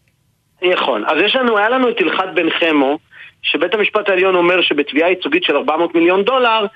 נכון. 0.63 1.05
אז 1.05 1.17
יש 1.25 1.37
לנו, 1.37 1.59
היה 1.59 1.69
לנו 1.69 1.89
את 1.89 1.97
הלכת 2.01 2.25
בן 2.35 2.51
חמו, 2.51 2.99
שבית 3.43 3.75
המשפט 3.75 4.09
העליון 4.09 4.35
אומר 4.35 4.63
שבתביעה 4.63 5.09
ייצוגית 5.09 5.45
של 5.45 5.57
400 5.57 5.95
מיליון 5.95 6.23
דולר, 6.23 6.67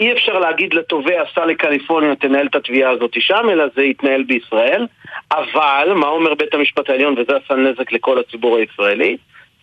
אי 0.00 0.12
אפשר 0.12 0.38
להגיד 0.38 0.74
לתובע, 0.74 1.22
סע 1.34 1.46
לקליפורניה, 1.46 2.16
תנהל 2.16 2.46
את 2.46 2.54
התביעה 2.54 2.90
הזאת 2.90 3.10
שם, 3.20 3.46
אלא 3.52 3.64
זה 3.76 3.82
יתנהל 3.82 4.22
בישראל. 4.22 4.86
אבל, 5.32 5.92
מה 5.94 6.06
אומר 6.06 6.34
בית 6.34 6.54
המשפט 6.54 6.90
העליון, 6.90 7.14
וזה 7.18 7.32
עשה 7.44 7.54
נזק 7.54 7.92
לכל 7.92 8.18
הציבור 8.18 8.56
הישראלי? 8.56 9.16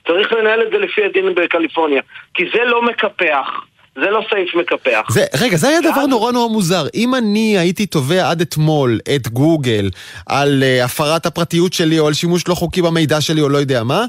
צריך 0.08 0.34
לנהל 0.34 0.62
את 0.62 0.68
זה 0.72 0.78
לפי 0.78 1.02
הדין 1.06 1.36
בקליפורניה. 1.36 2.02
כי 2.34 2.44
זה 2.54 2.64
לא 2.64 2.82
מקפח. 2.82 3.66
זה 3.96 4.10
לא 4.10 4.22
סעיף 4.30 4.56
מקפח. 4.56 5.02
זה, 5.10 5.26
רגע, 5.42 5.58
זה 5.58 5.68
היה 5.68 5.82
דבר 5.82 6.06
נורא 6.06 6.32
נורא 6.32 6.50
מוזר. 6.50 6.84
אם 6.96 7.16
אני 7.16 7.58
הייתי 7.58 7.86
תובע 7.86 8.30
עד 8.30 8.42
אתמול 8.42 9.00
את 9.16 9.28
גוגל 9.28 9.90
על 10.26 10.64
uh, 10.64 10.86
הפרת 10.86 11.26
הפרטיות 11.26 11.74
שלי 11.74 12.00
או 12.00 12.08
על 12.08 12.14
שימוש 12.14 12.48
לא 12.48 12.56
חוקי 12.56 12.82
במידע 12.82 13.22
שלי 13.22 13.42
או 13.42 13.50
לא 13.50 13.58
יודע 13.58 13.84
מה, 13.84 14.06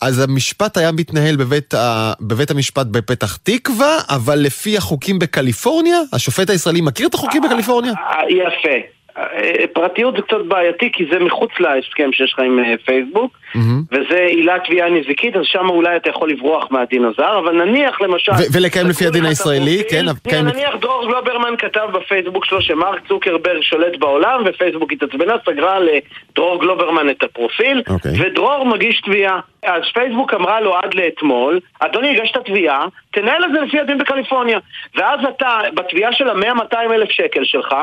אז 0.00 0.18
המשפט 0.18 0.76
היה 0.76 0.92
מתנהל 0.92 1.36
בבית, 1.36 1.74
ה... 1.74 2.12
בבית 2.20 2.50
המשפט 2.50 2.86
בפתח 2.86 3.36
תקווה, 3.36 3.98
אבל 4.08 4.38
לפי 4.38 4.76
החוקים 4.76 5.18
בקליפורניה, 5.18 5.98
השופט 6.12 6.50
הישראלי 6.50 6.80
מכיר 6.80 7.08
את 7.08 7.14
החוקים 7.14 7.42
בקליפורניה? 7.42 7.92
אה, 7.92 8.30
יפה. 8.30 9.03
אה, 9.18 9.64
פרטיות 9.72 10.16
זה 10.16 10.22
קצת 10.22 10.40
בעייתי 10.48 10.92
כי 10.92 11.04
זה 11.12 11.18
מחוץ 11.18 11.50
להסכם 11.60 12.12
שיש 12.12 12.32
לך 12.32 12.38
עם 12.38 12.58
אה, 12.58 12.74
פייסבוק 12.84 13.38
מהמם. 13.54 13.82
וזה 13.92 14.18
עילת 14.20 14.64
תביעה 14.64 14.90
נזיקית 14.90 15.36
אז 15.36 15.42
שם 15.44 15.68
אולי 15.68 15.96
אתה 15.96 16.10
יכול 16.10 16.30
לברוח 16.30 16.66
מהדין 16.70 17.04
הזר 17.04 17.38
אבל 17.38 17.64
נניח 17.64 18.00
למשל 18.00 18.32
ולקיים 18.52 18.86
לפי 18.86 19.06
הדין 19.06 19.24
הישראלי, 19.24 19.82
הפרופיל, 20.08 20.30
כן, 20.30 20.46
נניח- 20.46 20.76
דרור 20.80 21.06
גלוברמן 21.06 21.56
כתב 21.58 21.88
בפייסבוק 21.92 22.44
שלו 22.44 22.62
שמרק 22.62 23.08
צוקרברג 23.08 23.62
שולט 23.62 23.96
בעולם 23.98 24.42
ופייסבוק 24.46 24.92
התעצבנה 24.92 25.34
סגרה 25.46 25.78
לדרור 25.80 26.60
גלוברמן 26.60 27.10
את 27.10 27.22
הפרופיל 27.22 27.82
אוקיי. 27.90 28.12
ודרור 28.20 28.66
מגיש 28.66 29.00
תביעה 29.00 29.40
אז 29.64 29.82
פייסבוק 29.94 30.34
אמרה 30.34 30.60
לו 30.60 30.76
עד 30.76 30.94
לאתמול 30.94 31.60
אדוני 31.80 32.18
הגשת 32.18 32.36
תביעה 32.44 32.86
תנהל 33.12 33.44
את 33.44 33.50
זה 33.54 33.60
לפי 33.60 33.80
הדין 33.80 33.98
בקליפורניה 33.98 34.58
ואז 34.96 35.20
אתה 35.36 35.58
בתביעה 35.74 36.12
של 36.12 36.28
ה-100-200 36.28 36.76
אלף 36.94 37.10
שקל 37.10 37.44
שלך 37.44 37.74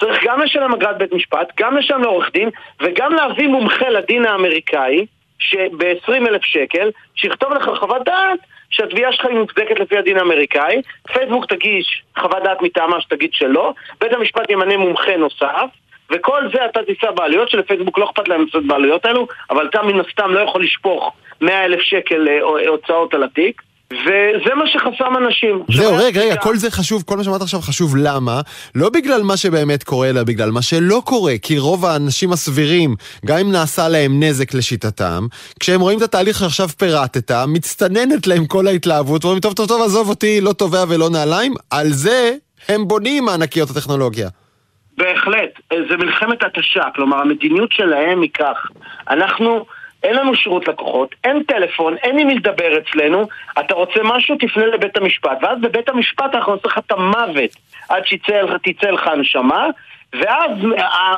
צריך 0.00 0.24
גם 0.24 0.40
לשלם 0.40 0.74
אגרת 0.74 0.98
בית 0.98 1.12
משפט, 1.12 1.52
גם 1.60 1.76
לשלם 1.76 2.02
לעורך 2.02 2.30
דין, 2.32 2.50
וגם 2.80 3.14
להביא 3.14 3.48
מומחה 3.48 3.88
לדין 3.88 4.26
האמריקאי, 4.26 5.06
שב-20 5.38 6.28
אלף 6.28 6.44
שקל, 6.44 6.90
שיכתוב 7.14 7.52
לך 7.52 7.70
חוות 7.78 8.04
דעת 8.04 8.38
שהתביעה 8.70 9.12
שלך 9.12 9.24
היא 9.24 9.38
מוצדקת 9.38 9.78
לפי 9.80 9.98
הדין 9.98 10.18
האמריקאי, 10.18 10.82
פייסבוק 11.12 11.46
תגיש 11.46 12.02
חוות 12.18 12.42
דעת 12.44 12.62
מטעמה 12.62 13.00
שתגיד 13.00 13.30
שלא, 13.32 13.72
בית 14.00 14.12
המשפט 14.12 14.50
ימנה 14.50 14.76
מומחה 14.76 15.16
נוסף, 15.16 15.66
וכל 16.10 16.42
זה 16.54 16.64
אתה 16.64 16.82
תישא 16.82 17.10
בעלויות 17.10 17.50
שלפייסבוק 17.50 17.98
לא 17.98 18.04
אכפת 18.04 18.28
להם 18.28 18.44
לעשות 18.44 18.66
בעלויות 18.66 19.04
האלו, 19.04 19.26
אבל 19.50 19.66
אתה 19.66 19.82
מן 19.82 20.00
הסתם 20.00 20.30
לא 20.30 20.40
יכול 20.40 20.64
לשפוך 20.64 21.12
100 21.40 21.64
אלף 21.64 21.80
שקל 21.80 22.28
אה, 22.28 22.68
הוצאות 22.68 23.14
על 23.14 23.22
התיק. 23.22 23.62
וזה 23.92 24.54
מה 24.54 24.66
שחסם 24.66 25.16
אנשים. 25.16 25.62
זהו, 25.72 25.96
רגע, 25.96 26.20
רגע, 26.20 26.36
כל 26.36 26.56
זה 26.56 26.70
חשוב, 26.70 27.02
כל 27.06 27.16
מה 27.16 27.24
שאמרת 27.24 27.42
עכשיו 27.42 27.60
חשוב 27.60 27.96
למה? 27.96 28.40
לא 28.74 28.88
בגלל 28.90 29.22
מה 29.22 29.36
שבאמת 29.36 29.82
קורה, 29.82 30.08
אלא 30.10 30.22
בגלל 30.22 30.50
מה 30.50 30.62
שלא 30.62 31.02
קורה. 31.04 31.32
כי 31.42 31.58
רוב 31.58 31.86
האנשים 31.86 32.32
הסבירים, 32.32 32.94
גם 33.26 33.38
אם 33.38 33.52
נעשה 33.52 33.88
להם 33.88 34.22
נזק 34.22 34.54
לשיטתם, 34.54 35.26
כשהם 35.60 35.80
רואים 35.80 35.98
את 35.98 36.02
התהליך 36.02 36.38
שעכשיו 36.38 36.68
פירטת, 36.68 37.30
מצטננת 37.48 38.26
להם 38.26 38.46
כל 38.46 38.66
ההתלהבות, 38.66 39.24
ואומרים, 39.24 39.40
טוב, 39.40 39.52
טוב, 39.52 39.68
טוב, 39.68 39.82
עזוב 39.82 40.08
אותי, 40.08 40.40
לא 40.40 40.52
תובע 40.52 40.84
ולא 40.88 41.10
נעליים, 41.10 41.54
על 41.70 41.88
זה 41.88 42.32
הם 42.68 42.88
בונים 42.88 43.28
ענקיות 43.28 43.70
הטכנולוגיה. 43.70 44.28
בהחלט, 44.98 45.50
זה 45.90 45.96
מלחמת 45.96 46.44
התשה, 46.44 46.82
כלומר 46.94 47.16
המדיניות 47.16 47.72
שלהם 47.72 48.22
היא 48.22 48.30
כך, 48.38 48.56
אנחנו, 49.10 49.64
אין 50.02 50.16
לנו 50.16 50.34
שירות 50.34 50.68
לקוחות, 50.68 51.14
אין 51.24 51.42
טלפון, 51.42 51.96
אין 52.02 52.18
עם 52.18 52.26
מי 52.26 52.34
לדבר 52.34 52.78
אצלנו, 52.78 53.28
אתה 53.60 53.74
רוצה 53.74 54.00
משהו, 54.04 54.36
תפנה 54.40 54.66
לבית 54.66 54.96
המשפט, 54.96 55.38
ואז 55.42 55.58
בבית 55.60 55.88
המשפט 55.88 56.34
אנחנו 56.34 56.54
נעשה 56.54 56.68
לך 56.68 56.78
את 56.78 56.92
המוות 56.92 57.50
עד 57.88 58.06
שתצא 58.06 58.42
תצא 58.62 58.90
לך 58.90 59.06
הנשמה, 59.06 59.66
ואז 60.12 60.50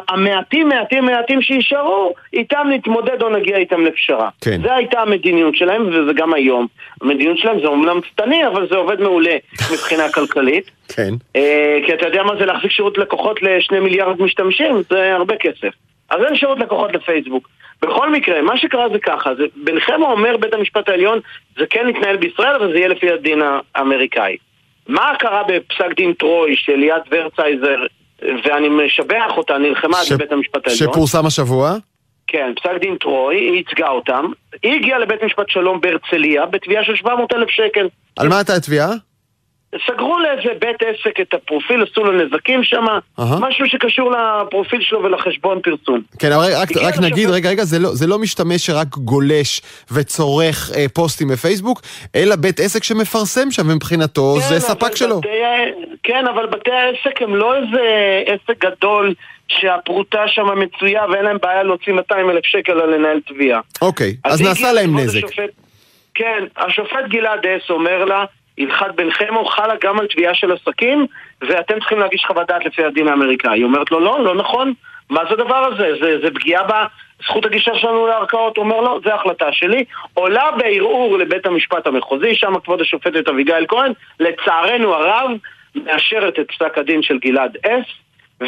המעטים, 0.08 0.68
מעטים, 0.68 1.04
מעטים 1.04 1.42
שישארו, 1.42 2.14
איתם 2.32 2.66
נתמודד 2.70 3.22
או 3.22 3.28
נגיע 3.28 3.56
איתם 3.56 3.84
לפשרה. 3.84 4.28
כן. 4.40 4.62
זה 4.62 4.74
הייתה 4.74 5.00
המדיניות 5.00 5.56
שלהם, 5.56 5.88
וזה 5.88 6.12
גם 6.14 6.34
היום. 6.34 6.66
המדיניות 7.02 7.38
שלהם 7.38 7.60
זה 7.60 7.66
אומנם 7.66 8.00
שטני, 8.10 8.46
אבל 8.46 8.68
זה 8.68 8.76
עובד 8.76 9.00
מעולה 9.00 9.36
מבחינה 9.72 10.12
כלכלית. 10.12 10.70
כן. 10.88 11.14
אה, 11.36 11.78
כי 11.86 11.94
אתה 11.94 12.06
יודע 12.06 12.22
מה 12.22 12.36
זה 12.36 12.46
להחזיק 12.46 12.70
שירות 12.70 12.98
לקוחות 12.98 13.42
לשני 13.42 13.80
מיליארד 13.80 14.22
משתמשים? 14.22 14.82
זה 14.90 15.14
הרבה 15.14 15.36
כסף. 15.36 15.74
אז 16.10 16.22
אין 16.26 16.36
שירות 16.36 16.58
לקוחות 16.58 16.92
לפייסבוק. 16.92 17.48
בכל 17.82 18.12
מקרה, 18.12 18.42
מה 18.42 18.58
שקרה 18.58 18.88
זה 18.88 18.98
ככה, 18.98 19.34
זה, 19.34 19.42
ביניכם 19.56 20.02
אומר 20.02 20.36
בית 20.36 20.54
המשפט 20.54 20.88
העליון, 20.88 21.20
זה 21.58 21.64
כן 21.70 21.86
יתנהל 21.88 22.16
בישראל, 22.16 22.54
אבל 22.54 22.72
זה 22.72 22.78
יהיה 22.78 22.88
לפי 22.88 23.10
הדין 23.10 23.42
האמריקאי. 23.74 24.36
מה 24.88 25.12
קרה 25.18 25.42
בפסק 25.48 25.96
דין 25.96 26.12
טרוי 26.12 26.56
של 26.56 26.76
ליאת 26.76 27.02
ורצייזר, 27.10 27.76
ואני 28.44 28.68
משבח 28.68 29.32
אותה, 29.36 29.58
נלחמה 29.58 29.96
ש- 30.04 30.12
לבית 30.12 30.32
המשפט 30.32 30.66
העליון. 30.66 30.92
שפורסם 30.92 31.26
השבוע? 31.26 31.72
כן, 32.26 32.52
פסק 32.56 32.80
דין 32.80 32.96
טרוי, 32.96 33.36
היא 33.36 33.52
ייצגה 33.52 33.88
אותם. 33.88 34.26
היא 34.62 34.74
הגיעה 34.74 34.98
לבית 34.98 35.22
משפט 35.22 35.48
שלום 35.48 35.80
בהרצליה 35.80 36.46
בתביעה 36.46 36.84
של 36.84 36.96
700 36.96 37.32
אלף 37.32 37.48
שקל. 37.50 37.88
על 38.18 38.28
מה 38.28 38.36
הייתה 38.38 38.54
התביעה? 38.56 38.88
סגרו 39.86 40.18
לאיזה 40.18 40.58
בית 40.60 40.76
עסק 40.82 41.20
את 41.20 41.34
הפרופיל, 41.34 41.82
עשו 41.90 42.04
לו 42.04 42.12
נזקים 42.12 42.64
שם, 42.64 42.84
אהה. 43.18 43.38
משהו 43.40 43.66
שקשור 43.68 44.12
לפרופיל 44.12 44.80
שלו 44.82 45.02
ולחשבון 45.02 45.60
פרסום. 45.62 46.00
כן, 46.18 46.32
אבל 46.32 46.44
רק, 46.56 46.68
רק 46.76 46.98
נגיד, 46.98 47.28
לשופט- 47.28 47.34
רגע, 47.34 47.48
רגע, 47.50 47.64
זה 47.64 47.78
לא, 47.78 47.88
זה 47.94 48.06
לא 48.06 48.18
משתמש 48.18 48.66
שרק 48.66 48.88
גולש 48.88 49.60
וצורך 49.92 50.70
אה, 50.76 50.86
פוסטים 50.94 51.28
בפייסבוק, 51.28 51.80
אלא 52.16 52.36
בית 52.36 52.60
עסק 52.60 52.84
שמפרסם 52.84 53.50
שם, 53.50 53.62
ומבחינתו 53.70 54.34
כן, 54.40 54.48
זה 54.48 54.60
ספק 54.60 54.96
שלו. 54.96 55.18
בתי 55.20 55.28
כן, 56.02 56.24
אבל 56.34 56.46
בתי 56.46 56.70
העסק 56.70 57.22
הם 57.22 57.36
לא 57.36 57.54
איזה 57.56 57.80
עסק 58.26 58.64
גדול 58.64 59.14
שהפרוטה 59.48 60.22
שם 60.28 60.46
מצויה 60.58 61.02
ואין 61.12 61.24
להם 61.24 61.36
בעיה 61.42 61.62
להוציא 61.62 61.92
200 61.92 62.30
אלף 62.30 62.44
שקל 62.46 62.72
על 62.80 62.94
לנהל 62.94 63.20
תביעה. 63.28 63.60
אוקיי, 63.82 64.16
אז 64.24 64.40
היא 64.40 64.48
נעשה 64.48 64.72
להם 64.72 64.98
נזק. 64.98 65.24
השופט- 65.24 65.50
כן, 66.14 66.44
השופט 66.56 67.04
גלעד 67.08 67.40
הס 67.46 67.70
אומר 67.70 68.04
לה, 68.04 68.24
הלכת 68.58 68.94
ביניכם 68.94 69.36
או 69.36 69.44
חלה 69.44 69.74
גם 69.82 70.00
על 70.00 70.06
תביעה 70.06 70.34
של 70.34 70.52
עסקים, 70.52 71.06
ואתם 71.40 71.78
צריכים 71.78 71.98
להגיש 71.98 72.24
חוות 72.26 72.48
דעת 72.48 72.64
לפי 72.64 72.84
הדין 72.84 73.08
האמריקאי. 73.08 73.58
היא 73.58 73.64
אומרת 73.64 73.90
לו, 73.90 74.00
לא, 74.00 74.24
לא 74.24 74.34
נכון. 74.34 74.72
מה 75.10 75.20
זה 75.24 75.30
הדבר 75.30 75.56
הזה? 75.56 75.88
זה, 76.02 76.18
זה 76.22 76.30
פגיעה 76.34 76.62
בזכות 76.62 77.46
הגישה 77.46 77.74
שלנו 77.74 78.06
לערכאות. 78.06 78.56
הוא 78.56 78.64
אומר, 78.64 78.80
לא, 78.80 79.00
זה 79.04 79.14
החלטה 79.14 79.52
שלי. 79.52 79.84
עולה 80.14 80.50
בערעור 80.58 81.18
לבית 81.18 81.46
המשפט 81.46 81.86
המחוזי, 81.86 82.34
שם 82.34 82.52
כבוד 82.64 82.80
השופטת 82.80 83.28
אביגיל 83.28 83.66
כהן, 83.68 83.92
לצערנו 84.20 84.94
הרב, 84.94 85.30
מאשרת 85.74 86.38
את 86.38 86.48
פסק 86.48 86.78
הדין 86.78 87.02
של 87.02 87.18
גלעד 87.18 87.56
אס. 87.66 87.86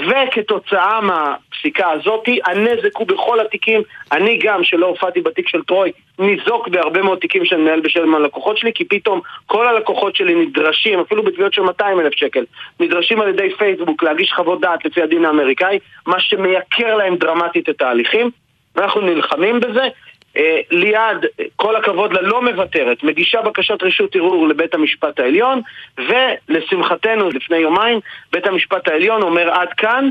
וכתוצאה 0.08 1.00
מהפסיקה 1.00 1.90
הזאתי, 1.90 2.40
הנזק 2.46 2.96
הוא 2.96 3.06
בכל 3.06 3.40
התיקים. 3.40 3.82
אני 4.12 4.38
גם, 4.42 4.64
שלא 4.64 4.86
הופעתי 4.86 5.20
בתיק 5.20 5.48
של 5.48 5.62
טרוי, 5.62 5.92
ניזוק 6.18 6.68
בהרבה 6.68 7.02
מאוד 7.02 7.18
תיקים 7.18 7.44
שאני 7.44 7.62
מנהל 7.62 7.80
בשם 7.80 8.14
הלקוחות 8.14 8.58
שלי, 8.58 8.72
כי 8.74 8.84
פתאום 8.84 9.20
כל 9.46 9.66
הלקוחות 9.66 10.16
שלי 10.16 10.34
נדרשים, 10.34 11.00
אפילו 11.00 11.22
בתביעות 11.22 11.52
של 11.52 11.62
200 11.62 12.00
אלף 12.00 12.12
שקל, 12.14 12.44
נדרשים 12.80 13.20
על 13.20 13.28
ידי 13.28 13.48
פייסבוק 13.58 14.02
להגיש 14.02 14.32
חוות 14.32 14.60
דעת 14.60 14.84
לפי 14.84 15.02
הדין 15.02 15.24
האמריקאי, 15.24 15.78
מה 16.06 16.20
שמייקר 16.20 16.96
להם 16.96 17.16
דרמטית 17.16 17.68
את 17.68 17.82
ההליכים. 17.82 18.30
ואנחנו 18.76 19.00
נלחמים 19.00 19.60
בזה. 19.60 19.88
אה, 20.36 20.60
ליעד, 20.70 21.26
כל 21.56 21.76
הכבוד 21.76 22.12
לה, 22.12 22.22
לא 22.22 22.42
מוותרת, 22.42 23.02
מגישה 23.02 23.42
בקשת 23.42 23.82
רשות 23.82 24.16
ערעור 24.16 24.48
לבית 24.48 24.74
המשפט 24.74 25.20
העליון, 25.20 25.60
ולשמחתנו, 25.98 27.30
לפני 27.30 27.56
יומיים, 27.56 28.00
בית 28.32 28.46
המשפט 28.46 28.88
העליון 28.88 29.22
אומר 29.22 29.50
עד 29.50 29.72
כאן, 29.72 30.08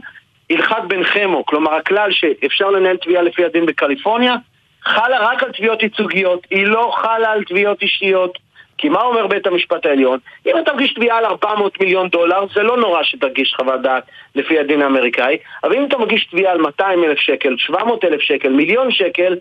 הלכת 0.49 0.83
בן 0.87 1.03
חמו, 1.03 1.45
כלומר 1.45 1.73
הכלל 1.73 2.11
שאפשר 2.11 2.69
לנהל 2.69 2.97
תביעה 2.97 3.21
לפי 3.21 3.45
הדין 3.45 3.65
בקליפורניה, 3.65 4.35
חלה 4.83 5.19
רק 5.19 5.43
על 5.43 5.51
תביעות 5.51 5.83
ייצוגיות, 5.83 6.47
היא 6.49 6.67
לא 6.67 6.91
חלה 6.95 7.31
על 7.31 7.43
תביעות 7.43 7.81
אישיות. 7.81 8.37
כי 8.77 8.89
מה 8.89 9.01
אומר 9.01 9.27
בית 9.27 9.47
המשפט 9.47 9.85
העליון? 9.85 10.19
אם 10.45 10.57
אתה 10.57 10.73
מגיש 10.73 10.93
תביעה 10.93 11.17
על 11.17 11.25
400 11.25 11.79
מיליון 11.81 12.09
דולר, 12.09 12.45
זה 12.55 12.63
לא 12.63 12.77
נורא 12.77 13.03
שתגיש 13.03 13.53
חוות 13.53 13.81
דעת 13.81 14.03
לפי 14.35 14.59
הדין 14.59 14.81
האמריקאי, 14.81 15.37
אבל 15.63 15.75
אם 15.75 15.85
אתה 15.85 15.97
מגיש 15.97 16.25
תביעה 16.25 16.51
על 16.51 16.61
200 16.61 17.03
אלף 17.03 17.19
שקל, 17.19 17.55
700 17.57 18.05
אלף 18.05 18.21
שקל, 18.21 18.49
מיליון 18.49 18.91
שקל, 18.91 19.35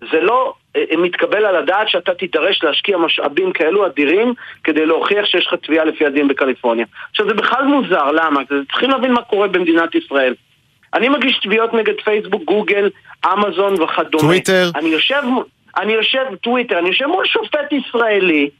זה 0.00 0.20
לא 0.20 0.54
אה, 0.76 0.82
מתקבל 0.98 1.44
על 1.44 1.56
הדעת 1.56 1.88
שאתה 1.88 2.14
תידרש 2.14 2.64
להשקיע 2.64 2.98
משאבים 2.98 3.52
כאלו 3.52 3.86
אדירים 3.86 4.34
כדי 4.64 4.86
להוכיח 4.86 5.26
שיש 5.26 5.46
לך 5.46 5.54
תביעה 5.54 5.84
לפי 5.84 6.06
הדין 6.06 6.28
בקליפורניה. 6.28 6.86
עכשיו 7.10 7.28
זה 7.28 7.34
בכלל 7.34 7.64
מוזר, 7.64 8.10
למה? 8.12 8.40
צריכים 8.70 8.90
להבין 8.90 9.12
מה 9.12 9.22
קורה 9.22 9.48
במדינת 9.48 9.94
ישראל. 9.94 10.34
אני 10.94 11.08
מגיש 11.08 11.38
תביעות 11.42 11.74
נגד 11.74 11.94
פייסבוק, 12.04 12.42
גוגל, 12.44 12.90
אמזון 13.32 13.82
וכדומה. 13.82 14.22
טוויטר. 14.22 14.70
אני 14.74 14.88
יושב, 14.88 15.22
אני 15.76 15.92
יושב, 15.92 16.24
טוויטר, 16.42 16.78
אני 16.78 16.88
יושב 16.88 17.06
מול 17.06 17.26
שופט 17.26 17.72
ישראלי 17.72 18.50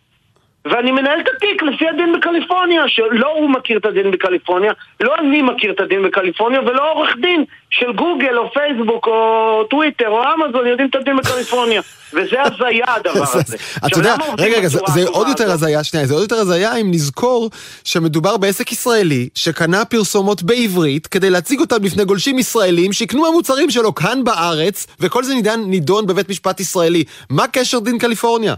ואני 0.71 0.93
מנהל 0.93 1.21
את 1.21 1.29
התיק 1.37 1.63
לפי 1.63 1.89
הדין 1.89 2.13
בקליפורניה, 2.19 2.83
שלא 2.87 3.29
הוא 3.29 3.51
מכיר 3.51 3.79
את 3.79 3.85
הדין 3.85 4.11
בקליפורניה, 4.11 4.73
לא 5.01 5.15
אני 5.21 5.43
מכיר 5.43 5.73
את 5.73 5.81
הדין 5.81 6.03
בקליפורניה, 6.03 6.61
ולא 6.61 6.93
עורך 6.93 7.11
דין 7.21 7.45
של 7.71 7.93
גוגל 7.93 8.39
או 8.39 8.51
פייסבוק 8.53 9.07
או 9.07 9.65
טוויטר 9.71 10.09
או 10.09 10.23
אמזון 10.23 10.67
יודעים 10.67 10.89
את 10.89 10.95
הדין 10.95 11.17
בקליפורניה. 11.17 11.83
וזה 12.13 12.37
הזיה 12.43 12.85
הדבר 12.89 13.25
הזה. 13.35 13.57
אתה 13.87 13.99
יודע, 13.99 14.15
רגע, 14.39 14.57
רגע, 14.57 14.69
זה- 14.69 15.09
עוד 15.09 15.29
יותר? 15.29 15.51
הזיה, 15.53 15.85
שנייה, 15.85 16.07
זה 16.07 16.15
עוד 16.15 16.23
יותר 16.23 16.37
הזיה 16.37 16.77
אם 16.77 16.91
נזכור 16.91 17.51
שמדובר 17.85 18.37
בעסק 18.37 18.73
ישראלי 18.73 19.29
שקנה 19.35 19.85
פרסומות 19.85 20.43
בעברית 20.43 21.07
כדי 21.07 21.31
להציג 21.31 21.61
אותן 21.61 21.83
בפני 21.83 22.05
גולשים 22.05 22.39
ישראלים 22.39 22.93
שיקנו 22.93 23.27
המוצרים 23.27 23.71
שלו 23.71 23.95
כאן 23.95 24.25
בארץ, 24.25 24.87
וכל 25.01 25.25
זה 25.25 25.35
נידון 25.67 26.07
בבית 26.07 26.29
משפט 26.29 26.61
ישראלי. 26.61 27.05
מה 27.31 27.47
קשר 27.47 27.79
דין 27.79 27.99
קליפורניה? 27.99 28.55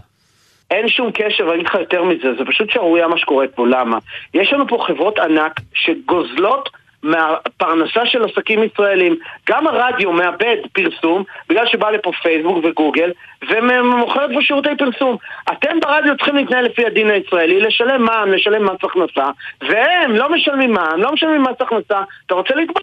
אין 0.71 0.89
שום 0.89 1.11
קשר, 1.13 1.45
ואני 1.45 1.55
אגיד 1.55 1.67
לך 1.67 1.75
יותר 1.75 2.03
מזה, 2.03 2.33
זה 2.37 2.45
פשוט 2.45 2.69
שערורייה 2.69 3.07
מה 3.07 3.17
שקורה 3.17 3.47
פה, 3.55 3.67
למה? 3.67 3.97
יש 4.33 4.53
לנו 4.53 4.67
פה 4.67 4.83
חברות 4.87 5.19
ענק 5.19 5.59
שגוזלות 5.73 6.69
מהפרנסה 7.03 8.05
של 8.05 8.23
עסקים 8.23 8.63
ישראלים. 8.63 9.15
גם 9.49 9.67
הרדיו 9.67 10.11
מאבד 10.11 10.55
פרסום, 10.73 11.23
בגלל 11.49 11.67
שבא 11.67 11.89
לפה 11.89 12.11
פייסבוק 12.21 12.57
וגוגל, 12.63 13.11
ומוכרת 13.49 14.29
פה 14.33 14.41
שירותי 14.41 14.69
פרסום. 14.77 15.17
אתם 15.51 15.79
ברדיו 15.79 16.17
צריכים 16.17 16.35
להתנהל 16.35 16.65
לפי 16.65 16.85
הדין 16.85 17.09
הישראלי, 17.09 17.59
לשלם 17.59 18.01
מע"מ, 18.03 18.31
לשלם 18.31 18.65
מס 18.65 18.83
הכנסה, 18.83 19.29
והם 19.61 20.11
לא 20.11 20.31
משלמים 20.31 20.73
מע"מ, 20.73 21.01
לא 21.01 21.11
משלמים 21.11 21.43
מס 21.43 21.61
הכנסה, 21.61 22.01
אתה 22.25 22.33
רוצה 22.33 22.55
לתבוע? 22.55 22.81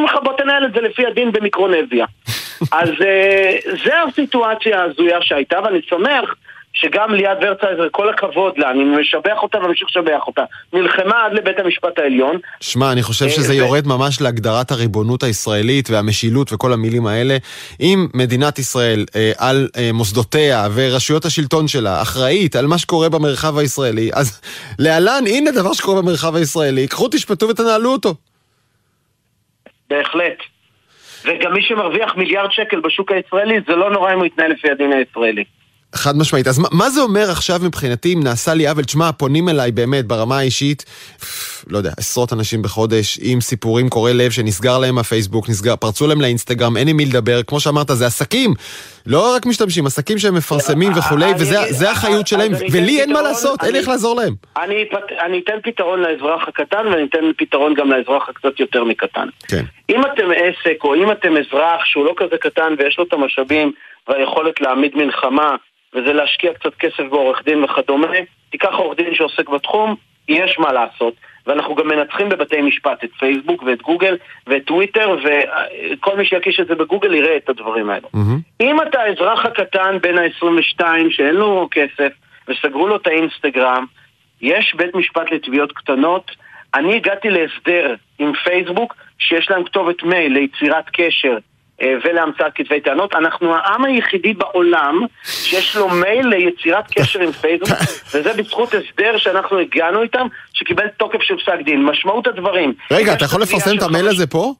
לך 0.00 0.16
בוא 0.22 0.32
תנהל 0.32 0.64
את 0.64 0.72
זה 0.72 0.80
לפי 0.80 1.06
הדין 1.06 1.32
במיקרונזיה. 1.32 2.06
אז 2.80 2.90
אה, 3.04 3.56
זה 3.84 4.02
הסיטואציה 4.02 4.82
ההזויה 4.82 5.22
שהייתה, 5.22 5.60
ואני 5.64 5.80
שמח 5.82 6.34
שגם 6.74 7.14
ליאת 7.14 7.38
ורצייזר, 7.42 7.88
כל 7.90 8.08
הכבוד 8.08 8.58
לה, 8.58 8.70
אני 8.70 8.84
משבח 8.84 9.42
אותה 9.42 9.58
וממשיך 9.58 9.88
לשבח 9.90 10.26
אותה, 10.26 10.42
נלחמה 10.72 11.24
עד 11.24 11.32
לבית 11.32 11.58
המשפט 11.58 11.98
העליון. 11.98 12.38
שמע, 12.60 12.92
אני 12.92 13.02
חושב 13.02 13.24
אה, 13.24 13.30
שזה 13.30 13.54
יורד 13.54 13.86
ממש 13.86 14.20
להגדרת 14.20 14.70
הריבונות 14.70 15.22
הישראלית 15.22 15.90
והמשילות 15.90 16.52
וכל 16.52 16.72
המילים 16.72 17.06
האלה. 17.06 17.36
אם 17.80 18.06
מדינת 18.14 18.58
ישראל 18.58 19.04
אה, 19.16 19.32
על 19.38 19.68
אה, 19.76 19.90
מוסדותיה 19.92 20.66
ורשויות 20.74 21.24
השלטון 21.24 21.68
שלה 21.68 22.02
אחראית 22.02 22.56
על 22.56 22.66
מה 22.66 22.78
שקורה 22.78 23.08
במרחב 23.08 23.58
הישראלי, 23.58 24.10
אז 24.14 24.40
להלן, 24.78 25.22
הנה 25.26 25.50
דבר 25.50 25.72
שקורה 25.72 26.02
במרחב 26.02 26.36
הישראלי, 26.36 26.88
קחו, 26.88 27.08
תשפטו 27.08 27.48
ותנהלו 27.48 27.92
אותו. 27.92 28.14
בהחלט. 29.90 30.38
וגם 31.24 31.52
מי 31.52 31.62
שמרוויח 31.62 32.16
מיליארד 32.16 32.50
שקל 32.52 32.80
בשוק 32.80 33.12
הישראלי, 33.12 33.60
זה 33.68 33.76
לא 33.76 33.90
נורא 33.90 34.12
אם 34.12 34.18
הוא 34.18 34.26
יתנהל 34.26 34.50
לפי 34.50 34.70
הדין 34.70 34.92
הישראלי. 34.92 35.44
חד 35.94 36.16
משמעית. 36.16 36.46
אז 36.46 36.58
מה, 36.58 36.68
מה 36.72 36.90
זה 36.90 37.00
אומר 37.00 37.30
עכשיו 37.30 37.56
מבחינתי 37.62 38.14
אם 38.14 38.20
נעשה 38.24 38.54
לי 38.54 38.68
עוול? 38.68 38.84
תשמע, 38.84 39.12
פונים 39.12 39.48
אליי 39.48 39.72
באמת 39.72 40.04
ברמה 40.04 40.38
האישית, 40.38 40.84
לא 41.70 41.78
יודע, 41.78 41.90
עשרות 41.98 42.32
אנשים 42.32 42.62
בחודש 42.62 43.18
עם 43.22 43.40
סיפורים 43.40 43.88
קורעי 43.88 44.14
לב 44.14 44.30
שנסגר 44.30 44.78
להם 44.78 44.98
הפייסבוק, 44.98 45.48
נסגר, 45.48 45.76
פרצו 45.76 46.06
להם 46.06 46.20
לאינסטגרם, 46.20 46.76
אין 46.76 46.88
עם 46.88 46.96
מי 46.96 47.04
לדבר, 47.04 47.42
כמו 47.42 47.60
שאמרת, 47.60 47.86
זה 47.88 48.06
עסקים. 48.06 48.54
לא 49.06 49.34
רק 49.36 49.46
משתמשים, 49.46 49.86
עסקים 49.86 50.18
שהם 50.18 50.34
מפרסמים 50.34 50.92
אה, 50.92 50.98
וכולי, 50.98 51.32
וזה 51.38 51.60
אז 51.60 51.86
שלהם, 52.24 52.52
ולי 52.72 53.00
אין 53.00 53.12
מה 53.12 53.22
לעשות, 53.22 53.62
אין 53.62 53.72
לי 53.72 53.78
איך 53.78 53.88
לעזור 53.88 54.16
להם. 54.16 54.34
אני 55.26 55.38
אתן 55.44 55.58
פתרון 55.62 56.00
לאזרח 56.00 56.48
הקטן 56.48 56.86
ואני 56.86 57.04
אתן 57.04 57.18
פתרון 57.38 57.74
גם 57.74 57.90
לאזרח 57.90 58.28
הקצת 58.28 58.60
יותר 58.60 58.84
מקטן. 58.84 59.28
כן. 59.48 59.64
אם 59.90 60.00
אתם 60.00 60.28
עסק 60.30 60.84
או 60.84 60.94
אם 60.94 61.10
אתם 61.12 61.36
אזרח 61.36 61.84
שהוא 61.84 62.04
לא 62.04 62.14
כזה 62.16 62.36
קטן 62.40 62.74
ויש 62.78 62.98
לו 62.98 63.04
את 63.04 63.12
המשאבים 63.12 63.72
והיכולת 64.08 64.60
להעמיד 64.60 64.96
מלחמה 64.96 65.56
וזה 65.94 66.12
להשקיע 66.12 66.54
קצת 66.54 66.74
כסף 66.74 67.04
בעורך 67.10 67.44
דין 67.44 67.64
וכדומה, 67.64 68.08
תיקח 68.50 68.74
עורך 68.74 68.96
דין 68.96 69.14
שעוסק 69.14 69.48
בתחום, 69.48 69.94
יש 70.28 70.58
מה 70.58 70.72
לעשות. 70.72 71.14
ואנחנו 71.46 71.74
גם 71.74 71.88
מנצחים 71.88 72.28
בבתי 72.28 72.62
משפט 72.62 73.04
את 73.04 73.10
פייסבוק 73.18 73.62
ואת 73.62 73.82
גוגל 73.82 74.16
ואת 74.46 74.64
טוויטר 74.64 75.16
וכל 75.24 76.16
מי 76.16 76.24
שיקיש 76.24 76.60
את 76.60 76.66
זה 76.66 76.74
בגוגל 76.74 77.14
יראה 77.14 77.36
את 77.36 77.48
הדברים 77.48 77.90
האלו. 77.90 78.08
מהמם. 78.14 78.38
אם 78.60 78.82
אתה 78.82 79.00
האזרח 79.00 79.44
הקטן 79.44 79.98
בין 80.00 80.18
ה-22 80.18 80.84
שאין 81.10 81.34
לו 81.34 81.68
כסף 81.70 82.12
וסגרו 82.48 82.88
לו 82.88 82.96
את 82.96 83.06
האינסטגרם, 83.06 83.84
יש 84.40 84.74
בית 84.76 84.94
משפט 84.94 85.30
לתביעות 85.32 85.72
קטנות. 85.72 86.30
אני 86.74 86.96
הגעתי 86.96 87.30
להסדר 87.30 87.94
עם 88.18 88.32
פייסבוק 88.44 88.94
שיש 89.18 89.50
להם 89.50 89.64
כתובת 89.64 90.02
מייל 90.02 90.32
ליצירת 90.32 90.84
קשר 90.92 91.36
ולהמצאת 91.82 92.52
כתבי 92.54 92.80
טענות. 92.80 93.14
אנחנו 93.14 93.54
העם 93.54 93.84
היחידי 93.84 94.34
בעולם 94.34 95.00
שיש 95.24 95.76
לו 95.76 95.88
מייל 95.88 96.26
ליצירת 96.26 96.84
קשר 96.94 97.20
עם 97.20 97.32
פייסבוק, 97.32 97.78
וזה 98.14 98.32
בזכות 98.32 98.74
הסדר 98.74 99.16
שאנחנו 99.16 99.58
הגענו 99.58 100.02
איתם, 100.02 100.26
שקיבל 100.52 100.88
תוקף 100.96 101.22
של 101.22 101.34
פסק 101.36 101.64
דין. 101.64 101.84
משמעות 101.84 102.26
הדברים. 102.26 102.74
רגע, 102.90 103.12
אתה 103.12 103.24
יכול 103.24 103.42
לפרסם 103.42 103.78
את 103.78 103.82
המייל 103.82 104.08
הזה 104.08 104.26
פה? 104.26 104.52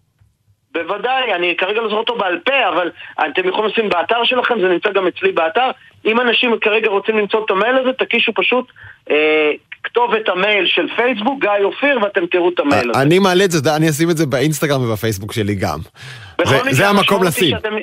בוודאי, 0.75 1.35
אני 1.35 1.55
כרגע 1.59 1.81
לא 1.81 1.89
זוכר 1.89 2.01
אותו 2.01 2.17
בעל 2.17 2.39
פה, 2.45 2.69
אבל 2.69 2.91
אתם 3.21 3.49
יכולים 3.49 3.71
לשים 3.71 3.89
באתר 3.89 4.25
שלכם, 4.25 4.55
זה 4.61 4.69
נמצא 4.69 4.91
גם 4.93 5.07
אצלי 5.07 5.33
באתר. 5.33 5.71
אם 6.07 6.21
אנשים 6.21 6.51
כרגע 6.61 6.89
רוצים 6.89 7.19
למצוא 7.19 7.45
את 7.45 7.51
המייל 7.51 7.77
הזה, 7.77 7.93
תקישו 7.93 8.33
פשוט 8.35 8.67
אה, 9.11 9.51
כתובת 9.83 10.29
המייל 10.29 10.67
של 10.67 10.87
פייסבוק, 10.97 11.41
גיא 11.41 11.65
אופיר, 11.65 11.99
ואתם 12.03 12.27
תראו 12.27 12.49
את 12.49 12.61
המייל 12.61 12.91
הזה. 12.91 13.03
אני 13.03 13.19
מעלה 13.19 13.45
את 13.45 13.51
זה, 13.51 13.77
אני 13.77 13.91
אשים 13.91 14.11
את 14.11 14.17
זה 14.17 14.27
באינסטגרם 14.27 14.83
ובפייסבוק 14.83 15.33
שלי 15.33 15.55
גם. 15.55 15.79
זה- 16.45 16.59
זה 16.71 16.89
המקום 16.89 17.25
לשים. 17.25 17.51
שאתם- 17.57 17.77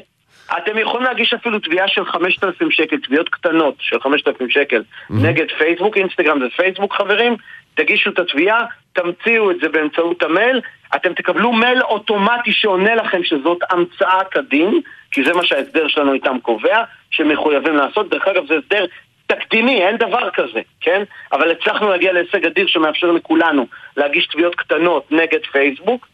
אתם 0.57 0.77
יכולים 0.77 1.03
להגיש 1.07 1.33
אפילו 1.33 1.59
תביעה 1.59 1.87
של 1.87 2.05
5,000 2.05 2.71
שקל, 2.71 2.95
תביעות 3.07 3.29
קטנות 3.29 3.75
של 3.79 3.99
5,000 3.99 4.49
שקל 4.49 4.83
נגד 5.09 5.45
פייסבוק, 5.57 5.97
אינסטגרם 5.97 6.39
זה 6.39 6.45
פייסבוק 6.57 6.93
חברים, 6.93 7.35
תגישו 7.75 8.09
את 8.09 8.19
התביעה, 8.19 8.65
תמציאו 8.93 9.51
את 9.51 9.59
זה 9.61 9.69
באמצעות 9.69 10.23
המייל, 10.23 10.61
אתם 10.95 11.13
תקבלו 11.13 11.53
מייל 11.53 11.81
אוטומטי 11.81 12.51
שעונה 12.51 12.95
לכם 12.95 13.23
שזאת 13.23 13.57
המצאה 13.69 14.23
כדין, 14.31 14.81
כי 15.11 15.23
זה 15.23 15.33
מה 15.33 15.45
שההסדר 15.45 15.87
שלנו 15.87 16.13
איתם 16.13 16.37
קובע, 16.41 16.83
שמחויבים 17.11 17.75
לעשות. 17.75 18.09
דרך 18.09 18.27
אגב, 18.27 18.47
זה 18.47 18.55
הסדר 18.57 18.85
תקדימי, 19.27 19.81
אין 19.81 19.97
דבר 19.97 20.29
כזה, 20.33 20.59
כן? 20.81 21.03
אבל 21.31 21.51
הצלחנו 21.51 21.89
להגיע 21.89 22.13
להישג 22.13 22.45
אדיר 22.45 22.67
שמאפשר 22.67 23.11
לכולנו 23.11 23.67
להגיש 23.97 24.27
תביעות 24.27 24.55
קטנות 24.55 25.11
נגד 25.11 25.45
פייסבוק. 25.51 26.07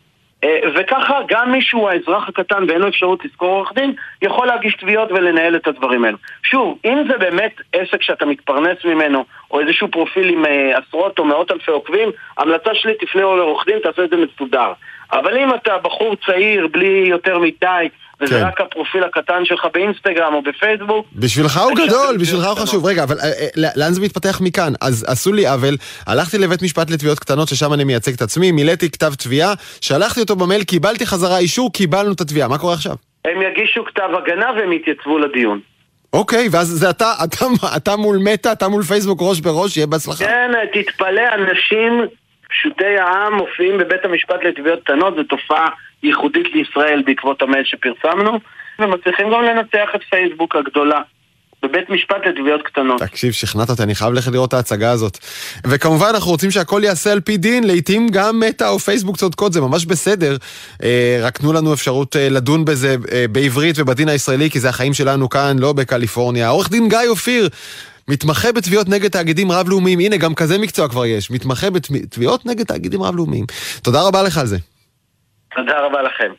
אה, 0.43 0.59
וככה 0.75 1.19
גם 1.27 1.51
מי 1.51 1.61
שהוא 1.61 1.89
האזרח 1.89 2.29
הקטן 2.29 2.63
ואין 2.67 2.81
לו 2.81 2.87
אפשרות 2.87 3.25
לשכור 3.25 3.49
עורך 3.49 3.73
דין, 3.73 3.93
יכול 4.21 4.47
להגיש 4.47 4.75
תביעות 4.75 5.11
ולנהל 5.11 5.55
את 5.55 5.67
הדברים 5.67 6.05
האלו. 6.05 6.17
שוב, 6.43 6.77
אם 6.85 7.03
זה 7.07 7.17
באמת 7.17 7.53
עסק 7.73 8.01
שאתה 8.01 8.25
מתפרנס 8.25 8.77
ממנו, 8.85 9.25
או 9.51 9.59
איזשהו 9.59 9.87
פרופיל 9.87 10.29
עם 10.29 10.45
אה, 10.45 10.77
עשרות 10.77 11.19
או 11.19 11.25
מאות 11.25 11.51
אלפי 11.51 11.71
עוקבים, 11.71 12.09
המלצה 12.37 12.69
שלי 12.73 12.93
תפנה 12.99 13.21
לעורך 13.21 13.65
דין, 13.65 13.79
תעשה 13.83 14.03
את 14.03 14.09
זה 14.09 14.15
מסודר. 14.17 14.73
אבל 15.11 15.37
אם 15.37 15.53
אתה 15.53 15.77
בחור 15.77 16.15
צעיר, 16.25 16.67
בלי 16.67 17.03
יותר 17.07 17.39
מדי, 17.39 17.87
וזה 18.21 18.39
כן. 18.39 18.45
רק 18.45 18.61
הפרופיל 18.61 19.03
הקטן 19.03 19.45
שלך 19.45 19.67
באינסטגרם 19.73 20.33
או 20.33 20.41
בפייסבוק, 20.41 21.05
בשבילך 21.15 21.57
הוא 21.57 21.71
גדול, 21.71 22.17
בשבילך 22.17 22.45
הוא 22.45 22.55
חשוב. 22.55 22.85
רגע, 22.85 23.03
אבל 23.03 23.19
אה, 23.19 23.27
אה, 23.27 23.69
לאן 23.75 23.93
זה 23.93 24.01
מתפתח 24.01 24.41
מכאן? 24.43 24.73
אז 24.81 25.05
עשו 25.07 25.33
לי 25.33 25.47
עוול, 25.47 25.77
הלכתי 26.07 26.37
לבית 26.37 26.61
משפט 26.61 26.91
לתביעות 26.91 27.19
קטנות, 27.19 27.47
ששם 27.47 27.73
אני 27.73 27.83
מייצג 27.83 28.13
את 28.13 28.21
עצמי, 28.21 28.51
מילאתי 28.51 28.91
כתב 28.91 29.13
תביעה, 29.13 29.53
שלחתי 29.81 30.21
אותו 30.21 30.35
במייל, 30.35 30.63
קיבלתי 30.63 31.05
חזרה 31.05 31.37
אישור, 31.37 31.73
קיבלנו 31.73 32.11
את 32.11 32.21
התביעה. 32.21 32.47
מה 32.47 32.57
קורה 32.57 32.73
עכשיו? 32.73 32.95
הם 33.25 33.41
יגישו 33.41 33.85
כתב 33.85 34.09
הגנה 34.17 34.51
והם 34.57 34.73
יתייצבו 34.73 35.17
לדיון. 35.17 35.59
אוקיי, 36.13 36.47
ואז 36.51 36.67
זה 36.67 36.89
אתה, 36.89 37.13
אתה, 37.23 37.45
אתה 37.77 37.95
מול 37.95 38.17
מטא, 38.17 38.51
אתה 38.51 38.67
מול 38.67 38.83
פייסבוק 38.83 39.19
ראש 39.21 39.39
בראש, 39.39 39.73
שיהיה 39.73 39.87
בהצלחה. 39.87 40.25
כן, 40.25 40.51
תתפלא, 40.73 41.21
אנשים 41.33 42.01
פשוטי 42.59 42.97
העם 42.97 43.33
מופיעים 43.33 43.77
בבית 43.77 44.05
המשפט 44.05 44.43
לתביעות 44.43 44.79
קטנות, 44.83 45.15
זו 45.15 45.23
תופעה 45.23 45.69
ייחודית 46.03 46.47
לישראל 46.53 47.03
בעקבות 47.05 47.41
המייל 47.41 47.63
שפרסמנו, 47.65 48.39
ומצליחים 48.79 49.27
גם 49.33 49.43
לנצח 49.43 49.89
את 49.95 50.01
פייסבוק 50.09 50.55
הגדולה. 50.55 51.01
בבית 51.63 51.89
משפט 51.89 52.17
לתביעות 52.25 52.61
קטנות. 52.61 53.01
תקשיב, 53.01 53.31
שכנעת 53.31 53.69
אותי, 53.69 53.83
אני 53.83 53.95
חייב 53.95 54.13
ללכת 54.13 54.31
לראות 54.31 54.49
את 54.49 54.53
ההצגה 54.53 54.91
הזאת. 54.91 55.17
וכמובן, 55.67 56.07
אנחנו 56.13 56.31
רוצים 56.31 56.51
שהכל 56.51 56.81
ייעשה 56.83 57.11
על 57.11 57.19
פי 57.19 57.37
דין, 57.37 57.63
לעתים 57.63 58.07
גם 58.09 58.39
מטא 58.39 58.69
או 58.69 58.79
פייסבוק 58.79 59.17
צודקות, 59.17 59.53
זה 59.53 59.61
ממש 59.61 59.85
בסדר. 59.85 60.37
אה, 60.83 61.19
רק 61.21 61.37
תנו 61.37 61.53
לנו 61.53 61.73
אפשרות 61.73 62.15
אה, 62.15 62.29
לדון 62.29 62.65
בזה 62.65 62.95
אה, 63.11 63.25
בעברית 63.31 63.79
ובדין 63.79 64.09
הישראלי, 64.09 64.49
כי 64.49 64.59
זה 64.59 64.69
החיים 64.69 64.93
שלנו 64.93 65.29
כאן, 65.29 65.59
לא 65.59 65.73
בקליפורניה. 65.73 66.49
עורך 66.49 66.69
דין 66.69 66.89
גיא 66.89 66.99
אופיר. 67.09 67.49
מתמחה 68.09 68.51
בתביעות 68.51 68.89
נגד 68.89 69.09
תאגידים 69.09 69.51
רב-לאומיים, 69.51 69.99
הנה, 69.99 70.17
גם 70.17 70.35
כזה 70.35 70.57
מקצוע 70.57 70.89
כבר 70.89 71.05
יש, 71.05 71.31
מתמחה 71.31 71.69
בתביעות 71.69 72.45
נגד 72.45 72.65
תאגידים 72.65 73.03
רב-לאומיים. 73.03 73.45
תודה 73.83 74.01
רבה 74.07 74.23
לך 74.23 74.37
על 74.37 74.45
זה. 74.45 74.57
תודה 75.55 75.79
רבה 75.85 76.01
לכם. 76.01 76.31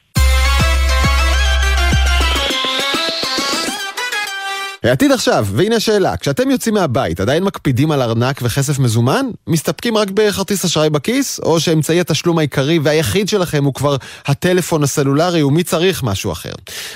העתיד 4.82 5.12
עכשיו, 5.12 5.46
והנה 5.52 5.76
השאלה, 5.76 6.16
כשאתם 6.16 6.50
יוצאים 6.50 6.74
מהבית, 6.74 7.20
עדיין 7.20 7.44
מקפידים 7.44 7.90
על 7.90 8.02
ארנק 8.02 8.40
וכסף 8.42 8.78
מזומן? 8.78 9.26
מסתפקים 9.46 9.96
רק 9.96 10.10
בכרטיס 10.10 10.64
אשראי 10.64 10.90
בכיס? 10.90 11.40
או 11.40 11.60
שאמצעי 11.60 12.00
התשלום 12.00 12.38
העיקרי 12.38 12.78
והיחיד 12.78 13.28
שלכם 13.28 13.64
הוא 13.64 13.74
כבר 13.74 13.96
הטלפון 14.26 14.82
הסלולרי 14.82 15.42
ומי 15.42 15.62
צריך 15.62 16.02
משהו 16.02 16.32
אחר? 16.32 16.52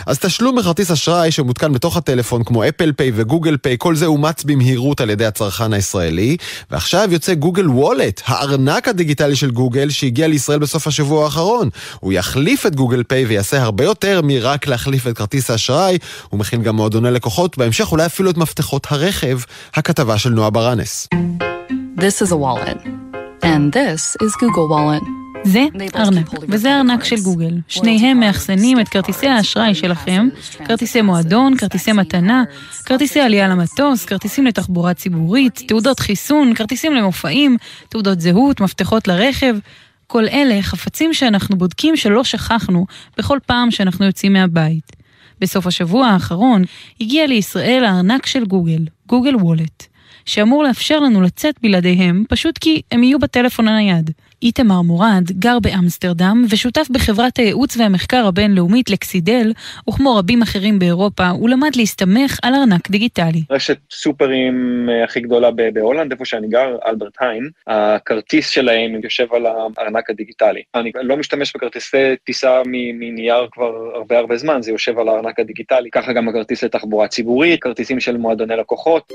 אז 0.06 0.18
תשלום 0.18 0.56
בכרטיס 0.56 0.90
אשראי 0.90 1.30
שמותקן 1.30 1.72
בתוך 1.72 1.96
הטלפון 1.96 2.44
כמו 2.44 2.68
אפל 2.68 2.92
פיי 2.92 3.12
וגוגל 3.14 3.56
פיי, 3.56 3.76
כל 3.78 3.96
זה 3.96 4.06
אומץ 4.06 4.44
במהירות 4.44 5.00
על 5.00 5.10
ידי 5.10 5.26
הצרכן 5.26 5.72
הישראלי, 5.72 6.36
ועכשיו 6.70 7.08
יוצא 7.10 7.34
גוגל 7.34 7.68
וולט, 7.68 8.20
הארנק 8.26 8.88
הדיגיטלי 8.88 9.36
של 9.36 9.50
גוגל 9.50 9.90
שהגיע 9.90 10.28
לישראל 10.28 10.58
בסוף 10.58 10.86
השבוע 10.86 11.24
האחרון. 11.24 11.68
הוא 12.00 12.12
יחליף 12.12 12.66
את 12.66 12.76
גוגל 12.76 13.02
פיי 13.02 13.24
ויעשה 13.24 13.62
הרבה 13.62 13.84
יותר 13.84 14.20
מרק 14.24 14.66
להחליף 14.66 15.06
את 15.06 15.18
כרטיס 15.18 15.50
האשראי, 15.50 15.98
הוא 16.28 16.40
מכין 16.40 16.62
גם 16.62 16.76
מועדוני 16.76 17.10
לקוחות, 17.10 17.58
בהמשך 17.72 17.92
אולי 17.92 18.06
אפילו 18.06 18.30
את 18.30 18.36
מפתחות 18.36 18.86
הרכב, 18.90 19.38
הכתבה 19.74 20.18
של 20.18 20.30
נועה 20.30 20.50
ברנס. 20.50 21.08
This 21.98 22.22
is 22.22 22.30
a 22.30 22.36
wallet. 22.36 22.86
And 23.42 23.72
this 23.74 24.22
is 24.22 24.32
Google 24.40 24.68
Wallet. 24.70 25.04
זה 25.44 25.66
ארנק, 25.96 26.26
וזה 26.48 26.76
ארנק 26.76 27.04
של 27.04 27.16
גוגל. 27.22 27.58
שניהם 27.68 28.20
מאחסנים 28.20 28.80
את 28.80 28.88
כרטיסי 28.88 29.28
האשראי 29.28 29.74
שלכם, 29.74 30.28
כרטיסי 30.64 31.02
מועדון, 31.02 31.56
כרטיסי 31.56 31.92
מתנה, 31.92 32.44
כרטיסי 32.84 33.20
עלייה 33.20 33.48
למטוס, 33.48 34.04
כרטיסים 34.04 34.46
לתחבורה 34.46 34.94
ציבורית, 34.94 35.62
תעודות 35.68 36.00
חיסון, 36.00 36.54
כרטיסים 36.54 36.94
למופעים, 36.94 37.56
תעודות 37.88 38.20
זהות, 38.20 38.60
מפתחות 38.60 39.08
לרכב. 39.08 39.54
כל 40.06 40.24
אלה 40.28 40.62
חפצים 40.62 41.14
שאנחנו 41.14 41.56
בודקים 41.56 41.96
שלא 41.96 42.24
שכחנו 42.24 42.86
בכל 43.18 43.38
פעם 43.46 43.70
שאנחנו 43.70 44.06
יוצאים 44.06 44.32
מהבית. 44.32 45.01
בסוף 45.42 45.66
השבוע 45.66 46.06
האחרון 46.06 46.62
הגיע 47.00 47.26
לישראל 47.26 47.84
הארנק 47.84 48.26
של 48.26 48.44
גוגל, 48.44 48.86
גוגל 49.08 49.36
וולט, 49.36 49.86
שאמור 50.24 50.64
לאפשר 50.64 51.00
לנו 51.00 51.20
לצאת 51.20 51.54
בלעדיהם, 51.62 52.24
פשוט 52.28 52.58
כי 52.58 52.82
הם 52.92 53.02
יהיו 53.02 53.18
בטלפון 53.18 53.68
הנייד. 53.68 54.10
איתמר 54.42 54.82
מורד 54.82 55.24
גר 55.38 55.58
באמסטרדם 55.62 56.44
ושותף 56.50 56.86
בחברת 56.90 57.36
הייעוץ 57.36 57.76
והמחקר 57.76 58.26
הבינלאומית 58.26 58.90
לקסידל, 58.90 59.52
וכמו 59.88 60.16
רבים 60.16 60.42
אחרים 60.42 60.78
באירופה, 60.78 61.28
הוא 61.28 61.48
למד 61.48 61.70
להסתמך 61.76 62.38
על 62.42 62.54
ארנק 62.54 62.90
דיגיטלי. 62.90 63.42
רשת 63.50 63.78
סופרים 63.90 64.88
אה, 64.90 65.04
הכי 65.04 65.20
גדולה 65.20 65.50
בהולנד, 65.72 66.12
איפה 66.12 66.24
שאני 66.24 66.48
גר, 66.48 66.76
אלברט 66.86 67.16
היין, 67.20 67.50
הכרטיס 67.66 68.48
שלהם 68.48 69.00
יושב 69.04 69.26
על 69.32 69.46
הארנק 69.46 70.10
הדיגיטלי. 70.10 70.62
אני 70.74 70.90
לא 70.94 71.16
משתמש 71.16 71.52
בכרטיסי 71.56 72.16
טיסה 72.24 72.62
מנייר 72.66 73.48
כבר 73.52 73.72
הרבה 73.94 74.18
הרבה 74.18 74.36
זמן, 74.36 74.62
זה 74.62 74.70
יושב 74.70 74.98
על 74.98 75.08
הארנק 75.08 75.40
הדיגיטלי. 75.40 75.90
ככה 75.90 76.12
גם 76.12 76.28
הכרטיס 76.28 76.64
לתחבורה 76.64 77.08
ציבורית, 77.08 77.62
כרטיסים 77.62 78.00
של 78.00 78.16
מועדוני 78.16 78.56
לקוחות. 78.56 79.12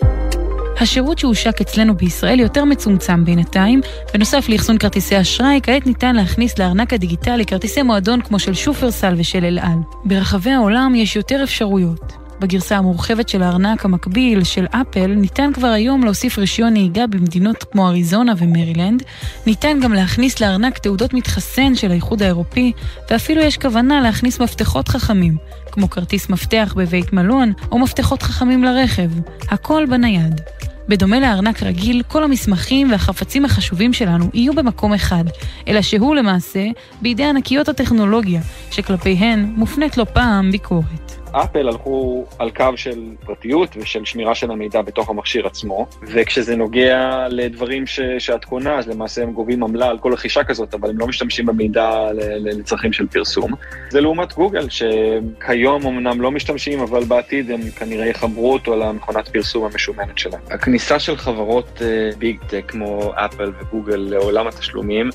השירות 0.80 1.20
שהושק 1.20 1.62
אצלנו 1.62 1.98
בישראל 1.98 2.40
יותר 2.40 2.66
מצומצם 2.66 3.26
בינתיים, 3.26 3.82
בנוסף 4.14 4.50
לאחסון 4.50 4.78
כרטיסי 4.78 5.22
אשראי, 5.22 5.60
כעת 5.64 5.86
ניתן 5.86 6.16
להכניס 6.16 6.60
לארנק 6.60 6.94
הדיגיטלי 6.94 7.46
כרטיסי 7.46 7.82
מועדון 7.82 8.22
כמו 8.22 8.40
של 8.40 8.54
שופרסל 8.54 9.16
ושל 9.18 9.46
אל 9.46 9.60
על. 9.60 9.78
ברחבי 10.06 10.52
העולם 10.52 10.96
יש 10.96 11.16
יותר 11.16 11.44
אפשרויות. 11.44 12.14
בגרסה 12.40 12.78
המורחבת 12.78 13.30
של 13.30 13.44
הארנק 13.44 13.86
המקביל 13.86 14.44
של 14.44 14.66
אפל, 14.66 15.08
ניתן 15.08 15.54
כבר 15.54 15.68
היום 15.68 16.04
להוסיף 16.04 16.38
רישיון 16.38 16.74
נהיגה 16.74 17.08
במדינות 17.08 17.64
כמו 17.72 17.88
אריזונה 17.88 18.34
ומרילנד, 18.38 19.04
ניתן 19.46 19.80
גם 19.80 19.94
להכניס 19.94 20.42
לארנק 20.42 20.78
תעודות 20.78 21.14
מתחסן 21.14 21.76
של 21.76 21.92
האיחוד 21.92 22.24
האירופי, 22.24 22.72
ואפילו 23.10 23.42
יש 23.42 23.58
כוונה 23.58 24.02
להכניס 24.02 24.40
מפתחות 24.40 24.88
חכמים, 24.88 25.38
כמו 25.78 25.90
כרטיס 25.90 26.30
מפתח 26.30 26.74
בבית 26.78 27.14
מלון, 27.14 27.54
או 27.72 27.80
מפתחות 27.80 28.22
חכמים 28.22 28.64
לרכב, 28.64 29.10
הכל 29.50 29.86
בנייד. 29.90 30.42
בדומה 30.88 31.20
לארנק 31.20 31.64
רגיל, 31.64 32.04
כל 32.08 32.24
המסמכים 32.24 32.92
והחפצים 32.92 33.46
החשובים 33.46 33.94
שלנו 33.94 34.26
יהיו 34.34 34.54
במקום 34.54 34.94
אחד, 34.94 35.24
אלא 35.68 35.82
שהוא 35.82 36.16
למעשה 36.16 36.66
בידי 37.02 37.24
ענקיות 37.24 37.70
הטכנולוגיה, 37.70 38.42
שכלפיהן 38.72 39.54
מופנית 39.58 39.98
לא 39.98 40.06
פעם 40.14 40.52
ביקורת. 40.52 41.27
אפל 41.44 41.68
הלכו 41.68 42.26
על 42.40 42.52
קו 42.52 42.66
של 42.76 43.16
פרטיות 43.26 43.78
ושל 43.78 44.06
שמירה 44.06 44.36
של 44.36 44.52
המידע 44.52 44.82
בתוך 44.82 45.10
המכשיר 45.10 45.48
עצמו, 45.48 45.88
וכשזה 46.02 46.56
נוגע 46.56 47.28
לדברים 47.30 47.88
ש, 47.88 48.00
שאת 48.20 48.46
קונה, 48.46 48.78
אז 48.78 48.88
למעשה 48.88 49.24
הם 49.24 49.32
גובים 49.32 49.64
עמלה 49.64 49.88
על 49.88 49.98
כל 49.98 50.14
רכישה 50.14 50.44
כזאת, 50.44 50.74
אבל 50.74 50.90
הם 50.90 50.98
לא 50.98 51.08
משתמשים 51.08 51.46
במידע 51.46 52.10
לצרכים 52.14 52.94
של 52.94 53.08
פרסום. 53.08 53.52
זה 53.90 54.02
לעומת 54.02 54.34
גוגל, 54.34 54.68
שכיום 54.70 55.86
אמנם 55.86 56.22
לא 56.22 56.32
משתמשים, 56.32 56.80
אבל 56.80 57.04
בעתיד 57.04 57.52
הם 57.52 57.62
כנראה 57.62 58.06
יחברו 58.06 58.54
אותו 58.54 58.76
למכונת 58.76 59.28
פרסום 59.28 59.66
המשומנת 59.66 60.18
שלהם. 60.18 60.42
הכניסה 60.52 61.00
של 61.00 61.18
חברות 61.18 61.82
ביג 62.18 62.42
uh, 62.42 62.48
טק 62.48 62.64
כמו 62.68 63.12
אפל 63.16 63.52
וגוגל 63.60 63.96
לעולם 63.96 64.48
התשלומים, 64.48 65.10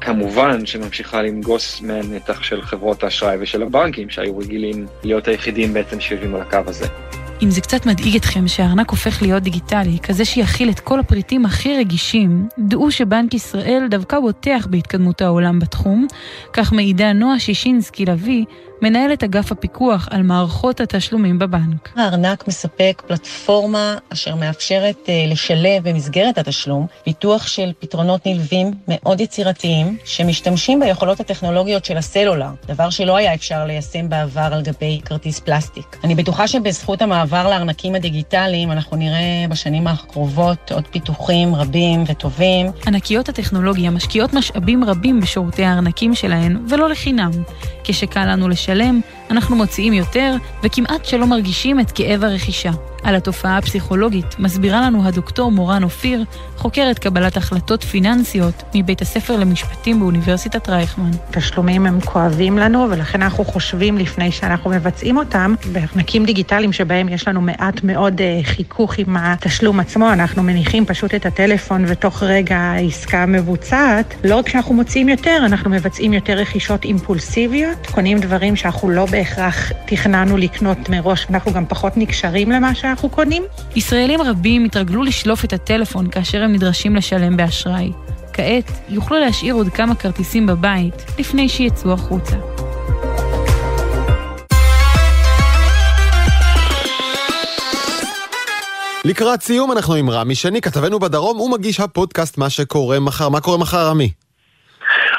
כמובן 0.00 0.66
שממשיכה 0.66 1.22
לנגוס 1.22 1.80
מהנתח 1.80 2.42
של 2.42 2.62
חברות 2.62 3.04
האשראי 3.04 3.36
ושל 3.40 3.62
הבנקים, 3.62 4.10
שהיו 4.10 4.38
רגילים 4.38 4.86
להיות 5.04 5.28
היחידים 5.28 5.72
בעצם 5.72 6.00
שיושבים 6.00 6.34
על 6.34 6.40
הקו 6.40 6.58
הזה. 6.66 6.86
אם 7.42 7.50
זה 7.50 7.60
קצת 7.60 7.86
מדאיג 7.86 8.16
אתכם 8.16 8.48
שהארנק 8.48 8.90
הופך 8.90 9.22
להיות 9.22 9.42
דיגיטלי, 9.42 9.98
כזה 10.02 10.24
שיכיל 10.24 10.70
את 10.70 10.80
כל 10.80 11.00
הפריטים 11.00 11.44
הכי 11.44 11.78
רגישים, 11.78 12.48
דעו 12.58 12.90
שבנק 12.90 13.34
ישראל 13.34 13.86
דווקא 13.90 14.20
בוטח 14.20 14.66
בהתקדמות 14.70 15.20
העולם 15.20 15.58
בתחום, 15.58 16.06
כך 16.52 16.72
מעידה 16.72 17.12
נועה 17.12 17.38
שישינסקי 17.38 18.04
לביא, 18.04 18.44
מנהלת 18.82 19.24
אגף 19.24 19.52
הפיקוח 19.52 20.08
על 20.10 20.22
מערכות 20.22 20.80
התשלומים 20.80 21.38
בבנק. 21.38 21.88
הארנק 21.96 22.48
מספק 22.48 23.02
פלטפורמה 23.06 23.96
אשר 24.12 24.34
מאפשרת 24.34 24.96
uh, 25.06 25.32
לשלב 25.32 25.88
במסגרת 25.88 26.38
התשלום 26.38 26.86
פיתוח 27.04 27.46
של 27.46 27.72
פתרונות 27.78 28.26
נלווים 28.26 28.70
מאוד 28.88 29.20
יצירתיים, 29.20 29.96
שמשתמשים 30.04 30.80
ביכולות 30.80 31.20
הטכנולוגיות 31.20 31.84
של 31.84 31.96
הסלולר, 31.96 32.48
דבר 32.66 32.90
שלא 32.90 33.16
היה 33.16 33.34
אפשר 33.34 33.64
ליישם 33.64 34.08
בעבר 34.08 34.48
על 34.52 34.62
גבי 34.62 35.00
כרטיס 35.04 35.40
פלסטיק. 35.40 35.96
אני 36.04 36.14
בטוחה 36.14 36.48
שבזכות 36.48 37.02
המעבר 37.02 37.50
לארנקים 37.50 37.94
הדיגיטליים 37.94 38.72
אנחנו 38.72 38.96
נראה 38.96 39.44
בשנים 39.48 39.86
הקרובות 39.86 40.72
עוד 40.72 40.86
פיתוחים 40.86 41.54
רבים 41.54 42.04
וטובים. 42.06 42.66
ענקיות 42.86 43.28
הטכנולוגיה 43.28 43.90
משקיעות 43.90 44.34
משאבים 44.34 44.84
רבים 44.84 45.20
בשירותי 45.20 45.64
הארנקים 45.64 46.14
שלהן, 46.14 46.64
ולא 46.68 46.88
לחינם. 46.88 47.30
כשקל 47.84 48.24
לנו 48.24 48.48
לשלם, 48.68 49.00
אנחנו 49.30 49.56
מוציאים 49.56 49.92
יותר, 49.92 50.34
וכמעט 50.62 51.04
שלא 51.04 51.26
מרגישים 51.26 51.80
את 51.80 51.92
כאב 51.94 52.24
הרכישה. 52.24 52.70
על 53.02 53.14
התופעה 53.14 53.58
הפסיכולוגית 53.58 54.38
מסבירה 54.38 54.80
לנו 54.80 55.08
הדוקטור 55.08 55.52
מורן 55.52 55.82
אופיר, 55.82 56.24
חוקרת 56.56 56.98
קבלת 56.98 57.36
החלטות 57.36 57.84
פיננסיות 57.84 58.62
מבית 58.74 59.02
הספר 59.02 59.36
למשפטים 59.36 60.00
באוניברסיטת 60.00 60.68
רייכמן. 60.68 61.10
תשלומים 61.30 61.86
הם 61.86 62.00
כואבים 62.00 62.58
לנו, 62.58 62.86
ולכן 62.90 63.22
אנחנו 63.22 63.44
חושבים 63.44 63.98
לפני 63.98 64.32
שאנחנו 64.32 64.70
מבצעים 64.70 65.16
אותם, 65.16 65.54
בארנקים 65.72 66.24
דיגיטליים 66.24 66.72
שבהם 66.72 67.08
יש 67.08 67.28
לנו 67.28 67.40
מעט 67.40 67.84
מאוד 67.84 68.20
uh, 68.20 68.46
חיכוך 68.46 68.98
עם 68.98 69.16
התשלום 69.16 69.80
עצמו, 69.80 70.12
אנחנו 70.12 70.42
מניחים 70.42 70.86
פשוט 70.86 71.14
את 71.14 71.26
הטלפון 71.26 71.84
ותוך 71.88 72.22
רגע 72.22 72.56
העסקה 72.56 73.26
מבוצעת. 73.26 74.14
לא 74.24 74.36
רק 74.36 74.48
שאנחנו 74.48 74.74
מוציאים 74.74 75.08
יותר, 75.08 75.42
אנחנו 75.44 75.70
מבצעים 75.70 76.12
יותר 76.12 76.32
רכישות 76.32 76.84
אימפולסיביות, 76.84 77.86
קונים 77.86 78.18
דברים 78.18 78.56
שאנחנו 78.56 78.90
לא 78.90 79.06
בהכרח 79.06 79.72
תכננו 79.86 80.36
לקנות 80.36 80.88
מראש, 80.88 81.26
אנחנו 81.30 81.52
גם 81.52 81.66
פחות 81.66 81.96
נקשרים 81.96 82.50
למה 82.50 82.74
שאנחנו 82.88 83.08
קונים. 83.08 83.42
ישראלים 83.76 84.20
רבים 84.22 84.64
התרגלו 84.64 85.02
לשלוף 85.02 85.44
את 85.44 85.52
הטלפון 85.52 86.10
כאשר 86.10 86.42
הם 86.42 86.52
נדרשים 86.52 86.96
לשלם 86.96 87.36
באשראי. 87.36 87.92
כעת 88.32 88.70
יוכלו 88.88 89.18
להשאיר 89.18 89.54
עוד 89.54 89.68
כמה 89.68 89.94
כרטיסים 89.94 90.46
בבית 90.46 90.94
לפני 91.18 91.48
שיצאו 91.48 91.92
החוצה. 91.92 92.36
לקראת 99.04 99.42
סיום 99.42 99.72
אנחנו 99.72 99.94
עם 99.94 100.10
רמי 100.10 100.34
שני, 100.34 100.60
כתבנו 100.60 100.98
בדרום 100.98 101.40
ומגיש 101.40 101.80
הפודקאסט 101.80 102.38
מה 102.38 102.50
שקורה 102.50 103.00
מחר. 103.00 103.28
מה 103.28 103.40
קורה 103.40 103.58
מחר, 103.58 103.88
רמי? 103.90 104.10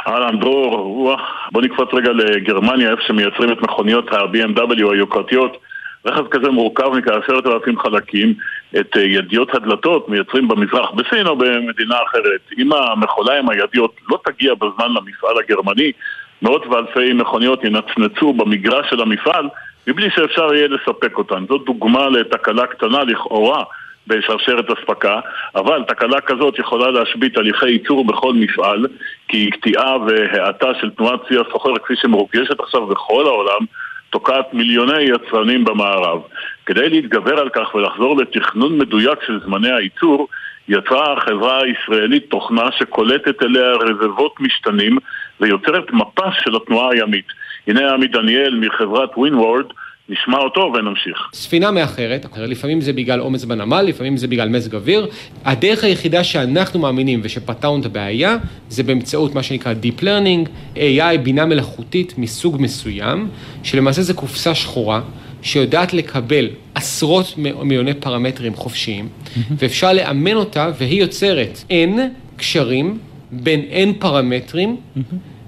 אהלן 0.07 0.39
דרור, 0.39 1.15
בוא 1.51 1.61
נקפוץ 1.61 1.89
רגע 1.93 2.09
לגרמניה, 2.09 2.91
איפה 2.91 3.01
שמייצרים 3.07 3.51
את 3.51 3.57
מכוניות 3.61 4.13
ה-BMW 4.13 4.93
היוקרתיות. 4.93 5.68
רכב 6.05 6.27
כזה 6.27 6.49
מורכב 6.49 6.89
מכעשרת 6.89 7.45
אלפים 7.45 7.79
חלקים, 7.79 8.33
את 8.79 8.97
אה, 8.97 9.01
ידיות 9.01 9.55
הדלתות 9.55 10.09
מייצרים 10.09 10.47
במזרח 10.47 10.91
בסין 10.91 11.27
או 11.27 11.35
במדינה 11.35 11.95
אחרת. 12.09 12.41
אם 12.57 12.73
המכולה 12.73 13.39
עם 13.39 13.49
הידיות 13.49 13.95
לא 14.09 14.19
תגיע 14.25 14.53
בזמן 14.53 14.93
למפעל 14.93 15.37
הגרמני, 15.39 15.91
מאות 16.41 16.67
ואלפי 16.67 17.13
מכוניות 17.13 17.63
ינצנצו 17.63 18.33
במגרש 18.33 18.89
של 18.89 19.01
המפעל 19.01 19.49
מבלי 19.87 20.09
שאפשר 20.15 20.53
יהיה 20.53 20.67
לספק 20.67 21.17
אותן. 21.17 21.45
זאת 21.49 21.65
דוגמה 21.65 22.09
לתקלה 22.09 22.67
קטנה 22.67 23.03
לכאורה 23.03 23.63
בשרשרת 24.07 24.65
אספקה, 24.69 25.19
אבל 25.55 25.83
תקלה 25.87 26.21
כזאת 26.21 26.59
יכולה 26.59 26.91
להשבית 26.91 27.37
הליכי 27.37 27.69
ייצור 27.69 28.05
בכל 28.05 28.33
מפעל, 28.33 28.85
כי 29.27 29.49
קטיעה 29.49 29.97
והאטה 29.97 30.67
של 30.81 30.89
תנועת 30.89 31.19
צי 31.27 31.35
הסוחר 31.37 31.75
כפי 31.83 31.93
שמורגשת 31.95 32.59
עכשיו 32.59 32.85
בכל 32.85 33.25
העולם 33.25 33.65
תוקעת 34.09 34.53
מיליוני 34.53 35.01
יצרנים 35.01 35.65
במערב. 35.65 36.21
כדי 36.65 36.89
להתגבר 36.89 37.39
על 37.39 37.49
כך 37.49 37.75
ולחזור 37.75 38.17
לתכנון 38.17 38.77
מדויק 38.77 39.19
של 39.27 39.39
זמני 39.45 39.71
הייצור, 39.71 40.27
יצרה 40.67 41.13
החברה 41.13 41.61
הישראלית 41.63 42.29
תוכנה 42.29 42.71
שקולטת 42.71 43.43
אליה 43.43 43.73
רבבות 43.73 44.39
משתנים 44.39 44.97
ויוצרת 45.39 45.91
מפה 45.91 46.31
של 46.43 46.55
התנועה 46.55 46.91
הימית. 46.91 47.25
הנה 47.67 47.93
עמי 47.93 48.07
דניאל 48.07 48.55
מחברת 48.55 49.09
ווינוורד 49.17 49.65
נשמע 50.09 50.37
אותו 50.37 50.71
ונמשיך. 50.75 51.17
ספינה 51.33 51.71
מאחרת, 51.71 52.25
לפעמים 52.37 52.81
זה 52.81 52.93
בגלל 52.93 53.19
עומס 53.19 53.45
בנמל, 53.45 53.81
לפעמים 53.81 54.17
זה 54.17 54.27
בגלל 54.27 54.49
מזג 54.49 54.75
אוויר. 54.75 55.07
הדרך 55.45 55.83
היחידה 55.83 56.23
שאנחנו 56.23 56.79
מאמינים 56.79 57.19
ושפתרנו 57.23 57.81
את 57.81 57.85
הבעיה, 57.85 58.37
זה 58.69 58.83
באמצעות 58.83 59.35
מה 59.35 59.43
שנקרא 59.43 59.73
Deep 59.83 60.01
Learning, 60.01 60.49
AI, 60.75 61.17
בינה 61.23 61.45
מלאכותית 61.45 62.13
מסוג 62.17 62.57
מסוים, 62.59 63.27
שלמעשה 63.63 64.01
זה 64.01 64.13
קופסה 64.13 64.55
שחורה. 64.55 65.01
שיודעת 65.41 65.93
לקבל 65.93 66.47
עשרות 66.75 67.33
מיליוני 67.37 67.93
פרמטרים 67.93 68.53
חופשיים, 68.55 69.09
ואפשר 69.57 69.93
לאמן 69.93 70.33
אותה, 70.33 70.71
והיא 70.77 71.01
יוצרת 71.01 71.63
N 71.69 71.99
קשרים 72.37 72.97
בין 73.31 73.61
N 73.71 73.99
פרמטרים. 73.99 74.77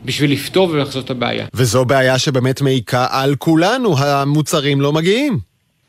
בשביל 0.05 0.31
לפתור 0.31 0.69
ולחזות 0.69 1.05
את 1.05 1.09
הבעיה. 1.09 1.45
וזו 1.53 1.85
בעיה 1.85 2.19
שבאמת 2.19 2.61
מעיקה 2.61 3.05
על 3.11 3.35
כולנו, 3.37 3.95
המוצרים 3.97 4.81
לא 4.81 4.91
מגיעים. 4.91 5.37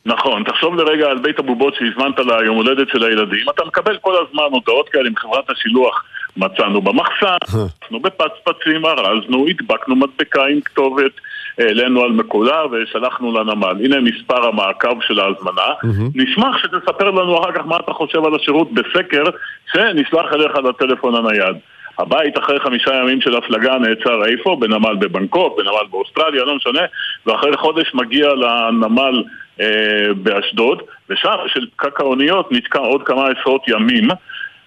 נכון, 0.07 0.45
תחשוב 0.45 0.75
לרגע 0.75 1.07
על 1.07 1.19
בית 1.19 1.39
הבובות 1.39 1.75
שהזמנת 1.75 2.19
ליום 2.19 2.57
הולדת 2.57 2.89
של 2.89 3.05
הילדים, 3.05 3.47
אתה 3.55 3.65
מקבל 3.65 3.97
כל 4.01 4.15
הזמן 4.15 4.45
הודעות 4.51 4.89
כאלה 4.89 5.09
עם 5.09 5.17
חברת 5.17 5.51
השילוח. 5.51 6.05
מצאנו 6.37 6.81
במחסן, 6.81 7.37
מצאנו 7.45 8.01
בפצפצים, 8.01 8.87
ארזנו, 8.87 9.47
הדבקנו 9.49 9.97
מדבקה 9.97 10.43
עם 10.51 10.61
כתובת, 10.61 11.13
העלינו 11.59 12.03
על 12.03 12.13
מקולה 12.13 12.63
ושלחנו 12.67 13.33
לנמל. 13.33 13.85
הנה 13.85 14.01
מספר 14.01 14.47
המעקב 14.47 14.97
של 15.01 15.21
ההזמנה. 15.21 15.99
נשמח 16.15 16.57
שתספר 16.63 17.11
לנו 17.11 17.41
אחר 17.41 17.53
כך 17.53 17.67
מה 17.67 17.77
אתה 17.77 17.93
חושב 17.93 18.25
על 18.25 18.35
השירות 18.35 18.73
בסקר 18.73 19.25
שנשלח 19.73 20.33
אליך 20.33 20.57
לטלפון 20.57 21.15
הנייד. 21.15 21.57
הבית 21.99 22.39
אחרי 22.39 22.61
חמישה 22.61 22.95
ימים 22.95 23.21
של 23.21 23.37
הפלגה 23.37 23.79
נעצר 23.79 24.25
איפה? 24.25 24.57
בנמל 24.61 24.95
בבנקוק, 24.95 25.59
בנמל 25.59 25.87
באוסטרליה, 25.91 26.45
לא 26.45 26.57
משנה, 26.57 26.81
ואחרי 27.27 27.57
חודש 27.57 27.95
מגיע 27.95 28.29
לנמל 28.29 29.25
אה, 29.61 30.15
באשדוד, 30.17 30.83
ושם 31.11 31.37
בשל 31.47 31.67
פקק 31.77 32.01
האוניות 32.01 32.53
נתקע 32.53 32.79
עוד 32.79 33.03
כמה 33.03 33.27
עשרות 33.29 33.69
ימים. 33.69 34.09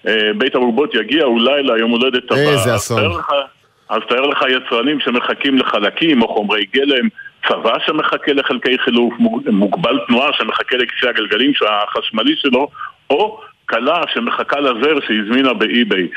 אה, 0.07 0.31
בית 0.37 0.55
הבובות 0.55 0.95
יגיע 0.95 1.23
אולי 1.23 1.63
ליום 1.63 1.91
הולדת 1.91 2.31
הבא. 2.31 2.39
איזה 2.39 2.75
אסון. 2.75 3.01
אז 3.89 3.99
תאר 4.09 4.21
לך 4.21 4.43
יצרנים 4.49 4.99
שמחכים 4.99 5.57
לחלקים 5.57 6.21
או 6.21 6.27
חומרי 6.27 6.65
גלם, 6.73 7.07
צבא 7.47 7.73
שמחכה 7.85 8.33
לחלקי 8.33 8.77
חילוף, 8.77 9.13
מוגבל 9.47 9.99
תנועה 10.07 10.29
שמחכה 10.33 10.77
לכיסא 10.77 11.09
הגלגלים 11.09 11.51
החשמלי 11.67 12.35
שלו, 12.37 12.67
או 13.09 13.39
כלה 13.65 14.01
שמחכה 14.13 14.59
לזר 14.59 14.95
שהזמינה 15.07 15.53
ב 15.53 15.62
eBay. 15.62 16.07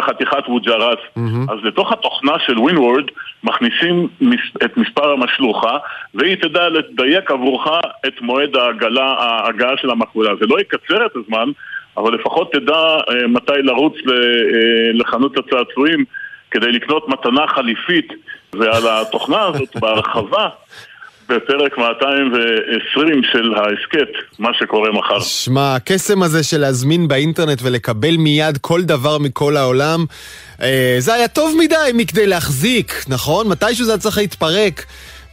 חתיכת 0.00 0.48
ווג'רס. 0.48 0.98
Mm-hmm. 0.98 1.52
אז 1.52 1.58
לתוך 1.62 1.92
התוכנה 1.92 2.32
של 2.38 2.58
Windward 2.58 3.04
מכניסים 3.44 4.08
את 4.64 4.76
מספר 4.76 5.12
המשלוחה, 5.12 5.78
והיא 6.14 6.36
תדע 6.36 6.68
לדייק 6.68 7.30
עבורך 7.30 7.66
את 8.06 8.20
מועד 8.20 8.56
ההגלה, 8.56 9.14
ההגעה 9.18 9.76
של 9.76 9.90
המחולה. 9.90 10.30
זה 10.40 10.46
לא 10.46 10.60
יקצר 10.60 11.06
את 11.06 11.16
הזמן, 11.16 11.50
אבל 11.96 12.14
לפחות 12.14 12.52
תדע 12.52 12.74
אה, 12.74 13.26
מתי 13.28 13.62
לרוץ 13.62 13.94
אה, 14.08 14.92
לחנות 14.94 15.38
הצעצועים 15.38 16.04
כדי 16.50 16.72
לקנות 16.72 17.08
מתנה 17.08 17.46
חליפית. 17.46 18.12
ועל 18.58 18.82
התוכנה 18.88 19.42
הזאת 19.42 19.76
בהרחבה 19.82 20.48
בפרק 21.28 21.78
220 21.78 23.22
של 23.32 23.54
ההסכת, 23.54 24.38
מה 24.38 24.48
שקורה 24.58 24.92
מחר. 24.92 25.20
שמע, 25.20 25.74
הקסם 25.74 26.22
הזה 26.22 26.42
של 26.42 26.60
להזמין 26.60 27.08
באינטרנט 27.08 27.58
ולקבל 27.62 28.16
מיד 28.16 28.58
כל 28.58 28.82
דבר 28.82 29.18
מכל 29.18 29.56
העולם, 29.56 30.04
אה, 30.62 30.96
זה 30.98 31.14
היה 31.14 31.28
טוב 31.28 31.56
מדי 31.58 31.90
מכדי 31.94 32.26
להחזיק, 32.26 33.04
נכון? 33.08 33.48
מתישהו 33.48 33.84
זה 33.84 33.90
היה 33.90 33.98
צריך 33.98 34.18
להתפרק. 34.18 34.84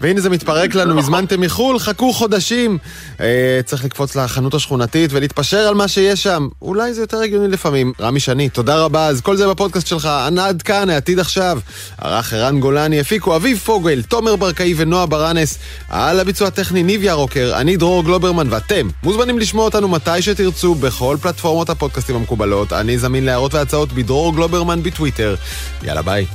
והנה 0.04 0.22
זה 0.22 0.30
מתפרק 0.30 0.76
לנו, 0.76 1.00
הזמנתם 1.00 1.42
מחו"ל, 1.42 1.80
חכו 1.80 2.14
חודשים. 2.14 2.78
אה, 3.22 3.60
צריך 3.66 3.86
לקפוץ 3.86 4.16
לחנות 4.16 4.54
השכונתית 4.54 5.14
ולהתפשר 5.14 5.58
על 5.58 5.76
מה 5.76 5.88
שיש 5.88 6.24
שם. 6.24 6.48
אולי 6.62 6.94
זה 6.94 7.02
יותר 7.02 7.18
הגיוני 7.18 7.48
לפעמים. 7.48 7.94
רמי 8.00 8.20
שני, 8.20 8.50
תודה 8.50 8.78
רבה. 8.78 9.08
אז 9.08 9.22
כל 9.22 9.38
זה 9.38 9.48
בפודקאסט 9.48 9.88
שלך. 9.88 10.10
עד 10.40 10.62
כאן, 10.62 10.90
העתיד 10.90 11.20
עכשיו. 11.20 11.60
ערך 11.98 12.34
ערן 12.34 12.60
גולני, 12.60 13.00
הפיקו 13.00 13.36
אביב 13.36 13.58
פוגל, 13.58 14.02
תומר 14.02 14.36
ברקאי 14.36 14.74
ונועה 14.78 15.06
ברנס. 15.06 15.58
על 15.90 16.20
הביצוע 16.20 16.48
הטכני 16.48 16.84
ניב 16.84 17.04
ירוקר, 17.04 17.52
אני 17.56 17.78
דרור 17.78 18.04
גלוברמן, 18.04 18.48
ואתם 18.50 18.88
מוזמנים 19.04 19.40
לשמוע 19.40 19.66
אותנו 19.66 19.88
מתי 19.88 20.22
שתרצו 20.22 20.76
בכל 20.76 21.18
פלטפורמות 21.22 21.70
הפודקאסטים 21.70 22.16
המקובלות. 22.16 22.74
אני 22.74 22.98
זמין 22.98 23.26
להערות 23.26 23.54
והצעות 23.54 23.94
בדרור 23.94 24.36
גלוברמן 24.36 24.84
בטוויטר. 24.84 25.36
יאללה 25.84 26.02
ביי. 26.02 26.26